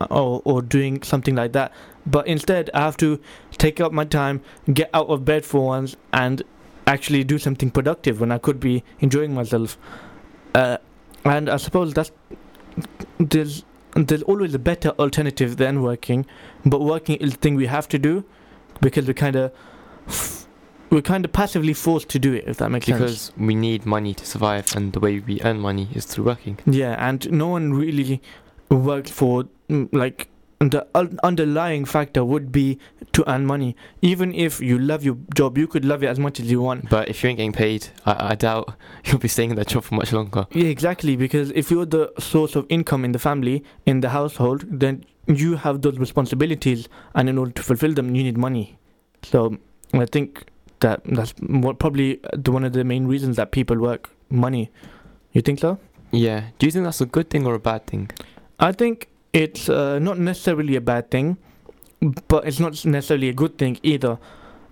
uh, 0.00 0.06
or, 0.10 0.42
or 0.44 0.62
doing 0.62 1.02
something 1.02 1.34
like 1.34 1.52
that. 1.52 1.72
But 2.06 2.26
instead 2.26 2.70
i 2.74 2.80
have 2.80 2.98
to 2.98 3.18
take 3.52 3.80
up 3.80 3.90
my 3.92 4.04
time 4.04 4.42
get 4.72 4.90
out 4.92 5.06
of 5.06 5.24
bed 5.24 5.44
for 5.46 5.64
once 5.66 5.96
and 6.12 6.42
actually 6.86 7.24
do 7.24 7.38
something 7.38 7.70
productive 7.70 8.20
when 8.20 8.30
i 8.30 8.36
could 8.36 8.60
be 8.60 8.84
enjoying 9.00 9.34
myself. 9.34 9.78
Uh, 10.54 10.76
and 11.24 11.48
i 11.48 11.56
suppose 11.56 11.94
that's 11.94 12.12
there's 13.18 13.64
there's 13.96 14.22
always 14.24 14.54
a 14.54 14.58
better 14.58 14.90
alternative 14.90 15.56
than 15.56 15.82
working 15.82 16.26
but 16.66 16.80
working 16.80 17.16
is 17.16 17.32
the 17.32 17.38
thing 17.38 17.54
we 17.54 17.66
have 17.66 17.88
to 17.88 17.98
do 17.98 18.24
because 18.80 19.06
we 19.06 19.14
kind 19.14 19.36
of 19.36 19.52
we're 20.90 21.02
kind 21.02 21.24
of 21.24 21.32
passively 21.32 21.72
forced 21.74 22.08
to 22.10 22.18
do 22.18 22.32
it 22.32 22.44
if 22.46 22.58
that 22.58 22.70
makes 22.70 22.86
sense 22.86 22.98
Because 22.98 23.32
we 23.36 23.54
need 23.54 23.84
money 23.84 24.14
to 24.14 24.24
survive, 24.26 24.74
and 24.76 24.92
the 24.92 25.00
way 25.00 25.18
we 25.20 25.40
earn 25.42 25.58
money 25.58 25.88
is 25.94 26.04
through 26.04 26.24
working. 26.24 26.58
Yeah, 26.66 26.94
and 26.98 27.30
no 27.32 27.48
one 27.48 27.72
really 27.74 28.22
works 28.70 29.10
for 29.10 29.44
mm, 29.68 29.88
like 29.92 30.28
the 30.60 30.86
underlying 31.22 31.84
factor 31.84 32.24
would 32.24 32.52
be 32.52 32.78
to 33.12 33.28
earn 33.30 33.46
money. 33.46 33.76
Even 34.02 34.34
if 34.34 34.60
you 34.60 34.78
love 34.78 35.04
your 35.04 35.16
job, 35.34 35.58
you 35.58 35.66
could 35.66 35.84
love 35.84 36.02
it 36.02 36.06
as 36.06 36.18
much 36.18 36.40
as 36.40 36.50
you 36.50 36.60
want. 36.60 36.88
But 36.88 37.08
if 37.08 37.22
you 37.22 37.30
ain't 37.30 37.38
getting 37.38 37.52
paid, 37.52 37.88
I, 38.06 38.30
I 38.30 38.34
doubt 38.34 38.74
you'll 39.04 39.18
be 39.18 39.28
staying 39.28 39.50
in 39.50 39.56
that 39.56 39.68
job 39.68 39.84
for 39.84 39.94
much 39.94 40.12
longer. 40.12 40.46
Yeah, 40.52 40.68
exactly. 40.68 41.16
Because 41.16 41.50
if 41.52 41.70
you're 41.70 41.86
the 41.86 42.12
source 42.18 42.56
of 42.56 42.66
income 42.68 43.04
in 43.04 43.12
the 43.12 43.18
family, 43.18 43.64
in 43.86 44.00
the 44.00 44.10
household, 44.10 44.64
then 44.68 45.04
you 45.26 45.56
have 45.56 45.82
those 45.82 45.98
responsibilities, 45.98 46.88
and 47.14 47.28
in 47.28 47.38
order 47.38 47.52
to 47.52 47.62
fulfill 47.62 47.94
them, 47.94 48.14
you 48.14 48.22
need 48.22 48.36
money. 48.36 48.78
So 49.22 49.56
I 49.92 50.06
think 50.06 50.44
that 50.80 51.00
that's 51.04 51.32
what 51.40 51.78
probably 51.78 52.20
the, 52.32 52.52
one 52.52 52.64
of 52.64 52.72
the 52.72 52.84
main 52.84 53.06
reasons 53.06 53.36
that 53.36 53.50
people 53.52 53.78
work. 53.78 54.10
Money. 54.30 54.70
You 55.32 55.42
think 55.42 55.60
so? 55.60 55.78
Yeah. 56.10 56.44
Do 56.58 56.66
you 56.66 56.72
think 56.72 56.84
that's 56.84 57.00
a 57.00 57.06
good 57.06 57.30
thing 57.30 57.46
or 57.46 57.54
a 57.54 57.58
bad 57.58 57.86
thing? 57.86 58.10
I 58.58 58.72
think 58.72 59.08
it's 59.34 59.68
uh, 59.68 59.98
not 59.98 60.18
necessarily 60.18 60.76
a 60.76 60.80
bad 60.80 61.10
thing, 61.10 61.36
but 62.28 62.46
it's 62.46 62.60
not 62.60 62.84
necessarily 62.84 63.28
a 63.28 63.32
good 63.34 63.58
thing 63.58 63.78
either. 63.82 64.18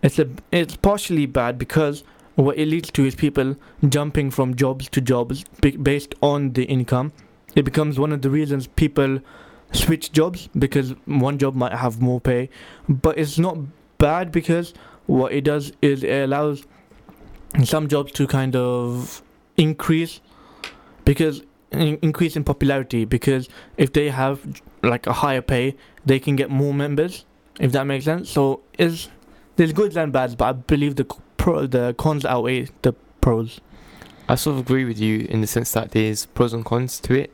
It's 0.03 0.18
a 0.18 0.29
it's 0.53 0.77
partially 0.77 1.27
bad 1.27 1.59
because 1.59 2.05
what 2.37 2.57
it 2.57 2.66
leads 2.66 2.90
to 2.92 3.05
is 3.05 3.14
people 3.14 3.57
jumping 3.88 4.31
from 4.31 4.55
jobs 4.55 4.88
to 4.90 5.01
jobs 5.01 5.44
based 5.61 6.14
on 6.22 6.53
the 6.53 6.64
income. 6.64 7.12
It 7.55 7.64
becomes 7.64 7.98
one 7.98 8.12
of 8.12 8.22
the 8.22 8.31
reasons 8.31 8.66
people 8.68 9.18
switch 9.72 10.12
jobs 10.12 10.48
because 10.59 10.94
one 11.07 11.38
job 11.38 11.55
might 11.55 11.72
have 11.72 12.01
more 12.01 12.20
pay, 12.20 12.48
but 12.88 13.18
it's 13.18 13.38
not 13.38 13.59
bad 13.98 14.31
because 14.31 14.75
what 15.07 15.33
it 15.33 15.42
does 15.42 15.72
is 15.83 16.05
it 16.05 16.22
allows 16.22 16.64
some 17.64 17.88
jobs 17.88 18.12
to 18.12 18.27
kind 18.27 18.55
of 18.57 19.22
increase 19.57 20.20
because 21.05 21.42
increase 21.72 22.37
in 22.37 22.44
popularity 22.44 23.04
because 23.04 23.48
if 23.76 23.92
they 23.92 24.11
have 24.11 24.62
like 24.82 25.06
a 25.06 25.12
higher 25.12 25.42
pay 25.42 25.74
they 26.04 26.18
can 26.18 26.37
get 26.37 26.50
more 26.50 26.74
members 26.74 27.24
if 27.61 27.72
that 27.72 27.85
makes 27.87 28.04
sense 28.04 28.30
so 28.30 28.61
is 28.78 29.08
there's 29.56 29.72
goods 29.72 29.96
and 29.96 30.12
bads 30.12 30.35
but 30.35 30.44
i 30.44 30.52
believe 30.52 30.96
the 30.96 31.04
pro 31.37 31.66
the 31.66 31.94
cons 31.94 32.24
outweigh 32.24 32.66
the 32.82 32.92
pros 33.20 33.61
I 34.28 34.35
sort 34.35 34.54
of 34.54 34.61
agree 34.61 34.85
with 34.85 34.98
you 34.98 35.26
in 35.28 35.40
the 35.40 35.46
sense 35.46 35.72
that 35.72 35.90
there's 35.90 36.26
pros 36.26 36.52
and 36.52 36.64
cons 36.64 36.98
to 37.00 37.14
it. 37.14 37.32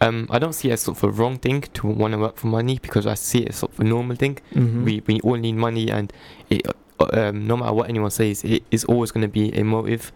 Um, 0.00 0.28
I 0.30 0.38
don't 0.38 0.52
see 0.52 0.70
it 0.70 0.74
as 0.74 0.82
sort 0.82 0.98
of 0.98 1.04
a 1.04 1.10
wrong 1.10 1.38
thing 1.38 1.62
to 1.62 1.86
want 1.88 2.12
to 2.12 2.18
work 2.18 2.36
for 2.36 2.46
money 2.46 2.78
because 2.78 3.06
I 3.06 3.14
see 3.14 3.40
it 3.40 3.48
as 3.48 3.56
sort 3.56 3.72
of 3.72 3.80
a 3.80 3.84
normal 3.84 4.14
thing. 4.14 4.38
mm-hmm. 4.54 4.84
We 4.84 5.02
we 5.06 5.20
all 5.20 5.34
need 5.34 5.56
money, 5.56 5.90
and 5.90 6.12
it, 6.48 6.62
uh, 7.00 7.06
um, 7.12 7.46
no 7.46 7.56
matter 7.56 7.72
what 7.72 7.88
anyone 7.88 8.12
says, 8.12 8.44
it 8.44 8.62
is 8.70 8.84
always 8.84 9.10
going 9.10 9.22
to 9.22 9.28
be 9.28 9.52
a 9.58 9.64
motive. 9.64 10.12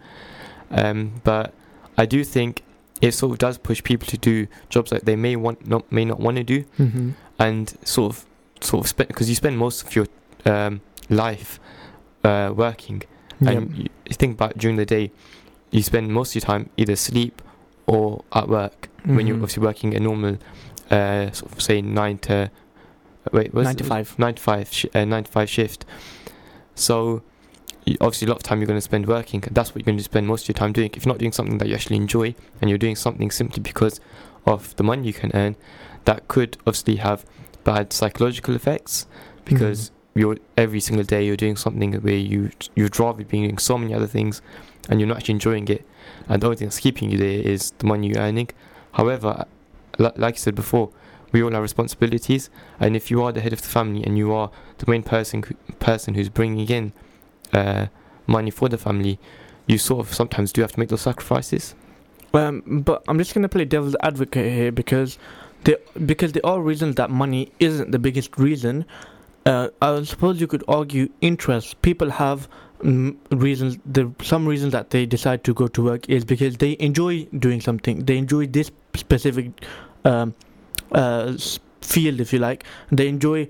Um, 0.71 1.21
but 1.25 1.53
I 1.97 2.05
do 2.05 2.23
think 2.23 2.63
it 3.05 3.11
sort 3.13 3.31
of 3.33 3.37
does 3.45 3.57
push 3.57 3.83
people 3.83 4.07
to 4.07 4.17
do 4.17 4.47
jobs 4.69 4.89
that 4.91 5.03
they 5.05 5.17
may 5.25 5.35
want 5.45 5.57
not 5.73 5.83
may 5.91 6.05
not 6.11 6.19
want 6.25 6.37
to 6.37 6.43
do, 6.55 6.59
mm-hmm. 6.79 7.09
and 7.37 7.65
sort 7.83 8.07
of 8.13 8.25
sort 8.61 8.79
of 8.85 8.89
spend 8.89 9.07
because 9.09 9.27
you 9.29 9.35
spend 9.35 9.57
most 9.57 9.77
of 9.85 9.89
your 9.97 10.07
um, 10.45 10.79
life 11.09 11.59
uh, 12.23 12.49
working, 12.55 13.03
and 13.41 13.75
you, 13.77 13.89
think 14.21 14.33
about 14.35 14.57
during 14.57 14.77
the 14.77 14.85
day, 14.85 15.11
you 15.71 15.83
spend 15.83 16.05
most 16.19 16.29
of 16.31 16.35
your 16.35 16.47
time 16.51 16.69
either 16.77 16.95
sleep 16.95 17.41
or 17.87 18.23
at 18.31 18.47
work 18.47 18.89
when 19.03 19.27
you're 19.27 19.35
Mhm. 19.35 19.43
obviously 19.43 19.63
working 19.63 19.93
a 19.95 19.99
normal, 19.99 20.37
uh, 20.89 21.29
sort 21.31 21.51
of 21.51 21.61
say 21.61 21.81
nine 21.81 22.17
to 22.19 22.49
wait 23.33 23.53
what's 23.53 23.65
nine 23.65 23.75
to 23.75 23.83
five 23.83 24.07
nine 24.17 24.35
to 24.35 24.41
five 24.41 24.67
sh- 24.71 24.85
uh, 24.95 25.03
nine 25.03 25.23
to 25.25 25.31
five 25.31 25.49
shift. 25.49 25.85
So 26.75 27.21
obviously 28.01 28.27
a 28.27 28.29
lot 28.29 28.37
of 28.37 28.43
time 28.43 28.59
you're 28.59 28.67
going 28.67 28.77
to 28.77 28.81
spend 28.81 29.07
working. 29.07 29.43
That's 29.51 29.69
what 29.71 29.77
you're 29.77 29.85
going 29.85 29.97
to 29.97 30.03
spend 30.03 30.27
most 30.27 30.43
of 30.43 30.49
your 30.49 30.55
time 30.55 30.73
doing. 30.73 30.91
If 30.93 31.05
you're 31.05 31.13
not 31.13 31.19
doing 31.19 31.31
something 31.31 31.57
that 31.57 31.67
you 31.67 31.75
actually 31.75 31.97
enjoy 31.97 32.35
and 32.61 32.69
you're 32.69 32.77
doing 32.77 32.95
something 32.95 33.31
simply 33.31 33.61
because 33.61 33.99
of 34.45 34.75
the 34.75 34.83
money 34.83 35.07
you 35.07 35.13
can 35.13 35.31
earn, 35.33 35.55
that 36.05 36.27
could 36.27 36.57
obviously 36.67 36.97
have 36.97 37.25
bad 37.63 37.93
psychological 37.93 38.55
effects 38.55 39.07
because 39.45 39.89
mm. 39.89 39.91
you're 40.15 40.37
every 40.57 40.79
single 40.79 41.03
day 41.03 41.25
you're 41.25 41.37
doing 41.37 41.55
something 41.55 41.93
where 42.01 42.13
you 42.13 42.51
you'd 42.75 42.99
rather 42.99 43.23
be 43.23 43.23
doing 43.23 43.57
so 43.57 43.77
many 43.77 43.93
other 43.93 44.07
things 44.07 44.41
and 44.89 44.99
you're 44.99 45.07
not 45.07 45.17
actually 45.17 45.33
enjoying 45.33 45.67
it 45.67 45.85
and 46.27 46.41
the 46.41 46.47
only 46.47 46.57
thing 46.57 46.67
that's 46.67 46.79
keeping 46.79 47.09
you 47.09 47.17
there 47.17 47.39
is 47.39 47.71
the 47.79 47.85
money 47.85 48.07
you're 48.07 48.19
earning 48.19 48.49
however 48.93 49.45
li- 49.97 50.11
like 50.15 50.35
I 50.35 50.37
said 50.37 50.55
before 50.55 50.89
we 51.31 51.41
all 51.41 51.51
have 51.51 51.61
responsibilities 51.61 52.49
and 52.79 52.95
if 52.95 53.09
you 53.09 53.23
are 53.23 53.31
the 53.31 53.41
head 53.41 53.53
of 53.53 53.61
the 53.61 53.67
family 53.67 54.03
and 54.03 54.17
you 54.17 54.33
are 54.33 54.51
the 54.79 54.89
main 54.89 55.03
person 55.03 55.43
person 55.79 56.13
who's 56.13 56.29
bringing 56.29 56.67
in 56.67 56.93
uh, 57.53 57.87
money 58.27 58.51
for 58.51 58.69
the 58.69 58.77
family 58.77 59.19
you 59.67 59.77
sort 59.77 60.05
of 60.05 60.13
sometimes 60.13 60.51
do 60.51 60.61
have 60.61 60.71
to 60.71 60.79
make 60.79 60.89
those 60.89 61.01
sacrifices 61.01 61.75
Um, 62.33 62.63
but 62.65 63.03
I'm 63.07 63.17
just 63.19 63.33
gonna 63.33 63.49
play 63.49 63.65
devil's 63.65 63.95
advocate 64.01 64.51
here 64.51 64.71
because 64.71 65.19
there 65.65 65.77
because 66.05 66.31
there 66.31 66.45
are 66.45 66.59
reasons 66.61 66.95
that 66.95 67.09
money 67.09 67.51
isn't 67.59 67.91
the 67.91 67.99
biggest 67.99 68.37
reason. 68.37 68.85
Uh, 69.45 69.67
I 69.81 70.03
suppose 70.03 70.41
you 70.41 70.47
could 70.47 70.63
argue 70.67 71.09
interest. 71.21 71.79
People 71.83 72.09
have 72.09 72.47
mm, 72.81 73.15
reasons. 73.29 73.77
The 73.85 74.11
some 74.23 74.47
reasons 74.47 74.71
that 74.71 74.89
they 74.89 75.05
decide 75.05 75.43
to 75.43 75.53
go 75.53 75.67
to 75.67 75.83
work 75.83 76.09
is 76.09 76.25
because 76.25 76.57
they 76.57 76.75
enjoy 76.79 77.25
doing 77.37 77.61
something. 77.61 78.05
They 78.05 78.17
enjoy 78.17 78.47
this 78.47 78.71
specific 78.95 79.63
um, 80.03 80.33
uh, 80.91 81.37
field, 81.81 82.19
if 82.19 82.33
you 82.33 82.39
like. 82.39 82.63
They 82.91 83.07
enjoy, 83.07 83.47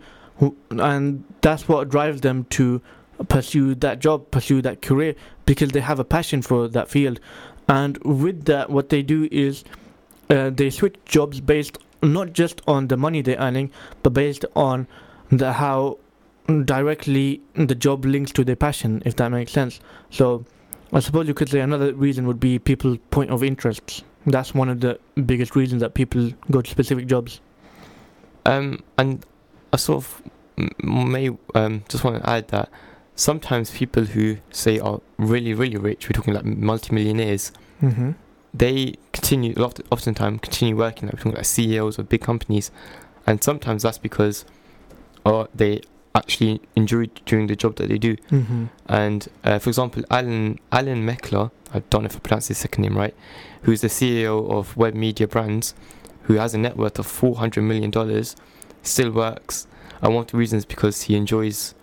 and 0.72 1.24
that's 1.42 1.70
what 1.70 1.88
drives 1.88 2.20
them 2.20 2.46
to 2.52 2.82
pursue 3.28 3.76
that 3.76 4.00
job, 4.00 4.30
pursue 4.32 4.62
that 4.62 4.82
career, 4.82 5.16
because 5.46 5.72
they 5.72 5.80
have 5.82 6.00
a 6.00 6.04
passion 6.04 6.42
for 6.42 6.68
that 6.68 6.90
field. 6.90 7.20
And 7.68 7.98
with 8.04 8.46
that, 8.46 8.70
what 8.70 8.90
they 8.90 9.02
do 9.02 9.28
is 9.32 9.64
uh, 10.30 10.50
they 10.50 10.70
switch 10.70 10.96
jobs 11.06 11.40
based 11.40 11.78
not 12.02 12.34
just 12.34 12.62
on 12.68 12.88
the 12.88 12.98
money 12.98 13.22
they're 13.22 13.38
earning, 13.38 13.72
but 14.02 14.12
based 14.12 14.46
on 14.56 14.88
the 15.30 15.54
how 15.54 15.98
directly 16.66 17.42
the 17.54 17.76
job 17.76 18.04
links 18.06 18.32
to 18.34 18.44
their 18.44 18.56
passion, 18.56 19.02
if 19.06 19.16
that 19.16 19.30
makes 19.30 19.52
sense. 19.52 19.80
So, 20.10 20.46
I 20.92 21.00
suppose 21.00 21.28
you 21.28 21.34
could 21.34 21.50
say 21.50 21.62
another 21.62 21.94
reason 21.94 22.28
would 22.28 22.40
be 22.40 22.60
people's 22.60 22.98
point 23.10 23.32
of 23.32 23.44
interests. 23.44 24.04
That's 24.26 24.54
one 24.54 24.70
of 24.70 24.82
the 24.82 25.00
biggest 25.26 25.56
reasons 25.56 25.82
that 25.82 25.94
people 25.94 26.32
go 26.52 26.62
to 26.62 26.70
specific 26.70 27.08
jobs. 27.08 27.40
Um, 28.46 28.84
and 28.98 29.26
I 29.72 29.78
sort 29.78 30.04
of 30.04 30.22
may 30.84 31.30
um, 31.56 31.84
just 31.90 32.04
want 32.04 32.22
to 32.22 32.30
add 32.30 32.50
that 32.50 32.70
sometimes 33.16 33.72
people 33.72 34.06
who 34.06 34.38
say 34.52 34.80
are 34.80 35.02
really, 35.18 35.54
really 35.54 35.78
rich, 35.78 36.08
we're 36.08 36.14
talking 36.14 36.34
like 36.34 36.46
multimillionaires, 36.46 37.52
Mm-hmm. 37.82 38.12
they 38.54 38.96
continue, 39.12 39.54
a 39.58 39.60
lot, 39.60 39.78
oftentimes 39.92 40.40
continue 40.42 40.78
working, 40.78 41.08
like 41.08 41.16
we're 41.16 41.20
talking 41.20 41.34
like 41.34 41.44
CEOs 41.46 41.98
of 42.00 42.08
big 42.08 42.22
companies, 42.22 42.72
and 43.28 43.44
sometimes 43.44 43.84
that's 43.84 43.98
because 43.98 44.46
uh, 45.26 45.48
they 45.54 45.82
actually 46.16 46.62
enjoy 46.78 47.08
doing 47.26 47.48
the 47.48 47.56
job 47.58 47.76
that 47.76 47.90
they 47.90 47.98
do. 47.98 48.16
Mm-hmm. 48.32 48.66
And 48.88 49.28
uh, 49.44 49.60
for 49.60 49.70
example, 49.70 50.04
Alan 50.10 50.60
Alan 50.72 51.06
Meckler, 51.06 51.52
I 51.74 51.80
don't 51.90 52.04
know 52.04 52.08
if 52.08 52.16
I 52.16 52.20
pronounced 52.20 52.48
his 52.50 52.58
second 52.60 52.84
name 52.84 52.98
right, 52.98 53.16
who's 53.64 53.82
the 53.82 53.88
CEO 53.90 54.50
of 54.50 54.78
Web 54.78 54.94
Media 54.94 55.28
Brands, 55.28 55.74
who 56.24 56.36
has 56.36 56.54
a 56.54 56.58
net 56.58 56.78
worth 56.78 57.00
of 57.00 57.06
four 57.08 57.36
hundred 57.38 57.64
million 57.64 57.92
dollars, 57.92 58.36
still 58.82 59.12
works. 59.12 59.68
And 60.02 60.14
one 60.16 60.24
of 60.26 60.32
the 60.32 60.38
reasons 60.38 60.64
because 60.64 61.04
he 61.04 61.16
enjoys 61.16 61.76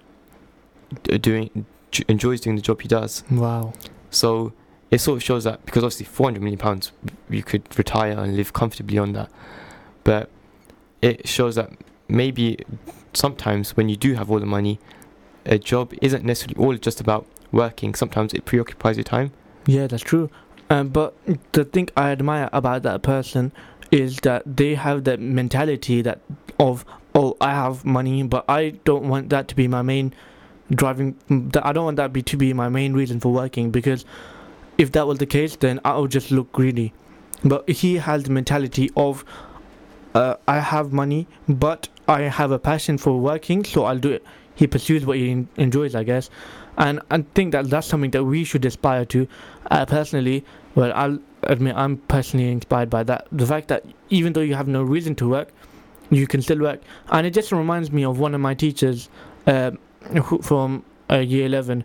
doing 1.21 1.67
enjoys 2.09 2.41
doing 2.41 2.57
the 2.57 2.63
job 2.63 2.81
he 2.81 2.89
does. 2.89 3.25
Wow. 3.31 3.73
So 4.11 4.53
it 4.91 5.01
sort 5.01 5.17
of 5.17 5.23
shows 5.23 5.45
that 5.45 5.65
because 5.65 5.85
obviously 5.85 6.07
four 6.07 6.27
hundred 6.27 6.43
million 6.43 6.59
pounds, 6.59 6.93
you 7.29 7.43
could 7.43 7.63
retire 7.79 8.19
and 8.19 8.37
live 8.37 8.53
comfortably 8.53 8.99
on 8.99 9.13
that. 9.13 9.31
But 10.05 10.31
it 11.03 11.29
shows 11.29 11.55
that 11.57 11.71
maybe 12.09 12.59
sometimes 13.13 13.77
when 13.77 13.89
you 13.89 13.97
do 13.97 14.15
have 14.15 14.31
all 14.31 14.41
the 14.41 14.47
money, 14.47 14.79
a 15.47 15.59
job 15.59 15.95
isn't 16.03 16.25
necessarily 16.25 16.65
all 16.65 16.77
just 16.77 17.01
about 17.01 17.27
working. 17.53 17.95
Sometimes 17.95 18.35
it 18.35 18.45
preoccupies 18.45 18.97
your 18.97 19.05
time. 19.05 19.33
Yeah, 19.67 19.87
that's 19.87 20.03
true. 20.03 20.31
Um, 20.69 20.89
but 20.89 21.17
the 21.53 21.65
thing 21.65 21.89
I 21.97 22.11
admire 22.11 22.49
about 22.53 22.83
that 22.85 23.03
person 23.03 23.53
is 23.91 24.19
that 24.19 24.43
they 24.47 24.75
have 24.75 25.05
that 25.05 25.19
mentality 25.19 26.01
that 26.03 26.21
of 26.59 26.85
oh 27.15 27.37
I 27.41 27.51
have 27.51 27.85
money, 27.85 28.23
but 28.23 28.45
I 28.49 28.71
don't 28.85 29.09
want 29.09 29.31
that 29.31 29.49
to 29.49 29.57
be 29.57 29.67
my 29.67 29.83
main 29.83 30.15
driving. 30.71 31.17
I 31.63 31.73
don't 31.73 31.85
want 31.85 31.97
that 31.97 32.13
be 32.13 32.23
to 32.23 32.37
be 32.37 32.53
my 32.53 32.69
main 32.69 32.93
reason 32.93 33.21
for 33.21 33.33
working 33.33 33.71
because 33.71 34.05
if 34.79 34.93
that 34.93 35.07
was 35.07 35.19
the 35.19 35.27
case, 35.27 35.57
then 35.57 35.81
I 35.85 35.99
would 35.99 36.11
just 36.11 36.31
look 36.31 36.53
greedy. 36.53 36.93
But 37.45 37.69
he 37.69 37.97
has 37.97 38.25
the 38.25 38.31
mentality 38.31 38.91
of 38.97 39.25
uh, 40.15 40.37
I 40.49 40.59
have 40.59 40.93
money, 40.93 41.27
but 41.49 41.89
I 42.09 42.23
have 42.23 42.51
a 42.51 42.59
passion 42.59 42.99
for 42.99 43.19
working, 43.19 43.65
so 43.65 43.85
I'll 43.85 43.99
do 43.99 44.11
it. 44.11 44.25
He 44.55 44.67
pursues 44.67 45.07
what 45.07 45.17
he 45.17 45.31
en- 45.31 45.49
enjoys, 45.57 45.95
I 45.95 46.03
guess, 46.03 46.29
and 46.77 47.01
I 47.11 47.25
think 47.35 47.53
that 47.53 47.71
that's 47.71 47.87
something 47.87 48.11
that 48.11 48.25
we 48.25 48.45
should 48.45 48.65
aspire 48.65 49.05
to. 49.07 49.29
Uh, 49.71 49.87
personally, 49.87 50.45
well, 50.75 50.93
I'll 50.95 51.19
admit 51.45 51.77
I'm 51.77 51.97
personally 51.97 52.51
inspired 52.51 52.91
by 52.91 53.05
that. 53.05 53.29
The 53.33 53.47
fact 53.47 53.69
that 53.69 53.85
even 54.11 54.33
though 54.33 54.41
you 54.41 54.55
have 54.55 54.69
no 54.69 54.83
reason 54.83 55.15
to 55.17 55.29
work, 55.29 55.53
you 56.11 56.27
can 56.27 56.43
still 56.43 56.59
work, 56.59 56.81
and 57.11 57.27
it 57.27 57.31
just 57.33 57.53
reminds 57.53 57.93
me 57.93 58.05
of 58.05 58.19
one 58.19 58.35
of 58.35 58.41
my 58.41 58.55
teachers 58.55 59.09
uh, 59.47 59.71
from 60.43 60.85
uh, 61.11 61.17
year 61.17 61.47
11, 61.47 61.85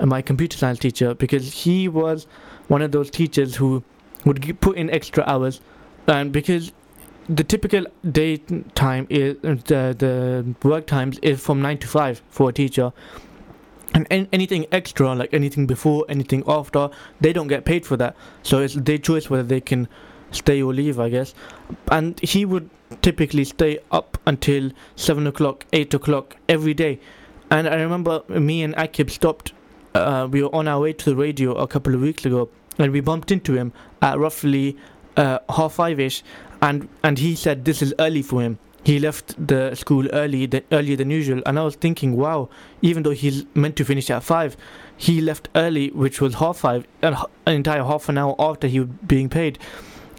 uh, 0.00 0.06
my 0.06 0.22
computer 0.22 0.56
science 0.56 0.78
teacher, 0.78 1.14
because 1.14 1.52
he 1.52 1.88
was 1.88 2.26
one 2.68 2.82
of 2.82 2.92
those 2.92 3.10
teachers 3.10 3.56
who 3.56 3.82
would 4.24 4.42
g- 4.42 4.52
put 4.52 4.76
in 4.76 4.90
extra 4.90 5.24
hours, 5.26 5.60
and 6.06 6.32
because 6.32 6.72
the 7.28 7.44
typical 7.44 7.86
day 8.10 8.36
time 8.74 9.06
is 9.08 9.36
uh, 9.44 9.56
the 9.66 9.94
the 9.98 10.68
work 10.68 10.86
times 10.86 11.18
is 11.20 11.40
from 11.40 11.62
nine 11.62 11.78
to 11.78 11.86
five 11.86 12.22
for 12.28 12.50
a 12.50 12.52
teacher, 12.52 12.92
and 13.94 14.06
an- 14.10 14.28
anything 14.32 14.66
extra 14.72 15.14
like 15.14 15.32
anything 15.32 15.66
before, 15.66 16.04
anything 16.08 16.42
after, 16.46 16.90
they 17.20 17.32
don't 17.32 17.48
get 17.48 17.64
paid 17.64 17.86
for 17.86 17.96
that. 17.96 18.16
So 18.42 18.60
it's 18.60 18.74
their 18.74 18.98
choice 18.98 19.30
whether 19.30 19.42
they 19.42 19.60
can 19.60 19.88
stay 20.32 20.60
or 20.62 20.74
leave, 20.74 20.98
I 20.98 21.08
guess. 21.08 21.34
And 21.90 22.18
he 22.20 22.44
would 22.44 22.68
typically 23.02 23.44
stay 23.44 23.78
up 23.90 24.18
until 24.26 24.70
seven 24.96 25.26
o'clock, 25.26 25.64
eight 25.72 25.94
o'clock 25.94 26.36
every 26.48 26.74
day. 26.74 26.98
And 27.54 27.68
I 27.68 27.76
remember 27.76 28.24
me 28.28 28.64
and 28.64 28.74
Akib 28.74 29.10
stopped. 29.10 29.52
Uh, 29.94 30.26
we 30.28 30.42
were 30.42 30.52
on 30.52 30.66
our 30.66 30.80
way 30.80 30.92
to 30.92 31.10
the 31.10 31.14
radio 31.14 31.54
a 31.54 31.68
couple 31.68 31.94
of 31.94 32.00
weeks 32.00 32.26
ago, 32.26 32.48
and 32.78 32.90
we 32.90 32.98
bumped 32.98 33.30
into 33.30 33.54
him 33.54 33.72
at 34.02 34.18
roughly 34.18 34.76
uh, 35.16 35.38
half 35.48 35.74
five 35.74 36.00
ish, 36.00 36.24
and 36.60 36.88
and 37.04 37.20
he 37.20 37.36
said 37.36 37.64
this 37.64 37.80
is 37.80 37.94
early 38.00 38.22
for 38.22 38.42
him. 38.42 38.58
He 38.82 38.98
left 38.98 39.36
the 39.46 39.76
school 39.76 40.08
early, 40.12 40.48
th- 40.48 40.64
earlier 40.72 40.96
than 40.96 41.10
usual, 41.10 41.42
and 41.46 41.56
I 41.56 41.62
was 41.62 41.76
thinking, 41.76 42.16
wow, 42.16 42.48
even 42.82 43.04
though 43.04 43.12
he's 43.12 43.44
meant 43.54 43.76
to 43.76 43.84
finish 43.84 44.10
at 44.10 44.24
five, 44.24 44.56
he 44.96 45.20
left 45.20 45.48
early, 45.54 45.90
which 45.90 46.20
was 46.20 46.34
half 46.34 46.56
five, 46.56 46.88
an, 47.02 47.14
an 47.46 47.54
entire 47.54 47.84
half 47.84 48.08
an 48.08 48.18
hour 48.18 48.34
after 48.36 48.66
he 48.66 48.80
was 48.80 48.88
being 49.06 49.28
paid, 49.28 49.60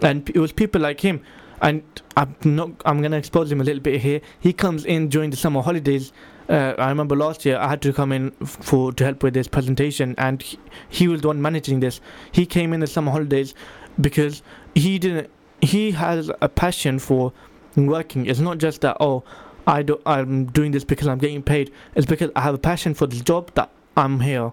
and 0.01 0.29
it 0.29 0.39
was 0.39 0.53
people 0.53 0.79
like 0.79 1.01
him. 1.01 1.19
And 1.61 1.83
I'm 2.15 2.33
not. 2.45 2.69
I'm 2.85 3.01
gonna 3.01 3.17
expose 3.17 3.51
him 3.51 3.59
a 3.59 3.65
little 3.65 3.81
bit 3.81 3.99
here. 3.99 4.21
He 4.39 4.53
comes 4.53 4.85
in 4.85 5.09
during 5.09 5.31
the 5.31 5.37
summer 5.37 5.61
holidays. 5.61 6.13
Uh, 6.47 6.73
I 6.77 6.89
remember 6.89 7.15
last 7.15 7.43
year 7.45 7.57
I 7.57 7.67
had 7.67 7.81
to 7.81 7.93
come 7.93 8.11
in 8.11 8.31
for 8.31 8.91
to 8.93 9.03
help 9.03 9.23
with 9.23 9.33
this 9.33 9.47
presentation, 9.47 10.13
and 10.17 10.41
he, 10.41 10.59
he 10.89 11.07
was 11.07 11.21
the 11.21 11.27
one 11.27 11.41
managing 11.41 11.79
this. 11.79 12.01
He 12.31 12.45
came 12.45 12.73
in 12.73 12.79
the 12.81 12.87
summer 12.87 13.11
holidays 13.11 13.53
because 13.99 14.43
he 14.75 14.99
didn't. 14.99 15.29
He 15.61 15.91
has 15.91 16.29
a 16.41 16.49
passion 16.49 16.99
for 16.99 17.33
working. 17.75 18.27
It's 18.27 18.39
not 18.39 18.59
just 18.59 18.81
that 18.81 18.97
oh, 18.99 19.23
I 19.65 19.81
do. 19.81 19.99
I'm 20.05 20.45
doing 20.45 20.71
this 20.71 20.83
because 20.83 21.07
I'm 21.07 21.17
getting 21.17 21.41
paid. 21.41 21.71
It's 21.95 22.05
because 22.05 22.29
I 22.35 22.41
have 22.41 22.53
a 22.53 22.59
passion 22.59 22.93
for 22.93 23.07
the 23.07 23.19
job 23.21 23.51
that 23.55 23.71
I'm 23.97 24.19
here, 24.19 24.51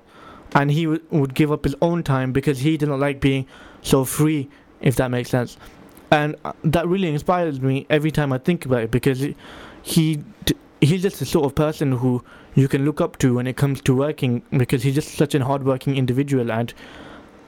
and 0.54 0.70
he 0.70 0.84
w- 0.84 1.02
would 1.10 1.34
give 1.34 1.52
up 1.52 1.64
his 1.64 1.76
own 1.82 2.02
time 2.02 2.32
because 2.32 2.60
he 2.60 2.76
didn't 2.78 3.00
like 3.00 3.20
being 3.20 3.46
so 3.82 4.04
free. 4.04 4.48
If 4.80 4.96
that 4.96 5.10
makes 5.10 5.30
sense, 5.30 5.58
and 6.10 6.36
uh, 6.44 6.52
that 6.64 6.88
really 6.88 7.08
inspires 7.08 7.60
me 7.60 7.86
every 7.88 8.10
time 8.10 8.32
I 8.32 8.38
think 8.38 8.64
about 8.66 8.82
it 8.82 8.90
because 8.90 9.24
he, 9.82 10.22
d- 10.44 10.54
he's 10.88 11.00
just 11.02 11.18
the 11.20 11.24
sort 11.24 11.44
of 11.46 11.54
person 11.54 11.92
who 11.92 12.22
you 12.54 12.66
can 12.68 12.84
look 12.84 13.00
up 13.00 13.16
to 13.18 13.34
when 13.36 13.46
it 13.46 13.56
comes 13.56 13.80
to 13.80 13.94
working 13.96 14.42
because 14.62 14.82
he's 14.82 14.94
just 14.94 15.10
such 15.14 15.34
an 15.34 15.42
hardworking 15.42 15.96
individual 15.96 16.50
and 16.52 16.74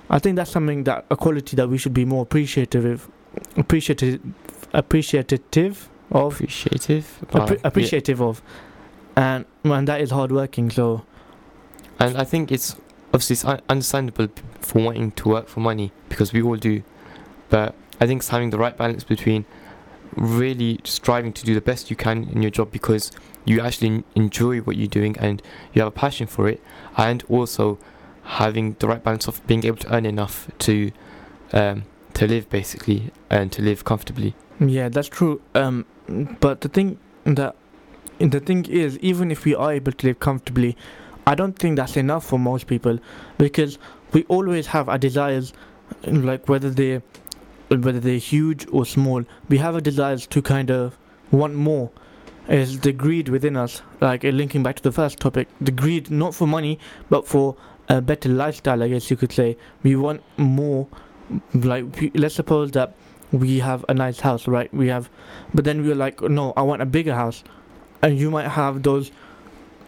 I 0.08 0.18
think 0.20 0.36
that's 0.36 0.50
something 0.50 0.84
that 0.84 1.04
a 1.10 1.16
quality 1.16 1.56
that 1.56 1.68
we 1.68 1.76
should 1.78 1.94
be 1.94 2.04
more 2.04 2.22
appreciative 2.22 2.84
of 2.84 3.08
appreciative 3.56 4.20
appreciative 4.72 5.88
of 6.10 6.34
Appreciative. 6.34 7.18
appre- 7.30 7.50
Uh, 7.50 7.54
yeah. 7.54 7.60
appreciative 7.64 8.20
of 8.22 8.42
and 9.16 9.44
and 9.64 9.88
that 9.88 10.00
is 10.00 10.10
hardworking 10.10 10.70
so 10.70 11.02
And 11.98 12.16
I 12.16 12.24
think 12.24 12.50
it's 12.52 12.76
obviously 13.12 13.34
it's 13.34 13.62
understandable 13.68 14.28
for 14.60 14.82
wanting 14.82 15.12
to 15.12 15.28
work 15.28 15.48
for 15.48 15.60
money 15.60 15.92
because 16.08 16.32
we 16.32 16.42
all 16.42 16.56
do, 16.56 16.82
but 17.48 17.74
I 18.00 18.06
think 18.06 18.20
it's 18.22 18.28
having 18.28 18.50
the 18.50 18.58
right 18.58 18.76
balance 18.76 19.04
between 19.04 19.44
really 20.16 20.80
striving 20.84 21.32
to 21.32 21.44
do 21.44 21.54
the 21.54 21.60
best 21.60 21.90
you 21.90 21.96
can 21.96 22.28
in 22.30 22.42
your 22.42 22.50
job 22.50 22.70
because 22.70 23.12
you 23.44 23.60
actually 23.60 24.04
enjoy 24.14 24.60
what 24.60 24.76
you're 24.76 24.86
doing 24.86 25.16
and 25.18 25.42
you 25.72 25.82
have 25.82 25.88
a 25.88 25.96
passion 25.96 26.26
for 26.26 26.48
it, 26.48 26.62
and 26.96 27.22
also 27.28 27.78
having 28.24 28.74
the 28.78 28.88
right 28.88 29.02
balance 29.02 29.28
of 29.28 29.46
being 29.46 29.64
able 29.64 29.76
to 29.76 29.94
earn 29.94 30.06
enough 30.06 30.50
to 30.58 30.90
um, 31.52 31.84
to 32.14 32.26
live 32.26 32.48
basically 32.48 33.10
and 33.30 33.52
to 33.52 33.62
live 33.62 33.84
comfortably. 33.84 34.34
Yeah, 34.60 34.88
that's 34.88 35.08
true. 35.08 35.42
Um, 35.54 35.84
but 36.40 36.60
the 36.60 36.68
thing 36.68 36.98
that 37.24 37.56
the 38.18 38.40
thing 38.40 38.64
is, 38.66 38.98
even 38.98 39.30
if 39.30 39.44
we 39.44 39.54
are 39.54 39.72
able 39.72 39.92
to 39.92 40.06
live 40.06 40.20
comfortably, 40.20 40.76
I 41.26 41.34
don't 41.34 41.58
think 41.58 41.76
that's 41.76 41.96
enough 41.96 42.24
for 42.24 42.38
most 42.38 42.66
people 42.66 42.98
because 43.38 43.78
we 44.12 44.24
always 44.24 44.68
have 44.68 44.88
our 44.88 44.98
desires, 44.98 45.52
like 46.06 46.48
whether 46.48 46.70
they 46.70 47.02
whether 47.82 48.00
they're 48.00 48.18
huge 48.18 48.66
or 48.70 48.84
small. 48.84 49.24
We 49.48 49.58
have 49.58 49.74
a 49.76 49.80
desire 49.80 50.16
to 50.16 50.42
kind 50.42 50.70
of 50.70 50.98
want 51.30 51.54
more. 51.54 51.90
Is 52.46 52.80
the 52.80 52.92
greed 52.92 53.30
within 53.30 53.56
us, 53.56 53.80
like 54.02 54.22
uh, 54.22 54.28
linking 54.28 54.62
back 54.62 54.76
to 54.76 54.82
the 54.82 54.92
first 54.92 55.18
topic, 55.18 55.48
the 55.62 55.72
greed 55.72 56.10
not 56.10 56.34
for 56.34 56.46
money 56.46 56.78
but 57.08 57.26
for 57.26 57.56
a 57.88 58.02
better 58.02 58.28
lifestyle, 58.28 58.82
I 58.82 58.88
guess 58.88 59.10
you 59.10 59.16
could 59.16 59.32
say. 59.32 59.56
We 59.82 59.96
want 59.96 60.22
more. 60.36 60.86
Like, 61.54 62.12
let's 62.14 62.34
suppose 62.34 62.72
that 62.72 62.94
we 63.32 63.60
have 63.60 63.84
a 63.88 63.94
nice 63.94 64.20
house, 64.20 64.46
right? 64.46 64.72
We 64.74 64.88
have, 64.88 65.08
but 65.54 65.64
then 65.64 65.86
we're 65.86 65.94
like, 65.94 66.20
no, 66.20 66.52
I 66.56 66.62
want 66.62 66.82
a 66.82 66.86
bigger 66.86 67.14
house, 67.14 67.42
and 68.02 68.18
you 68.18 68.30
might 68.30 68.48
have 68.48 68.82
those, 68.82 69.10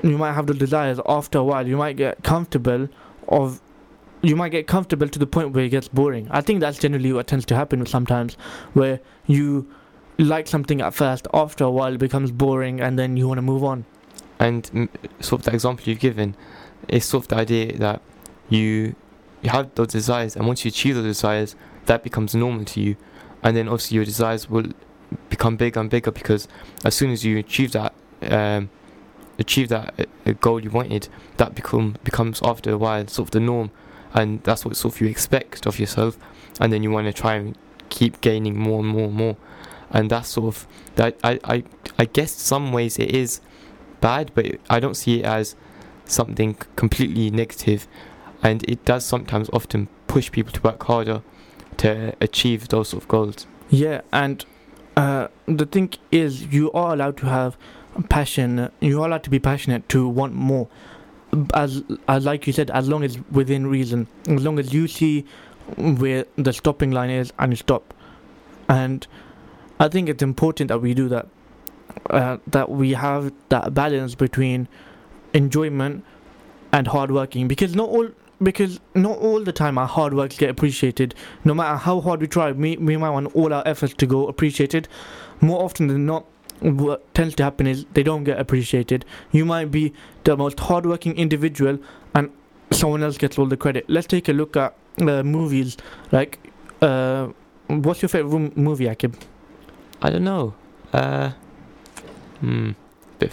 you 0.03 0.16
might 0.16 0.32
have 0.32 0.47
those 0.47 0.59
desires 0.59 0.99
after 1.07 1.39
a 1.39 1.45
while. 1.45 1.66
You 1.66 1.76
might 1.76 1.97
get 1.97 2.22
comfortable, 2.22 2.89
of, 3.28 3.61
you 4.27 4.37
might 4.37 4.51
get 4.51 4.66
comfortable 4.66 5.09
to 5.09 5.18
the 5.18 5.27
point 5.27 5.53
where 5.53 5.64
it 5.64 5.68
gets 5.70 5.89
boring. 5.89 6.27
I 6.31 6.41
think 6.41 6.61
that's 6.61 6.79
generally 6.79 7.12
what 7.12 7.27
tends 7.27 7.47
to 7.47 7.55
happen 7.57 7.85
sometimes, 7.87 8.35
where 8.74 9.01
you 9.27 9.66
like 10.18 10.47
something 10.47 10.81
at 10.81 10.95
first, 10.95 11.29
after 11.33 11.64
a 11.64 11.70
while 11.70 11.95
it 11.95 11.99
becomes 11.99 12.31
boring, 12.33 12.81
and 12.81 12.99
then 12.99 13.16
you 13.16 13.29
want 13.29 13.39
to 13.39 13.43
move 13.43 13.62
on. 13.62 13.85
and 14.39 14.89
sort 15.20 15.41
of 15.41 15.45
the 15.47 15.53
example 15.53 15.83
you've 15.89 16.01
given 16.11 16.35
is 16.89 17.05
sort 17.05 17.24
of 17.24 17.29
the 17.29 17.37
idea 17.37 17.77
that 17.79 18.03
you 18.51 18.95
you 19.43 19.51
have 19.51 19.66
those 19.77 19.89
desires 19.89 20.37
and 20.37 20.47
once 20.47 20.64
you 20.64 20.68
achieve 20.68 20.95
those 20.95 21.05
desires 21.05 21.51
that 21.87 22.03
becomes 22.03 22.35
normal 22.35 22.64
to 22.72 22.81
you 22.81 22.97
and 23.43 23.57
then 23.57 23.66
obviously 23.66 23.95
your 23.95 24.05
desires 24.05 24.43
will 24.51 24.68
become 25.31 25.57
bigger 25.57 25.81
and 25.81 25.89
bigger 25.89 26.11
because 26.11 26.43
as 26.85 26.95
soon 26.95 27.11
as 27.11 27.24
you 27.24 27.39
achieve 27.39 27.72
that 27.72 27.93
um, 28.22 28.68
achieve 29.39 29.68
that 29.68 30.09
uh, 30.27 30.33
goal 30.41 30.61
you 30.62 30.70
wanted, 30.70 31.09
that 31.37 31.55
become 31.55 31.97
becomes 32.05 32.41
after 32.43 32.70
a 32.72 32.79
while 32.79 33.07
sort 33.09 33.29
of 33.29 33.31
the 33.33 33.41
norm, 33.41 33.70
and 34.17 34.43
that's 34.43 34.64
what 34.64 34.77
sort 34.77 34.95
of 34.95 35.01
you 35.01 35.07
expect 35.07 35.67
of 35.67 35.79
yourself, 35.79 36.19
and 36.61 36.73
then 36.73 36.83
you 36.83 36.91
want 36.91 37.07
to 37.07 37.12
try 37.12 37.35
and 37.35 37.57
keep 37.89 38.21
gaining 38.21 38.59
more 38.59 38.81
and 38.81 38.89
more 38.89 39.05
and 39.05 39.14
more, 39.14 39.37
and 39.91 40.11
that's 40.11 40.31
sort 40.31 40.49
of 40.49 40.67
that 40.97 41.17
I 41.23 41.39
I 41.45 41.62
I 41.99 42.05
guess 42.07 42.33
some 42.33 42.73
ways 42.73 42.99
it 42.99 43.14
is 43.14 43.41
bad, 44.01 44.33
but 44.35 44.47
I 44.69 44.81
don't 44.81 44.97
see 44.97 45.21
it 45.21 45.25
as 45.25 45.55
something 46.07 46.57
completely 46.75 47.31
negative, 47.31 47.87
and 48.43 48.62
it 48.69 48.85
does 48.85 49.05
sometimes 49.05 49.49
often 49.53 49.89
push 50.07 50.33
people 50.33 50.53
to 50.53 50.61
work 50.62 50.83
harder 50.85 51.23
to 51.77 52.14
achieve 52.21 52.69
those 52.69 52.89
sort 52.89 53.03
of 53.03 53.09
goals. 53.09 53.47
Yeah, 53.71 54.01
and 54.12 54.45
uh, 54.97 55.29
the 55.47 55.67
thing 55.67 55.93
is, 56.11 56.47
you 56.47 56.73
are 56.73 56.95
allowed 56.95 57.17
to 57.19 57.27
have 57.27 57.57
passion. 58.09 58.71
You 58.81 59.03
are 59.03 59.07
allowed 59.07 59.25
to 59.25 59.31
be 59.31 59.39
passionate 59.39 59.89
to 59.91 60.09
want 60.09 60.35
more. 60.35 60.69
As, 61.55 61.82
as 62.09 62.24
like 62.24 62.47
you 62.47 62.53
said, 62.53 62.70
as 62.70 62.89
long 62.89 63.05
as 63.05 63.18
within 63.30 63.66
reason, 63.66 64.07
as 64.28 64.45
long 64.45 64.59
as 64.59 64.72
you 64.72 64.89
see 64.89 65.24
where 65.76 66.24
the 66.37 66.53
stopping 66.53 66.91
line 66.91 67.11
is 67.11 67.32
and 67.39 67.53
you 67.53 67.57
stop. 67.57 67.95
And 68.68 69.07
I 69.80 69.89
think 69.89 70.09
it's 70.09 70.22
important 70.22 70.68
that 70.68 70.78
we 70.78 70.95
do 70.95 71.09
that. 71.09 71.28
Uh, 72.11 72.37
that 72.47 72.70
we 72.70 72.93
have 72.93 73.32
that 73.49 73.72
balance 73.74 74.14
between 74.14 74.68
enjoyment 75.32 76.05
and 76.72 76.87
hard 76.87 77.11
working 77.11 77.49
because 77.49 77.74
not 77.74 77.89
all 77.89 78.09
because 78.43 78.80
not 78.95 79.18
all 79.18 79.43
the 79.43 79.53
time 79.53 79.78
our 79.78 79.87
hard 79.87 80.12
works 80.14 80.37
get 80.37 80.51
appreciated. 80.51 81.14
No 81.45 81.55
matter 81.55 81.76
how 81.76 82.01
hard 82.01 82.20
we 82.20 82.26
try, 82.26 82.53
we, 82.53 82.76
we 82.76 82.97
might 82.97 83.11
want 83.11 83.34
all 83.34 83.53
our 83.53 83.62
efforts 83.66 83.95
to 83.95 84.07
go 84.07 84.28
appreciated. 84.28 84.89
More 85.41 85.62
often 85.62 85.87
than 85.87 86.05
not, 86.07 86.26
what 86.61 87.15
tends 87.15 87.35
to 87.37 87.43
happen 87.43 87.67
is 87.67 87.85
they 87.93 88.03
don't 88.03 88.25
get 88.25 88.39
appreciated. 88.39 89.05
You 89.33 89.45
might 89.45 89.71
be 89.71 89.93
the 90.25 90.37
most 90.37 90.59
hardworking 90.61 91.17
individual, 91.17 91.79
and 92.15 92.31
someone 92.71 93.03
else 93.03 93.19
gets 93.19 93.39
all 93.39 93.47
the 93.47 93.57
credit. 93.57 93.89
Let's 93.89 94.07
take 94.07 94.29
a 94.29 94.33
look 94.33 94.57
at 94.57 94.75
uh, 95.01 95.23
movies. 95.23 95.77
Like, 96.13 96.39
uh, 96.83 97.29
what's 97.67 98.03
your 98.03 98.09
favorite 98.09 98.57
movie, 98.57 98.87
Akib? 98.87 99.15
I 100.03 100.11
don't 100.11 100.25
know. 100.25 100.55
Uh, 100.93 101.33
hmm. 102.41 102.73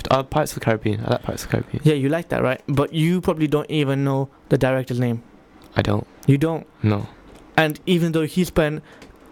Uh, 0.10 0.24
Pirates 0.24 0.54
of 0.54 0.60
the 0.60 0.66
Caribbean. 0.66 1.02
I 1.06 1.12
like 1.12 1.24
Pirates 1.24 1.44
of 1.44 1.50
the 1.50 1.58
Caribbean. 1.58 1.82
Yeah, 1.84 1.96
you 1.96 2.10
like 2.10 2.30
that, 2.30 2.42
right? 2.42 2.62
But 2.68 2.94
you 2.94 3.20
probably 3.20 3.48
don't 3.48 3.70
even 3.70 4.04
know 4.04 4.30
the 4.50 4.58
director's 4.58 5.00
name. 5.00 5.24
I 5.76 5.82
don't. 5.82 6.08
You 6.26 6.38
don't. 6.38 6.66
No. 6.82 7.08
And 7.58 7.80
even 7.86 8.14
though 8.14 8.26
he 8.26 8.46
spent 8.46 8.82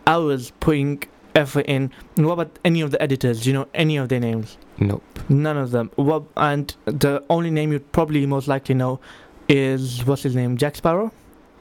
hours 0.06 0.52
putting 0.60 1.04
effort 1.36 1.66
in, 1.68 1.92
what 2.16 2.34
about 2.34 2.60
any 2.66 2.82
of 2.82 2.92
the 2.92 3.02
editors? 3.02 3.42
Do 3.42 3.50
you 3.50 3.54
know 3.54 3.68
any 3.74 3.98
of 3.98 4.10
their 4.10 4.20
names? 4.20 4.58
Nope. 4.78 5.04
None 5.30 5.58
of 5.58 5.72
them. 5.72 5.92
What? 5.96 6.24
And 6.38 6.76
the 6.86 7.24
only 7.30 7.52
name 7.52 7.72
you'd 7.72 7.92
probably 7.92 8.26
most 8.26 8.48
likely 8.48 8.76
know 8.76 9.00
is 9.48 10.06
what's 10.06 10.24
his 10.24 10.36
name? 10.36 10.58
Jack 10.58 10.76
Sparrow. 10.76 11.12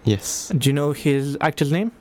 Yes. 0.05 0.53
Do 0.57 0.69
you 0.69 0.73
know 0.73 0.93
his 0.93 1.37
actor's 1.41 1.73
name? 1.73 1.93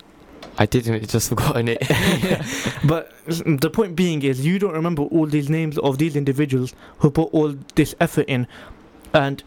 I 0.57 0.65
didn't. 0.65 0.95
I 0.95 0.99
just 0.99 1.29
forgotten 1.29 1.67
it. 1.69 1.81
But 2.83 3.13
the 3.25 3.69
point 3.69 3.95
being 3.95 4.23
is, 4.23 4.45
you 4.45 4.57
don't 4.57 4.73
remember 4.73 5.03
all 5.03 5.25
these 5.25 5.49
names 5.49 5.77
of 5.79 5.97
these 5.97 6.15
individuals 6.15 6.73
who 6.99 7.11
put 7.11 7.29
all 7.33 7.55
this 7.75 7.93
effort 7.99 8.25
in, 8.27 8.47
and 9.13 9.43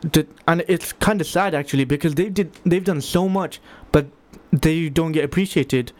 the, 0.00 0.26
and 0.46 0.64
it's 0.68 0.92
kind 0.94 1.20
of 1.20 1.26
sad 1.26 1.54
actually 1.54 1.84
because 1.84 2.14
they 2.14 2.28
did 2.28 2.52
they've 2.64 2.84
done 2.84 3.00
so 3.00 3.28
much, 3.28 3.60
but 3.92 4.06
they 4.52 4.88
don't 4.88 5.12
get 5.12 5.24
appreciated, 5.24 5.92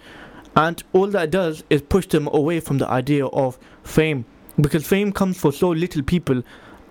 and 0.57 0.83
all 0.93 1.07
that 1.09 1.31
does 1.31 1.63
is 1.71 1.83
push 1.83 2.07
them 2.07 2.29
away 2.33 2.61
from 2.61 2.79
the 2.79 2.89
idea 2.89 3.27
of 3.27 3.59
fame 3.85 4.25
because 4.61 4.87
fame 4.87 5.13
comes 5.13 5.39
for 5.39 5.53
so 5.53 5.69
little 5.69 6.03
people, 6.03 6.43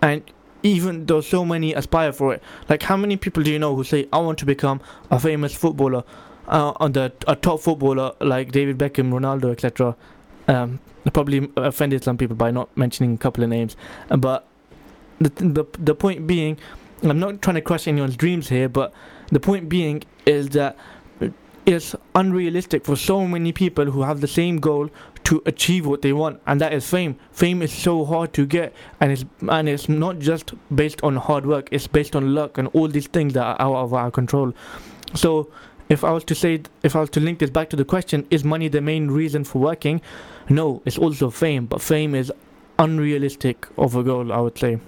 and 0.01 0.23
even 0.63 1.05
though 1.05 1.21
so 1.21 1.43
many 1.43 1.73
aspire 1.73 2.11
for 2.11 2.33
it, 2.33 2.43
like 2.69 2.83
how 2.83 2.95
many 2.95 3.17
people 3.17 3.43
do 3.43 3.51
you 3.51 3.59
know 3.59 3.75
who 3.75 3.83
say 3.83 4.07
I 4.13 4.19
want 4.19 4.37
to 4.39 4.45
become 4.45 4.81
a 5.11 5.19
famous 5.19 5.53
footballer? 5.53 6.03
uh, 6.47 6.73
on 6.77 6.91
the 6.93 7.11
a 7.27 7.35
top 7.35 7.61
footballer 7.61 8.13
like 8.21 8.51
David 8.51 8.77
Beckham, 8.77 9.11
Ronaldo, 9.11 9.51
etc. 9.51 9.95
Um, 10.47 10.79
probably 11.13 11.49
offended 11.57 12.03
some 12.03 12.17
people 12.17 12.35
by 12.35 12.51
not 12.51 12.75
mentioning 12.77 13.13
a 13.13 13.17
couple 13.17 13.43
of 13.43 13.49
names, 13.49 13.75
but 14.09 14.47
the 15.19 15.29
the 15.29 15.65
the 15.77 15.95
point 15.95 16.27
being, 16.27 16.57
I'm 17.03 17.19
not 17.19 17.41
trying 17.41 17.55
to 17.55 17.61
crush 17.61 17.87
anyone's 17.87 18.17
dreams 18.17 18.49
here, 18.49 18.69
but 18.69 18.93
the 19.31 19.39
point 19.39 19.69
being 19.69 20.03
is 20.25 20.49
that 20.49 20.77
it's 21.65 21.95
unrealistic 22.13 22.85
for 22.85 22.95
so 22.95 23.27
many 23.27 23.51
people 23.51 23.85
who 23.85 24.03
have 24.03 24.21
the 24.21 24.27
same 24.27 24.57
goal 24.57 24.89
to 25.25 25.41
achieve 25.45 25.87
what 25.87 26.03
they 26.03 26.13
want, 26.13 26.39
and 26.45 26.61
that 26.61 26.73
is 26.73 26.87
fame. 26.87 27.17
Fame 27.31 27.61
is 27.61 27.73
so 27.73 28.05
hard 28.05 28.33
to 28.33 28.45
get, 28.45 28.73
and 28.99 29.11
it's 29.11 29.25
and 29.49 29.67
it's 29.67 29.89
not 29.89 30.19
just 30.19 30.53
based 30.73 31.03
on 31.03 31.15
hard 31.15 31.45
work. 31.45 31.67
It's 31.71 31.87
based 31.87 32.15
on 32.15 32.35
luck 32.35 32.57
and 32.57 32.67
all 32.73 32.87
these 32.87 33.07
things 33.07 33.33
that 33.33 33.43
are 33.43 33.61
out 33.61 33.75
of 33.75 33.93
our 33.93 34.11
control. 34.11 34.53
So 35.15 35.49
if 35.89 36.03
I 36.03 36.11
was 36.11 36.23
to 36.25 36.35
say, 36.35 36.61
if 36.83 36.95
I 36.95 36.99
was 36.99 37.09
to 37.11 37.19
link 37.19 37.39
this 37.39 37.49
back 37.49 37.69
to 37.71 37.75
the 37.75 37.85
question, 37.85 38.27
is 38.29 38.43
money 38.43 38.67
the 38.67 38.81
main 38.81 39.09
reason 39.09 39.43
for 39.43 39.59
working? 39.59 40.01
No, 40.49 40.81
it's 40.85 40.97
also 40.97 41.29
fame, 41.29 41.65
but 41.65 41.81
fame 41.81 42.13
is 42.13 42.31
unrealistic 42.77 43.67
of 43.77 43.95
a 43.95 44.03
goal, 44.03 44.31
I 44.31 44.39
would 44.39 44.57
say. 44.57 44.79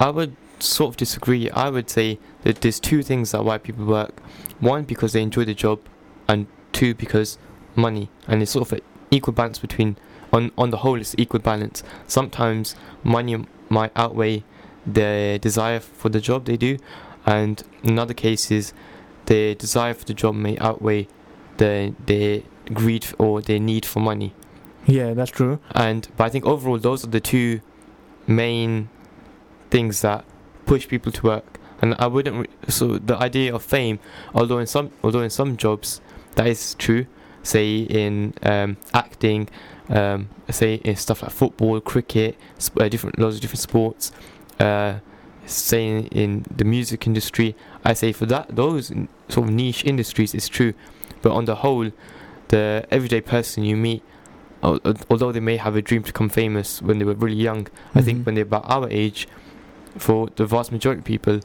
I 0.00 0.10
would 0.10 0.36
sort 0.60 0.90
of 0.90 0.96
disagree. 0.96 1.50
I 1.50 1.70
would 1.70 1.90
say 1.90 2.18
that 2.42 2.60
there's 2.60 2.80
two 2.80 3.02
things 3.02 3.32
that 3.32 3.44
why 3.44 3.58
people 3.58 3.84
work. 3.84 4.20
One 4.60 4.84
because 4.84 5.12
they 5.12 5.22
enjoy 5.22 5.44
the 5.44 5.54
job, 5.54 5.80
and 6.28 6.46
two 6.72 6.94
because 6.94 7.38
money. 7.74 8.10
And 8.26 8.42
it's 8.42 8.52
sort 8.52 8.68
of 8.68 8.72
an 8.72 8.80
equal 9.10 9.32
balance 9.32 9.58
between. 9.58 9.96
On 10.32 10.52
on 10.58 10.70
the 10.70 10.78
whole, 10.78 11.00
it's 11.00 11.14
equal 11.16 11.40
balance. 11.40 11.82
Sometimes 12.06 12.76
money 13.02 13.44
might 13.70 13.92
outweigh 13.96 14.44
their 14.86 15.38
desire 15.38 15.80
for 15.80 16.08
the 16.08 16.20
job 16.20 16.44
they 16.44 16.56
do, 16.56 16.78
and 17.24 17.62
in 17.82 17.98
other 17.98 18.14
cases, 18.14 18.72
their 19.26 19.54
desire 19.54 19.94
for 19.94 20.04
the 20.04 20.14
job 20.14 20.34
may 20.34 20.58
outweigh 20.58 21.08
their 21.56 21.92
their 22.06 22.42
greed 22.72 23.06
or 23.18 23.40
their 23.40 23.58
need 23.58 23.86
for 23.86 24.00
money. 24.00 24.34
Yeah, 24.86 25.14
that's 25.14 25.30
true. 25.30 25.60
And 25.72 26.08
but 26.16 26.24
I 26.24 26.28
think 26.28 26.44
overall 26.46 26.78
those 26.78 27.04
are 27.04 27.08
the 27.10 27.20
two 27.20 27.60
main 28.26 28.88
things 29.70 30.00
that 30.02 30.24
push 30.66 30.88
people 30.88 31.12
to 31.12 31.22
work. 31.22 31.58
And 31.80 31.94
I 31.98 32.06
wouldn't 32.06 32.36
re- 32.36 32.68
so 32.68 32.98
the 32.98 33.16
idea 33.16 33.54
of 33.54 33.62
fame, 33.62 33.98
although 34.34 34.58
in 34.58 34.66
some 34.66 34.90
although 35.02 35.22
in 35.22 35.30
some 35.30 35.56
jobs 35.56 36.00
that 36.38 36.46
is 36.46 36.74
true, 36.76 37.04
say 37.42 37.78
in 37.80 38.32
um, 38.44 38.76
acting, 38.94 39.48
um, 39.90 40.28
say 40.50 40.74
in 40.84 40.94
stuff 40.94 41.22
like 41.22 41.32
football, 41.32 41.80
cricket, 41.80 42.36
sp- 42.62 42.78
uh, 42.80 42.88
different 42.88 43.18
loads 43.18 43.34
of 43.36 43.40
different 43.42 43.58
sports, 43.60 44.12
uh, 44.60 44.98
say 45.46 45.98
in, 46.22 46.44
the 46.56 46.64
music 46.64 47.06
industry, 47.08 47.56
I 47.84 47.92
say 47.94 48.12
for 48.12 48.26
that 48.26 48.54
those 48.54 48.92
sort 49.28 49.48
of 49.48 49.50
niche 49.52 49.84
industries 49.84 50.32
is 50.32 50.48
true, 50.48 50.74
but 51.22 51.32
on 51.32 51.44
the 51.46 51.56
whole, 51.56 51.90
the 52.48 52.86
everyday 52.90 53.20
person 53.20 53.64
you 53.64 53.76
meet, 53.76 54.02
al- 54.62 54.80
al- 54.84 54.94
although 55.10 55.32
they 55.32 55.40
may 55.40 55.56
have 55.56 55.74
a 55.74 55.82
dream 55.82 56.02
to 56.04 56.12
become 56.12 56.28
famous 56.28 56.80
when 56.80 56.98
they 56.98 57.04
were 57.04 57.14
really 57.14 57.42
young, 57.50 57.66
I 57.96 58.02
think 58.02 58.18
Mhm. 58.20 58.26
when 58.26 58.34
they're 58.36 58.44
about 58.52 58.66
our 58.70 58.88
age, 58.90 59.26
for 59.96 60.28
the 60.36 60.46
vast 60.46 60.70
majority 60.70 61.00
of 61.00 61.04
people, 61.04 61.40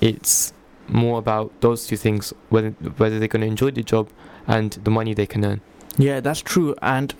it's 0.00 0.52
more 0.92 1.18
about 1.18 1.52
those 1.60 1.86
two 1.86 1.96
things 1.96 2.32
whether 2.50 2.70
whether 2.98 3.18
they're 3.18 3.28
going 3.28 3.40
to 3.40 3.46
enjoy 3.46 3.70
the 3.70 3.82
job 3.82 4.08
and 4.46 4.72
the 4.84 4.90
money 4.90 5.14
they 5.14 5.26
can 5.26 5.44
earn. 5.44 5.60
Yeah, 5.98 6.20
that's 6.20 6.40
true. 6.40 6.74
And 6.82 7.14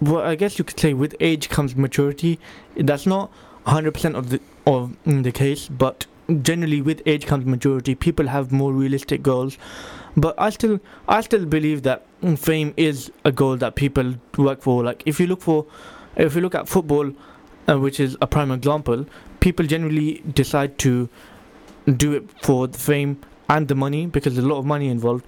well, 0.00 0.22
I 0.22 0.34
guess 0.34 0.58
you 0.58 0.64
could 0.64 0.78
say 0.78 0.94
with 0.94 1.14
age 1.20 1.48
comes 1.48 1.76
maturity. 1.76 2.38
That's 2.76 3.06
not 3.06 3.30
100% 3.66 4.14
of 4.14 4.30
the 4.30 4.40
of 4.66 4.96
mm, 5.06 5.22
the 5.22 5.32
case, 5.32 5.68
but 5.68 6.06
generally 6.42 6.80
with 6.80 7.02
age 7.06 7.26
comes 7.26 7.44
maturity. 7.44 7.94
People 7.94 8.28
have 8.28 8.50
more 8.50 8.72
realistic 8.72 9.22
goals. 9.22 9.58
But 10.16 10.34
I 10.38 10.50
still 10.50 10.80
I 11.08 11.20
still 11.22 11.44
believe 11.44 11.82
that 11.82 12.06
mm, 12.22 12.38
fame 12.38 12.74
is 12.76 13.10
a 13.24 13.32
goal 13.32 13.56
that 13.56 13.74
people 13.74 14.14
work 14.36 14.62
for. 14.62 14.84
Like 14.84 15.02
if 15.06 15.20
you 15.20 15.26
look 15.26 15.42
for 15.42 15.66
if 16.16 16.34
you 16.34 16.40
look 16.40 16.54
at 16.54 16.68
football, 16.68 17.12
uh, 17.68 17.78
which 17.78 17.98
is 18.00 18.16
a 18.20 18.26
prime 18.26 18.50
example, 18.50 19.06
people 19.40 19.66
generally 19.66 20.22
decide 20.32 20.78
to 20.78 21.08
do 21.86 22.12
it 22.12 22.24
for 22.42 22.66
the 22.66 22.78
fame 22.78 23.20
and 23.48 23.68
the 23.68 23.74
money 23.74 24.06
because 24.06 24.34
there's 24.34 24.44
a 24.44 24.48
lot 24.48 24.58
of 24.58 24.66
money 24.66 24.88
involved. 24.88 25.24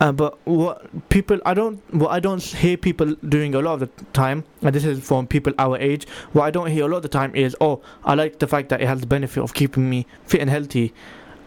Uh, 0.00 0.12
but 0.12 0.38
what 0.46 1.08
people 1.08 1.40
I 1.44 1.54
don't 1.54 1.82
what 1.92 2.10
I 2.10 2.20
don't 2.20 2.40
hear 2.40 2.76
people 2.76 3.16
doing 3.28 3.54
a 3.56 3.60
lot 3.60 3.74
of 3.74 3.80
the 3.80 4.04
time, 4.12 4.44
and 4.62 4.72
this 4.72 4.84
is 4.84 5.04
from 5.04 5.26
people 5.26 5.52
our 5.58 5.76
age. 5.78 6.06
What 6.32 6.44
I 6.44 6.50
don't 6.52 6.70
hear 6.70 6.84
a 6.84 6.88
lot 6.88 6.98
of 6.98 7.02
the 7.02 7.08
time 7.08 7.34
is, 7.34 7.56
oh, 7.60 7.82
I 8.04 8.14
like 8.14 8.38
the 8.38 8.46
fact 8.46 8.68
that 8.68 8.80
it 8.80 8.86
has 8.86 9.00
the 9.00 9.08
benefit 9.08 9.42
of 9.42 9.54
keeping 9.54 9.90
me 9.90 10.06
fit 10.24 10.40
and 10.40 10.48
healthy, 10.48 10.94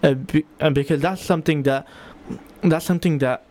uh, 0.03 0.15
be, 0.15 0.45
uh, 0.59 0.69
because 0.69 0.99
that's 0.99 1.23
something 1.23 1.63
that 1.63 1.87
that's 2.61 2.85
something 2.85 3.19
that 3.19 3.45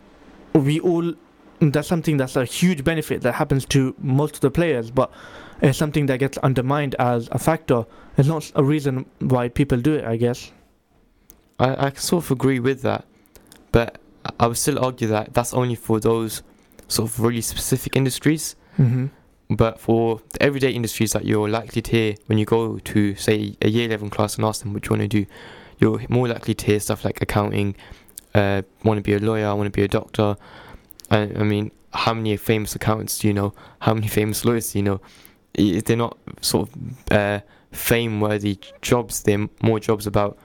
we 0.52 0.80
all 0.80 1.14
that's 1.60 1.88
something 1.88 2.18
that's 2.18 2.36
a 2.36 2.44
huge 2.44 2.84
benefit 2.84 3.22
that 3.22 3.32
happens 3.32 3.64
to 3.66 3.94
most 3.98 4.34
of 4.34 4.40
the 4.40 4.50
players, 4.50 4.90
but 4.90 5.10
it's 5.62 5.78
something 5.78 6.06
that 6.06 6.18
gets 6.18 6.36
undermined 6.38 6.94
as 6.98 7.28
a 7.32 7.38
factor. 7.38 7.86
It's 8.18 8.28
not 8.28 8.50
a 8.54 8.64
reason 8.64 9.06
why 9.18 9.48
people 9.48 9.78
do 9.78 9.94
it, 9.94 10.04
I 10.04 10.16
guess. 10.16 10.52
I, 11.60 11.86
I 11.86 11.92
sort 11.92 12.24
of 12.24 12.30
agree 12.30 12.58
with 12.58 12.82
that, 12.82 13.04
but 13.70 13.98
I- 14.38 14.46
would 14.46 14.56
still 14.56 14.84
argue 14.84 15.08
that 15.08 15.34
that's 15.34 15.54
only 15.54 15.74
for 15.76 16.00
those 16.00 16.42
sort 16.88 17.08
of 17.10 17.20
really 17.20 17.40
specific 17.42 17.94
industries. 17.94 18.56
Mm-hmm. 18.78 19.06
But 19.50 19.80
for 19.80 20.20
the 20.32 20.42
everyday 20.42 20.70
industries 20.70 21.12
that 21.12 21.24
you're 21.24 21.48
likely 21.48 21.82
to 21.82 21.90
hear 21.90 22.14
when 22.26 22.38
you 22.38 22.44
go 22.44 22.78
to, 22.78 23.14
say, 23.16 23.56
a 23.60 23.68
year 23.68 23.86
11 23.86 24.10
class 24.10 24.36
and 24.36 24.44
ask 24.44 24.62
them 24.62 24.72
what 24.72 24.84
you 24.86 24.90
want 24.90 25.02
to 25.02 25.08
do, 25.08 25.26
you're 25.78 26.00
more 26.08 26.28
likely 26.28 26.54
to 26.54 26.66
hear 26.66 26.78
stuff 26.78 27.04
like 27.04 27.20
accounting, 27.20 27.74
uh, 28.34 28.62
want 28.84 28.98
to 28.98 29.02
be 29.02 29.12
a 29.14 29.18
lawyer, 29.18 29.48
I 29.48 29.52
want 29.54 29.66
to 29.66 29.70
be 29.76 29.82
a 29.82 29.88
doctor. 29.88 30.36
I, 31.10 31.18
I 31.22 31.42
mean, 31.42 31.72
how 31.92 32.14
many 32.14 32.36
famous 32.36 32.76
accountants 32.76 33.18
do 33.18 33.26
you 33.28 33.34
know? 33.34 33.52
How 33.80 33.92
many 33.92 34.06
famous 34.20 34.44
lawyers 34.44 34.72
do 34.72 34.78
you 34.78 34.84
know? 34.84 35.00
They're 35.54 35.96
not 35.96 36.16
sort 36.42 36.68
of 36.68 37.12
uh, 37.12 37.40
fame 37.72 38.20
worthy 38.20 38.58
jobs, 38.82 39.24
they're 39.24 39.48
more 39.62 39.80
jobs 39.80 40.06
about. 40.06 40.38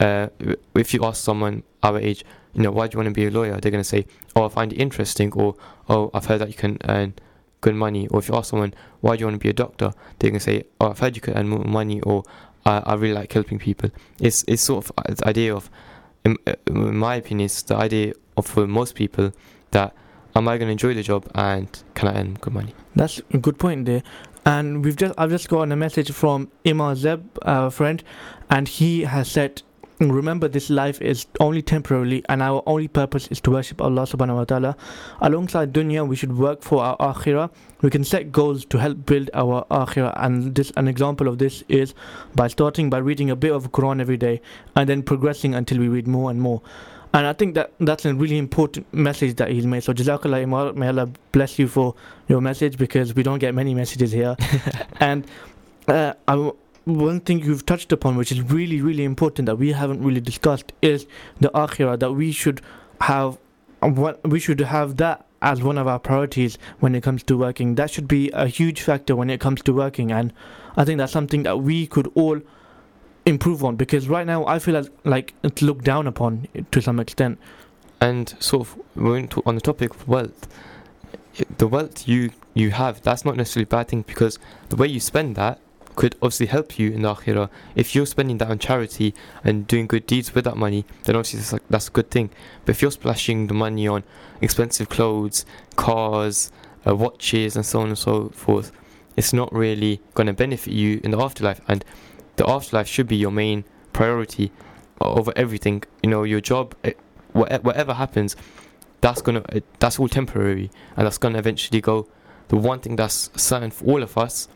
Uh, 0.00 0.28
if 0.74 0.94
you 0.94 1.04
ask 1.04 1.22
someone 1.22 1.62
our 1.82 1.98
age, 1.98 2.24
you 2.54 2.62
know, 2.62 2.70
why 2.70 2.86
do 2.86 2.94
you 2.94 2.98
want 2.98 3.08
to 3.08 3.14
be 3.14 3.26
a 3.26 3.30
lawyer? 3.30 3.58
They're 3.60 3.70
going 3.70 3.82
to 3.82 3.88
say, 3.88 4.06
oh, 4.36 4.44
I 4.44 4.48
find 4.48 4.72
it 4.72 4.76
interesting, 4.76 5.32
or 5.32 5.54
oh, 5.88 6.10
I've 6.14 6.26
heard 6.26 6.40
that 6.40 6.48
you 6.48 6.54
can 6.54 6.78
earn 6.88 7.14
good 7.60 7.74
money. 7.74 8.08
Or 8.08 8.20
if 8.20 8.28
you 8.28 8.34
ask 8.36 8.50
someone, 8.50 8.74
why 9.00 9.16
do 9.16 9.20
you 9.20 9.26
want 9.26 9.36
to 9.36 9.44
be 9.44 9.50
a 9.50 9.54
doctor? 9.54 9.92
They're 10.18 10.30
going 10.30 10.40
to 10.40 10.44
say, 10.44 10.64
oh, 10.80 10.90
I've 10.90 10.98
heard 10.98 11.16
you 11.16 11.22
can 11.22 11.36
earn 11.36 11.48
more 11.48 11.64
money, 11.64 12.00
or 12.02 12.22
I, 12.64 12.78
I 12.78 12.94
really 12.94 13.14
like 13.14 13.32
helping 13.32 13.58
people. 13.58 13.90
It's 14.20 14.44
it's 14.46 14.62
sort 14.62 14.84
of 14.84 14.92
uh, 14.98 15.14
the 15.14 15.28
idea 15.28 15.54
of, 15.54 15.70
in, 16.24 16.36
uh, 16.46 16.54
in 16.66 16.96
my 16.96 17.16
opinion, 17.16 17.46
it's 17.46 17.62
the 17.62 17.76
idea 17.76 18.14
of 18.36 18.46
for 18.46 18.66
most 18.66 18.94
people 18.94 19.32
that 19.72 19.94
am 20.36 20.48
I 20.48 20.56
going 20.58 20.68
to 20.68 20.72
enjoy 20.72 20.94
the 20.94 21.02
job 21.02 21.28
and 21.34 21.68
can 21.94 22.08
I 22.08 22.20
earn 22.20 22.34
good 22.34 22.54
money? 22.54 22.74
That's 22.94 23.20
a 23.32 23.38
good 23.38 23.58
point 23.58 23.86
there. 23.86 24.02
And 24.44 24.84
we've 24.84 24.96
just 24.96 25.14
I've 25.18 25.30
just 25.30 25.48
gotten 25.48 25.72
a 25.72 25.76
message 25.76 26.10
from 26.12 26.50
Imam 26.64 26.94
Zeb, 26.94 27.20
our 27.42 27.70
friend, 27.70 28.02
and 28.48 28.66
he 28.68 29.02
has 29.02 29.30
said, 29.30 29.62
Remember 30.00 30.46
this 30.46 30.70
life 30.70 31.02
is 31.02 31.26
only 31.40 31.60
temporarily 31.60 32.24
and 32.28 32.40
our 32.40 32.62
only 32.66 32.86
purpose 32.86 33.26
is 33.28 33.40
to 33.40 33.50
worship 33.50 33.80
Allah 33.80 34.02
subhanahu 34.02 34.36
wa 34.36 34.44
ta'ala. 34.44 34.76
Alongside 35.20 35.72
dunya 35.72 36.06
we 36.06 36.14
should 36.14 36.38
work 36.38 36.62
for 36.62 36.84
our 36.84 36.96
akhirah. 36.98 37.50
We 37.82 37.90
can 37.90 38.04
set 38.04 38.30
goals 38.30 38.64
to 38.66 38.78
help 38.78 39.04
build 39.06 39.28
our 39.34 39.64
akhirah 39.72 40.12
and 40.22 40.54
this 40.54 40.70
an 40.76 40.86
example 40.86 41.26
of 41.26 41.38
this 41.38 41.64
is 41.68 41.94
by 42.36 42.46
starting 42.46 42.90
by 42.90 42.98
reading 42.98 43.28
a 43.30 43.34
bit 43.34 43.50
of 43.50 43.72
Quran 43.72 44.00
every 44.00 44.16
day 44.16 44.40
and 44.76 44.88
then 44.88 45.02
progressing 45.02 45.56
until 45.56 45.78
we 45.78 45.88
read 45.88 46.06
more 46.06 46.30
and 46.30 46.40
more. 46.40 46.62
And 47.12 47.26
I 47.26 47.32
think 47.32 47.56
that 47.56 47.72
that's 47.80 48.04
a 48.04 48.14
really 48.14 48.38
important 48.38 48.86
message 48.94 49.34
that 49.36 49.50
he's 49.50 49.66
made. 49.66 49.82
So 49.82 49.92
Jazakallah 49.92 50.44
Imar, 50.44 50.76
may 50.76 50.86
Allah 50.86 51.08
bless 51.32 51.58
you 51.58 51.66
for 51.66 51.96
your 52.28 52.40
message 52.40 52.78
because 52.78 53.14
we 53.14 53.24
don't 53.24 53.40
get 53.40 53.52
many 53.52 53.74
messages 53.74 54.12
here. 54.12 54.36
and 55.00 55.26
uh, 55.88 56.12
I 56.28 56.52
one 56.96 57.20
thing 57.20 57.40
you've 57.40 57.66
touched 57.66 57.92
upon, 57.92 58.16
which 58.16 58.32
is 58.32 58.40
really, 58.40 58.80
really 58.80 59.04
important 59.04 59.46
that 59.46 59.56
we 59.56 59.72
haven't 59.72 60.02
really 60.02 60.20
discussed, 60.20 60.72
is 60.82 61.06
the 61.40 61.50
akhirah. 61.50 61.98
That 61.98 62.12
we 62.12 62.32
should 62.32 62.60
have, 63.02 63.38
what 63.80 64.26
we 64.26 64.40
should 64.40 64.60
have 64.60 64.96
that 64.96 65.24
as 65.40 65.62
one 65.62 65.78
of 65.78 65.86
our 65.86 65.98
priorities 65.98 66.58
when 66.80 66.94
it 66.94 67.02
comes 67.02 67.22
to 67.24 67.36
working. 67.36 67.76
That 67.76 67.90
should 67.90 68.08
be 68.08 68.30
a 68.30 68.46
huge 68.46 68.80
factor 68.82 69.14
when 69.14 69.30
it 69.30 69.40
comes 69.40 69.62
to 69.62 69.72
working, 69.72 70.10
and 70.10 70.32
I 70.76 70.84
think 70.84 70.98
that's 70.98 71.12
something 71.12 71.42
that 71.44 71.60
we 71.60 71.86
could 71.86 72.10
all 72.14 72.40
improve 73.26 73.62
on 73.62 73.76
because 73.76 74.08
right 74.08 74.26
now 74.26 74.46
I 74.46 74.58
feel 74.58 74.76
as, 74.76 74.90
like 75.04 75.34
it's 75.42 75.60
looked 75.60 75.84
down 75.84 76.06
upon 76.06 76.48
to 76.70 76.80
some 76.80 76.98
extent. 76.98 77.38
And 78.00 78.34
sort 78.38 78.68
of 78.68 79.30
to, 79.30 79.42
on 79.44 79.54
the 79.54 79.60
topic 79.60 79.94
of 79.94 80.08
wealth, 80.08 80.48
the 81.58 81.66
wealth 81.66 82.08
you 82.08 82.30
you 82.54 82.70
have 82.70 83.02
that's 83.02 83.24
not 83.24 83.36
necessarily 83.36 83.64
a 83.64 83.66
bad 83.66 83.88
thing 83.88 84.02
because 84.02 84.38
the 84.70 84.76
way 84.76 84.86
you 84.86 84.98
spend 84.98 85.36
that 85.36 85.60
could 85.98 86.14
obviously 86.22 86.46
help 86.46 86.78
you 86.78 86.92
in 86.92 87.02
the 87.02 87.12
akhirah. 87.12 87.50
If 87.74 87.92
you're 87.92 88.06
spending 88.06 88.38
that 88.38 88.48
on 88.48 88.60
charity 88.60 89.14
and 89.42 89.66
doing 89.66 89.88
good 89.88 90.06
deeds 90.06 90.32
with 90.32 90.44
that 90.44 90.56
money, 90.56 90.84
then 91.02 91.16
obviously 91.16 91.40
that's, 91.40 91.64
that's 91.68 91.88
a 91.88 91.90
good 91.90 92.08
thing. 92.08 92.30
But 92.64 92.76
if 92.76 92.82
you're 92.82 92.92
splashing 92.92 93.48
the 93.48 93.54
money 93.54 93.88
on 93.88 94.04
expensive 94.40 94.88
clothes, 94.88 95.44
cars, 95.74 96.52
uh, 96.86 96.94
watches, 96.94 97.56
and 97.56 97.66
so 97.66 97.80
on 97.80 97.88
and 97.88 97.98
so 97.98 98.28
forth, 98.28 98.70
it's 99.16 99.32
not 99.32 99.52
really 99.52 100.00
going 100.14 100.28
to 100.28 100.32
benefit 100.32 100.72
you 100.72 101.00
in 101.02 101.10
the 101.10 101.18
afterlife. 101.18 101.60
And 101.66 101.84
the 102.36 102.48
afterlife 102.48 102.86
should 102.86 103.08
be 103.08 103.16
your 103.16 103.32
main 103.32 103.64
priority 103.92 104.52
over 105.00 105.32
everything. 105.34 105.82
You 106.04 106.10
know, 106.10 106.22
your 106.22 106.40
job, 106.40 106.76
eh, 106.84 106.92
wha- 107.34 107.58
whatever 107.62 107.94
happens, 107.94 108.36
that's 109.00 109.20
gonna 109.20 109.42
eh, 109.48 109.60
that's 109.80 109.98
all 109.98 110.08
temporary, 110.08 110.70
and 110.96 111.06
that's 111.06 111.18
gonna 111.18 111.38
eventually 111.38 111.80
go. 111.80 112.06
The 112.48 112.56
one 112.56 112.78
thing 112.78 112.94
that's 112.94 113.30
certain 113.34 113.72
for 113.72 113.84
all 113.84 114.02
of 114.04 114.16
us 114.16 114.46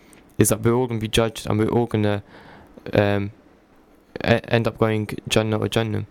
is 0.42 0.48
that 0.50 0.60
we're 0.62 0.74
all 0.78 0.88
gonna 0.88 1.00
be 1.00 1.08
judged, 1.20 1.46
and 1.48 1.58
we're 1.58 1.74
all 1.76 1.86
gonna 1.86 2.22
um, 2.92 3.30
e- 4.32 4.44
end 4.56 4.66
up 4.68 4.76
going 4.78 5.08
Jannah 5.28 5.58
or 5.58 5.68
Jannah. 5.68 6.04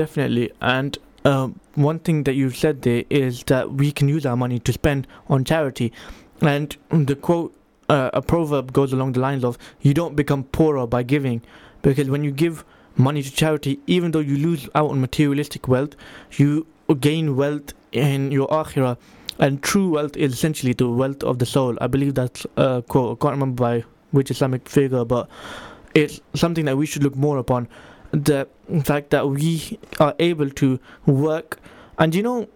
Definitely. 0.00 0.50
And 0.60 0.98
um, 1.24 1.60
one 1.74 1.98
thing 2.00 2.24
that 2.24 2.34
you've 2.34 2.56
said 2.56 2.82
there 2.82 3.04
is 3.10 3.44
that 3.44 3.64
we 3.72 3.92
can 3.92 4.08
use 4.08 4.26
our 4.26 4.36
money 4.36 4.58
to 4.58 4.72
spend 4.72 5.06
on 5.28 5.44
charity. 5.44 5.92
And 6.40 6.76
the 6.90 7.14
quote, 7.14 7.54
uh, 7.88 8.10
a 8.12 8.22
proverb 8.22 8.72
goes 8.72 8.92
along 8.92 9.12
the 9.12 9.20
lines 9.20 9.44
of, 9.44 9.58
you 9.80 9.94
don't 9.94 10.16
become 10.16 10.44
poorer 10.44 10.86
by 10.86 11.02
giving. 11.02 11.42
Because 11.82 12.08
when 12.10 12.24
you 12.24 12.32
give 12.32 12.64
money 12.96 13.22
to 13.22 13.30
charity, 13.30 13.78
even 13.86 14.10
though 14.10 14.24
you 14.30 14.36
lose 14.36 14.68
out 14.74 14.90
on 14.90 15.00
materialistic 15.00 15.68
wealth, 15.68 15.94
you 16.32 16.66
gain 17.00 17.36
wealth 17.36 17.74
in 17.92 18.32
your 18.32 18.48
akhirah. 18.48 18.96
And 19.40 19.62
true 19.62 19.88
wealth 19.88 20.16
is 20.16 20.34
essentially 20.34 20.74
the 20.74 20.88
wealth 20.88 21.24
of 21.24 21.38
the 21.38 21.46
soul. 21.46 21.76
I 21.80 21.86
believe 21.86 22.14
that's 22.14 22.46
a 22.56 22.84
quote. 22.86 23.18
I 23.18 23.24
can't 23.24 23.32
remember 23.32 23.60
by 23.60 23.84
which 24.12 24.30
Islamic 24.30 24.68
figure, 24.68 25.04
but 25.04 25.28
it's 25.94 26.20
something 26.34 26.66
that 26.66 26.76
we 26.76 26.86
should 26.86 27.02
look 27.02 27.16
more 27.16 27.38
upon 27.38 27.66
the 28.12 28.46
fact 28.84 29.10
that 29.10 29.28
we 29.28 29.78
are 29.98 30.14
able 30.18 30.50
to 30.50 30.78
work 31.06 31.58
and 31.98 32.14
you 32.14 32.22
know 32.22 32.48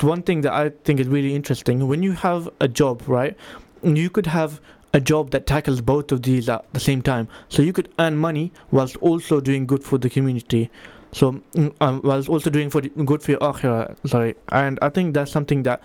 one 0.00 0.22
thing 0.22 0.40
that 0.42 0.52
i 0.52 0.68
think 0.84 1.00
is 1.00 1.08
really 1.08 1.34
interesting 1.34 1.86
when 1.88 2.02
you 2.02 2.12
have 2.12 2.48
a 2.60 2.68
job 2.68 3.02
right 3.08 3.36
you 3.82 4.10
could 4.10 4.26
have 4.26 4.60
a 4.94 5.00
job 5.00 5.30
that 5.30 5.46
tackles 5.46 5.80
both 5.80 6.12
of 6.12 6.22
these 6.22 6.48
at 6.48 6.64
the 6.72 6.80
same 6.80 7.02
time 7.02 7.28
so 7.48 7.62
you 7.62 7.72
could 7.72 7.92
earn 7.98 8.16
money 8.16 8.52
whilst 8.70 8.96
also 8.96 9.40
doing 9.40 9.66
good 9.66 9.82
for 9.82 9.98
the 9.98 10.08
community 10.08 10.70
so 11.12 11.32
mm, 11.54 11.74
um, 11.80 12.00
whilst 12.04 12.28
also 12.28 12.50
doing 12.50 12.70
for 12.70 12.80
the, 12.80 12.88
good 12.88 13.22
for 13.22 13.32
your 13.32 13.40
akhirah 13.40 13.96
sorry. 14.06 14.34
And 14.50 14.78
i 14.82 14.88
think 14.88 15.14
that's 15.14 15.30
something 15.30 15.62
that 15.62 15.82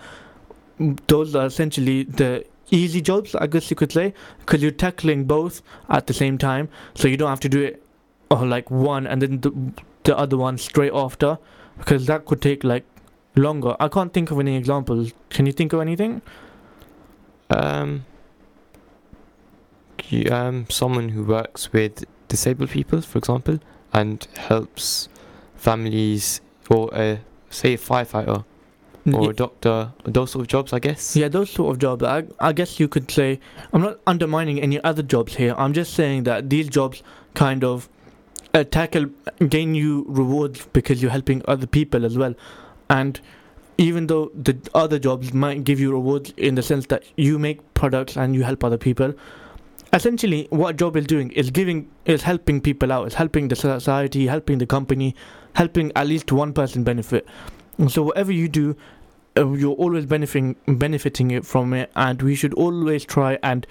those 1.06 1.34
are 1.34 1.46
essentially 1.46 2.02
the 2.04 2.44
easy 2.70 3.00
jobs 3.00 3.34
i 3.36 3.46
guess 3.46 3.70
you 3.70 3.76
could 3.76 3.92
say 3.92 4.12
because 4.40 4.62
you're 4.62 4.70
tackling 4.70 5.24
both 5.24 5.62
at 5.88 6.06
the 6.06 6.14
same 6.14 6.38
time. 6.38 6.68
So 6.94 7.08
you 7.08 7.16
don't 7.16 7.28
have 7.28 7.40
to 7.40 7.48
do 7.48 7.62
it 7.62 7.82
or 8.30 8.46
like 8.46 8.70
one 8.70 9.06
and 9.06 9.22
then 9.22 9.40
the, 9.40 9.52
the 10.04 10.16
other 10.16 10.36
one 10.36 10.58
straight 10.58 10.92
after 10.92 11.38
because 11.78 12.06
that 12.06 12.26
could 12.26 12.40
take 12.40 12.64
like 12.64 12.84
longer. 13.36 13.76
I 13.80 13.88
can't 13.88 14.12
think 14.12 14.30
of 14.30 14.38
any 14.38 14.56
examples. 14.56 15.12
Can 15.30 15.46
you 15.46 15.52
think 15.52 15.72
of 15.72 15.80
anything? 15.80 16.22
Um, 17.50 18.04
um, 20.30 20.66
someone 20.68 21.10
who 21.10 21.24
works 21.24 21.72
with 21.72 22.04
disabled 22.28 22.70
people, 22.70 23.00
for 23.00 23.18
example, 23.18 23.58
and 23.92 24.26
helps 24.36 25.08
families, 25.56 26.40
or 26.70 26.92
uh, 26.94 27.16
say 27.50 27.74
a 27.74 27.78
firefighter 27.78 28.44
or 29.12 29.22
Ye- 29.22 29.28
a 29.28 29.32
doctor, 29.34 29.92
those 30.04 30.30
sort 30.30 30.42
of 30.42 30.48
jobs, 30.48 30.72
I 30.72 30.78
guess. 30.78 31.14
yeah 31.14 31.28
those 31.28 31.50
sort 31.50 31.72
of 31.72 31.78
jobs. 31.78 32.02
I, 32.02 32.24
I 32.40 32.52
guess 32.54 32.80
you 32.80 32.88
could 32.88 33.10
say 33.10 33.38
i'm 33.72 33.82
not 33.82 33.98
undermining 34.06 34.60
any 34.62 34.82
other 34.82 35.02
jobs 35.02 35.36
here. 35.36 35.54
I'm 35.58 35.74
just 35.74 35.92
saying 35.94 36.22
that 36.24 36.48
these 36.48 36.68
jobs 36.68 37.02
kind 37.34 37.64
of 37.64 37.88
uh, 38.54 38.64
tackle 38.64 39.06
gain 39.48 39.74
you 39.74 40.06
rewards 40.08 40.66
because 40.72 41.02
you're 41.02 41.10
helping 41.10 41.42
other 41.46 41.66
people 41.66 42.04
as 42.06 42.16
well. 42.16 42.34
And 42.88 43.20
even 43.76 44.06
though 44.06 44.30
the 44.34 44.56
other 44.74 44.98
jobs 44.98 45.34
might 45.34 45.64
give 45.64 45.80
you 45.80 45.90
rewards 45.92 46.32
in 46.36 46.54
the 46.54 46.62
sense 46.62 46.86
that 46.86 47.02
you 47.16 47.38
make 47.38 47.74
products 47.74 48.16
and 48.16 48.34
you 48.34 48.42
help 48.44 48.62
other 48.64 48.78
people 48.78 49.12
essentially 49.94 50.48
what 50.50 50.76
job 50.76 50.96
is 50.96 51.06
doing 51.06 51.30
is 51.32 51.50
giving 51.50 51.88
is 52.04 52.22
helping 52.22 52.60
people 52.60 52.92
out 52.92 53.06
is 53.06 53.14
helping 53.14 53.48
the 53.48 53.56
society 53.56 54.26
helping 54.26 54.58
the 54.58 54.66
company 54.66 55.14
helping 55.54 55.92
at 55.94 56.06
least 56.06 56.32
one 56.32 56.52
person 56.52 56.82
benefit 56.82 57.26
And 57.78 57.90
so 57.90 58.02
whatever 58.02 58.32
you 58.32 58.48
do 58.48 58.76
uh, 59.36 59.50
you're 59.52 59.74
always 59.74 60.06
benefiting 60.06 60.56
benefiting 60.66 61.30
it 61.30 61.46
from 61.46 61.72
it 61.74 61.90
and 61.94 62.20
we 62.22 62.34
should 62.34 62.54
always 62.54 63.04
try 63.04 63.38
and 63.42 63.66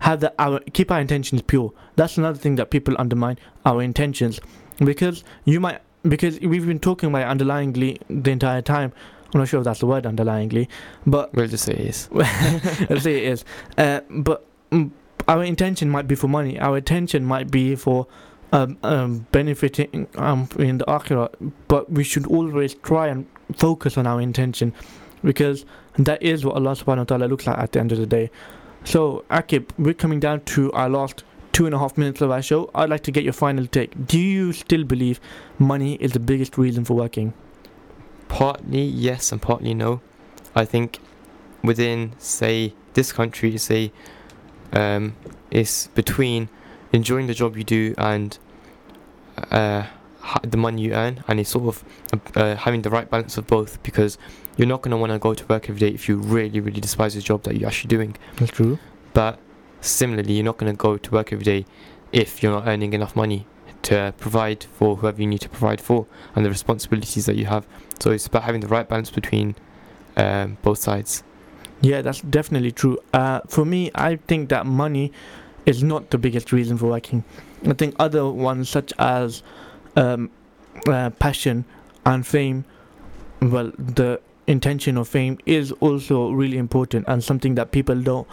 have 0.00 0.20
that 0.20 0.34
our 0.38 0.60
keep 0.72 0.90
our 0.90 1.00
intentions 1.00 1.42
pure 1.42 1.72
that's 1.96 2.18
another 2.18 2.38
thing 2.38 2.56
that 2.56 2.70
people 2.70 2.94
undermine 2.98 3.38
our 3.64 3.82
intentions 3.82 4.40
because 4.84 5.24
you 5.44 5.60
might 5.60 5.80
because 6.02 6.38
we've 6.40 6.66
been 6.66 6.78
talking 6.78 7.08
about 7.08 7.36
underlyingly 7.36 8.00
the 8.08 8.30
entire 8.30 8.62
time 8.62 8.92
i'm 9.34 9.40
not 9.40 9.48
sure 9.48 9.60
if 9.60 9.64
that's 9.64 9.80
the 9.80 9.86
word 9.86 10.04
underlyingly 10.04 10.68
but 11.06 11.32
We'll 11.34 11.48
just 11.48 11.64
say 11.64 11.74
it 11.74 11.80
is. 11.80 12.08
Let's 12.12 13.02
say 13.02 13.24
it 13.24 13.32
is. 13.32 13.44
Uh, 13.76 14.00
but 14.08 14.44
mm, 14.70 14.90
our 15.28 15.44
intention 15.44 15.90
might 15.90 16.08
be 16.08 16.14
for 16.14 16.26
money. 16.26 16.58
Our 16.58 16.78
intention 16.78 17.24
might 17.24 17.50
be 17.50 17.76
for 17.76 18.06
um, 18.52 18.78
um, 18.82 19.26
benefiting 19.30 20.08
um, 20.16 20.48
in 20.58 20.78
the 20.78 20.84
akhirah. 20.86 21.52
But 21.68 21.92
we 21.92 22.02
should 22.02 22.26
always 22.26 22.74
try 22.74 23.08
and 23.08 23.26
focus 23.54 23.98
on 23.98 24.06
our 24.06 24.20
intention 24.20 24.72
because 25.22 25.66
that 25.98 26.22
is 26.22 26.44
what 26.44 26.54
Allah 26.56 26.72
subhanahu 26.72 26.98
wa 26.98 27.04
ta'ala 27.04 27.24
looks 27.26 27.46
like 27.46 27.58
at 27.58 27.72
the 27.72 27.80
end 27.80 27.92
of 27.92 27.98
the 27.98 28.06
day. 28.06 28.30
So, 28.84 29.24
Akib, 29.30 29.68
we're 29.78 29.94
coming 29.94 30.20
down 30.20 30.44
to 30.44 30.72
our 30.72 30.88
last 30.88 31.24
two 31.52 31.66
and 31.66 31.74
a 31.74 31.78
half 31.78 31.98
minutes 31.98 32.20
of 32.20 32.30
our 32.30 32.40
show. 32.40 32.70
I'd 32.74 32.88
like 32.88 33.02
to 33.02 33.10
get 33.10 33.24
your 33.24 33.32
final 33.32 33.66
take. 33.66 34.06
Do 34.06 34.18
you 34.18 34.52
still 34.52 34.84
believe 34.84 35.20
money 35.58 35.94
is 35.96 36.12
the 36.12 36.20
biggest 36.20 36.56
reason 36.56 36.84
for 36.84 36.94
working? 36.94 37.34
Partly 38.28 38.82
yes 38.82 39.32
and 39.32 39.42
partly 39.42 39.74
no. 39.74 40.00
I 40.54 40.64
think 40.64 41.00
within, 41.62 42.12
say, 42.18 42.74
this 42.94 43.12
country, 43.12 43.58
say, 43.58 43.92
um, 44.72 45.16
is 45.50 45.88
between 45.94 46.48
enjoying 46.92 47.26
the 47.26 47.34
job 47.34 47.56
you 47.56 47.64
do 47.64 47.94
and 47.98 48.38
uh, 49.50 49.86
ha- 50.20 50.40
the 50.42 50.56
money 50.56 50.82
you 50.82 50.92
earn, 50.92 51.24
and 51.28 51.40
it's 51.40 51.50
sort 51.50 51.66
of 51.68 51.84
uh, 52.36 52.56
having 52.56 52.82
the 52.82 52.90
right 52.90 53.08
balance 53.10 53.36
of 53.36 53.46
both 53.46 53.82
because 53.82 54.18
you're 54.56 54.68
not 54.68 54.82
going 54.82 54.90
to 54.90 54.96
want 54.96 55.12
to 55.12 55.18
go 55.18 55.34
to 55.34 55.46
work 55.46 55.68
every 55.68 55.80
day 55.80 55.88
if 55.88 56.08
you 56.08 56.16
really, 56.16 56.60
really 56.60 56.80
despise 56.80 57.14
the 57.14 57.20
job 57.20 57.42
that 57.44 57.56
you're 57.56 57.68
actually 57.68 57.88
doing. 57.88 58.16
That's 58.36 58.52
true. 58.52 58.78
But 59.14 59.38
similarly, 59.80 60.34
you're 60.34 60.44
not 60.44 60.58
going 60.58 60.72
to 60.72 60.76
go 60.76 60.96
to 60.96 61.10
work 61.10 61.32
every 61.32 61.44
day 61.44 61.64
if 62.12 62.42
you're 62.42 62.52
not 62.52 62.66
earning 62.66 62.92
enough 62.92 63.14
money 63.14 63.46
to 63.82 64.12
provide 64.18 64.64
for 64.64 64.96
whoever 64.96 65.20
you 65.22 65.28
need 65.28 65.40
to 65.40 65.48
provide 65.48 65.80
for 65.80 66.06
and 66.34 66.44
the 66.44 66.50
responsibilities 66.50 67.26
that 67.26 67.36
you 67.36 67.46
have. 67.46 67.66
So 68.00 68.10
it's 68.10 68.26
about 68.26 68.42
having 68.42 68.60
the 68.60 68.68
right 68.68 68.88
balance 68.88 69.10
between 69.10 69.54
um, 70.16 70.58
both 70.62 70.78
sides. 70.78 71.22
Yeah, 71.80 72.02
that's 72.02 72.20
definitely 72.22 72.72
true. 72.72 72.98
Uh, 73.12 73.40
for 73.46 73.64
me, 73.64 73.90
I 73.94 74.16
think 74.16 74.48
that 74.48 74.66
money 74.66 75.12
is 75.64 75.82
not 75.82 76.10
the 76.10 76.18
biggest 76.18 76.52
reason 76.52 76.76
for 76.76 76.86
working. 76.86 77.24
I 77.66 77.72
think 77.74 77.94
other 77.98 78.28
ones 78.28 78.68
such 78.68 78.92
as 78.98 79.42
um, 79.96 80.30
uh, 80.86 81.10
passion 81.10 81.64
and 82.04 82.26
fame, 82.26 82.64
well, 83.40 83.72
the 83.78 84.20
intention 84.46 84.96
of 84.96 85.06
fame 85.08 85.38
is 85.46 85.72
also 85.72 86.30
really 86.30 86.56
important 86.58 87.04
and 87.06 87.22
something 87.22 87.54
that 87.56 87.70
people 87.70 88.00
don't 88.00 88.26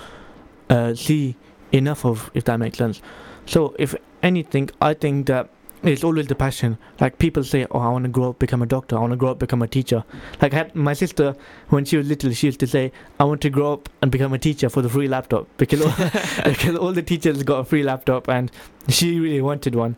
uh, 0.70 0.96
see 0.96 1.36
enough 1.72 2.06
of, 2.06 2.32
if 2.34 2.46
that 2.46 2.58
makes 2.58 2.78
sense. 2.78 3.02
So, 3.46 3.76
if 3.78 3.96
anything, 4.24 4.70
I 4.82 4.94
think 4.94 5.28
that 5.28 5.50
it's 5.86 6.04
always 6.04 6.28
the 6.28 6.36
passion. 6.36 6.78
Like 7.00 7.18
people 7.18 7.44
say, 7.44 7.66
"Oh, 7.72 7.80
I 7.80 7.90
want 7.90 8.04
to 8.06 8.10
grow 8.10 8.30
up, 8.30 8.40
become 8.40 8.62
a 8.62 8.66
doctor. 8.66 8.98
I 8.98 9.02
want 9.02 9.12
to 9.12 9.18
grow 9.18 9.32
up, 9.32 9.40
become 9.40 9.62
a 9.62 9.68
teacher." 9.68 10.04
Like 10.42 10.54
I 10.54 10.58
had 10.58 10.76
my 10.76 10.94
sister 10.94 11.36
when 11.70 11.86
she 11.86 11.98
was 11.98 12.08
little, 12.08 12.32
she 12.32 12.48
used 12.48 12.60
to 12.62 12.68
say, 12.68 12.92
"I 13.20 13.24
want 13.24 13.42
to 13.42 13.50
grow 13.50 13.74
up 13.74 13.90
and 14.02 14.12
become 14.12 14.34
a 14.34 14.40
teacher 14.40 14.70
for 14.70 14.82
the 14.82 14.90
free 14.90 15.08
laptop," 15.08 15.48
because 15.58 15.82
all, 15.82 15.94
because 16.44 16.76
all 16.76 16.92
the 16.92 17.04
teachers 17.04 17.44
got 17.44 17.60
a 17.60 17.64
free 17.64 17.84
laptop, 17.84 18.28
and 18.28 18.52
she 18.90 19.20
really 19.20 19.42
wanted 19.42 19.76
one. 19.76 19.96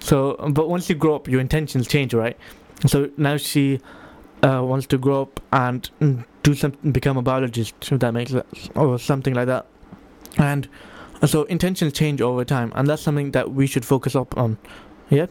So, 0.00 0.36
but 0.50 0.68
once 0.68 0.88
you 0.88 0.94
grow 0.94 1.14
up, 1.16 1.28
your 1.28 1.40
intentions 1.40 1.86
change, 1.86 2.14
right? 2.14 2.36
So 2.86 3.10
now 3.16 3.36
she 3.36 3.80
uh, 4.42 4.62
wants 4.64 4.86
to 4.88 4.98
grow 4.98 5.22
up 5.22 5.40
and 5.52 5.88
do 6.42 6.54
something, 6.54 6.92
become 6.92 7.16
a 7.16 7.22
biologist, 7.22 7.74
if 7.92 8.00
that 8.00 8.12
makes 8.12 8.32
sense, 8.32 8.70
or 8.74 8.98
something 8.98 9.34
like 9.34 9.46
that. 9.46 9.66
And 10.38 10.68
so 11.26 11.44
intentions 11.44 11.92
change 11.92 12.20
over 12.20 12.44
time, 12.44 12.72
and 12.74 12.88
that's 12.88 13.02
something 13.02 13.32
that 13.32 13.52
we 13.52 13.66
should 13.66 13.84
focus 13.84 14.16
up 14.16 14.36
on. 14.38 14.56
Yeah. 15.10 15.26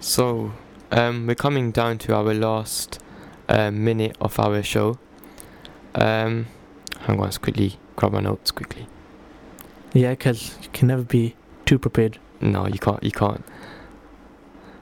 So 0.00 0.52
um, 0.90 1.26
we're 1.26 1.34
coming 1.34 1.72
down 1.72 1.98
to 1.98 2.14
our 2.14 2.32
last 2.32 2.98
uh, 3.50 3.70
minute 3.70 4.16
of 4.18 4.38
our 4.40 4.62
show. 4.62 4.98
Um, 5.94 6.46
hang 7.00 7.18
on, 7.18 7.24
let's 7.24 7.36
quickly 7.36 7.78
grab 7.96 8.12
my 8.12 8.20
notes 8.20 8.50
quickly. 8.50 8.86
Yeah, 9.92 10.10
because 10.12 10.56
you 10.62 10.70
can 10.72 10.88
never 10.88 11.02
be 11.02 11.36
too 11.66 11.78
prepared. 11.78 12.18
No, 12.40 12.66
you 12.66 12.78
can't. 12.78 13.02
You 13.02 13.10
can't. 13.10 13.44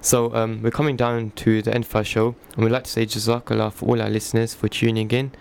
So 0.00 0.32
um, 0.34 0.62
we're 0.62 0.70
coming 0.70 0.96
down 0.96 1.32
to 1.36 1.62
the 1.62 1.74
end 1.74 1.84
of 1.84 1.96
our 1.96 2.04
show, 2.04 2.36
and 2.54 2.64
we'd 2.64 2.70
like 2.70 2.84
to 2.84 2.90
say 2.90 3.04
Jazakallah 3.04 3.72
for 3.72 3.86
all 3.86 4.00
our 4.00 4.08
listeners 4.08 4.54
for 4.54 4.68
tuning 4.68 5.10
in. 5.10 5.32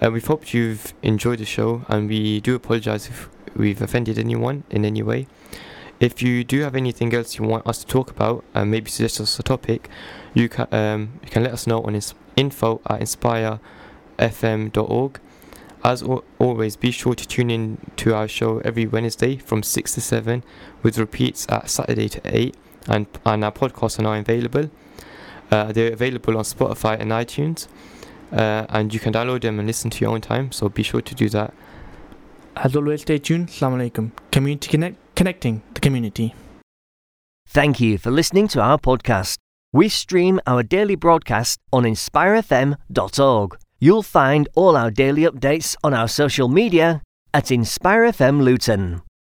Uh, 0.00 0.10
we 0.12 0.20
hope 0.20 0.54
you've 0.54 0.94
enjoyed 1.02 1.40
the 1.40 1.44
show, 1.44 1.84
and 1.88 2.08
we 2.08 2.40
do 2.40 2.54
apologise 2.54 3.08
if 3.08 3.28
we've 3.56 3.82
offended 3.82 4.16
anyone 4.18 4.62
in 4.70 4.84
any 4.84 5.02
way. 5.02 5.26
If 6.00 6.22
you 6.22 6.44
do 6.44 6.62
have 6.62 6.74
anything 6.74 7.14
else 7.14 7.38
you 7.38 7.44
want 7.44 7.66
us 7.66 7.78
to 7.78 7.86
talk 7.86 8.10
about, 8.10 8.44
and 8.54 8.70
maybe 8.70 8.90
suggest 8.90 9.20
us 9.20 9.38
a 9.38 9.42
topic, 9.42 9.88
you 10.34 10.48
can 10.48 10.66
um, 10.72 11.20
you 11.22 11.30
can 11.30 11.42
let 11.44 11.52
us 11.52 11.66
know 11.66 11.82
on 11.82 11.94
ins- 11.94 12.14
info 12.36 12.80
at 12.86 13.00
inspirefm.org. 13.00 15.20
As 15.84 16.02
al- 16.02 16.24
always, 16.38 16.76
be 16.76 16.90
sure 16.90 17.14
to 17.14 17.28
tune 17.28 17.50
in 17.50 17.78
to 17.96 18.14
our 18.14 18.26
show 18.26 18.58
every 18.60 18.86
Wednesday 18.86 19.36
from 19.36 19.62
6 19.62 19.94
to 19.94 20.00
7, 20.00 20.42
with 20.82 20.96
repeats 20.98 21.46
at 21.50 21.68
Saturday 21.68 22.08
to 22.08 22.20
8, 22.24 22.56
and, 22.88 23.06
and 23.26 23.44
our 23.44 23.52
podcasts 23.52 23.98
are 23.98 24.02
now 24.02 24.14
available. 24.14 24.70
Uh, 25.50 25.72
they're 25.72 25.92
available 25.92 26.38
on 26.38 26.44
Spotify 26.44 26.98
and 26.98 27.10
iTunes, 27.10 27.68
uh, 28.32 28.64
and 28.70 28.94
you 28.94 29.00
can 29.00 29.12
download 29.12 29.42
them 29.42 29.58
and 29.58 29.68
listen 29.68 29.90
to 29.90 30.00
your 30.00 30.12
own 30.14 30.22
time, 30.22 30.50
so 30.52 30.70
be 30.70 30.82
sure 30.82 31.02
to 31.02 31.14
do 31.14 31.28
that. 31.28 31.52
As 32.56 32.74
always, 32.74 33.02
stay 33.02 33.18
tuned. 33.18 33.48
Assalamu 33.48 33.90
alaikum. 33.90 34.10
Community 34.32 34.70
connect, 34.70 34.96
connecting 35.14 35.62
the 35.74 35.80
community. 35.80 36.34
Thank 37.46 37.80
you 37.80 37.98
for 37.98 38.10
listening 38.10 38.48
to 38.48 38.60
our 38.60 38.78
podcast. 38.78 39.38
We 39.72 39.88
stream 39.88 40.40
our 40.46 40.62
daily 40.62 40.96
broadcast 40.96 41.58
on 41.72 41.84
inspirefm.org. 41.84 43.56
You'll 43.80 44.02
find 44.02 44.48
all 44.54 44.76
our 44.76 44.90
daily 44.90 45.22
updates 45.22 45.76
on 45.84 45.94
our 45.94 46.08
social 46.08 46.48
media 46.48 47.02
at 47.32 47.46
InspireFM 47.46 48.42
Luton. 48.42 49.02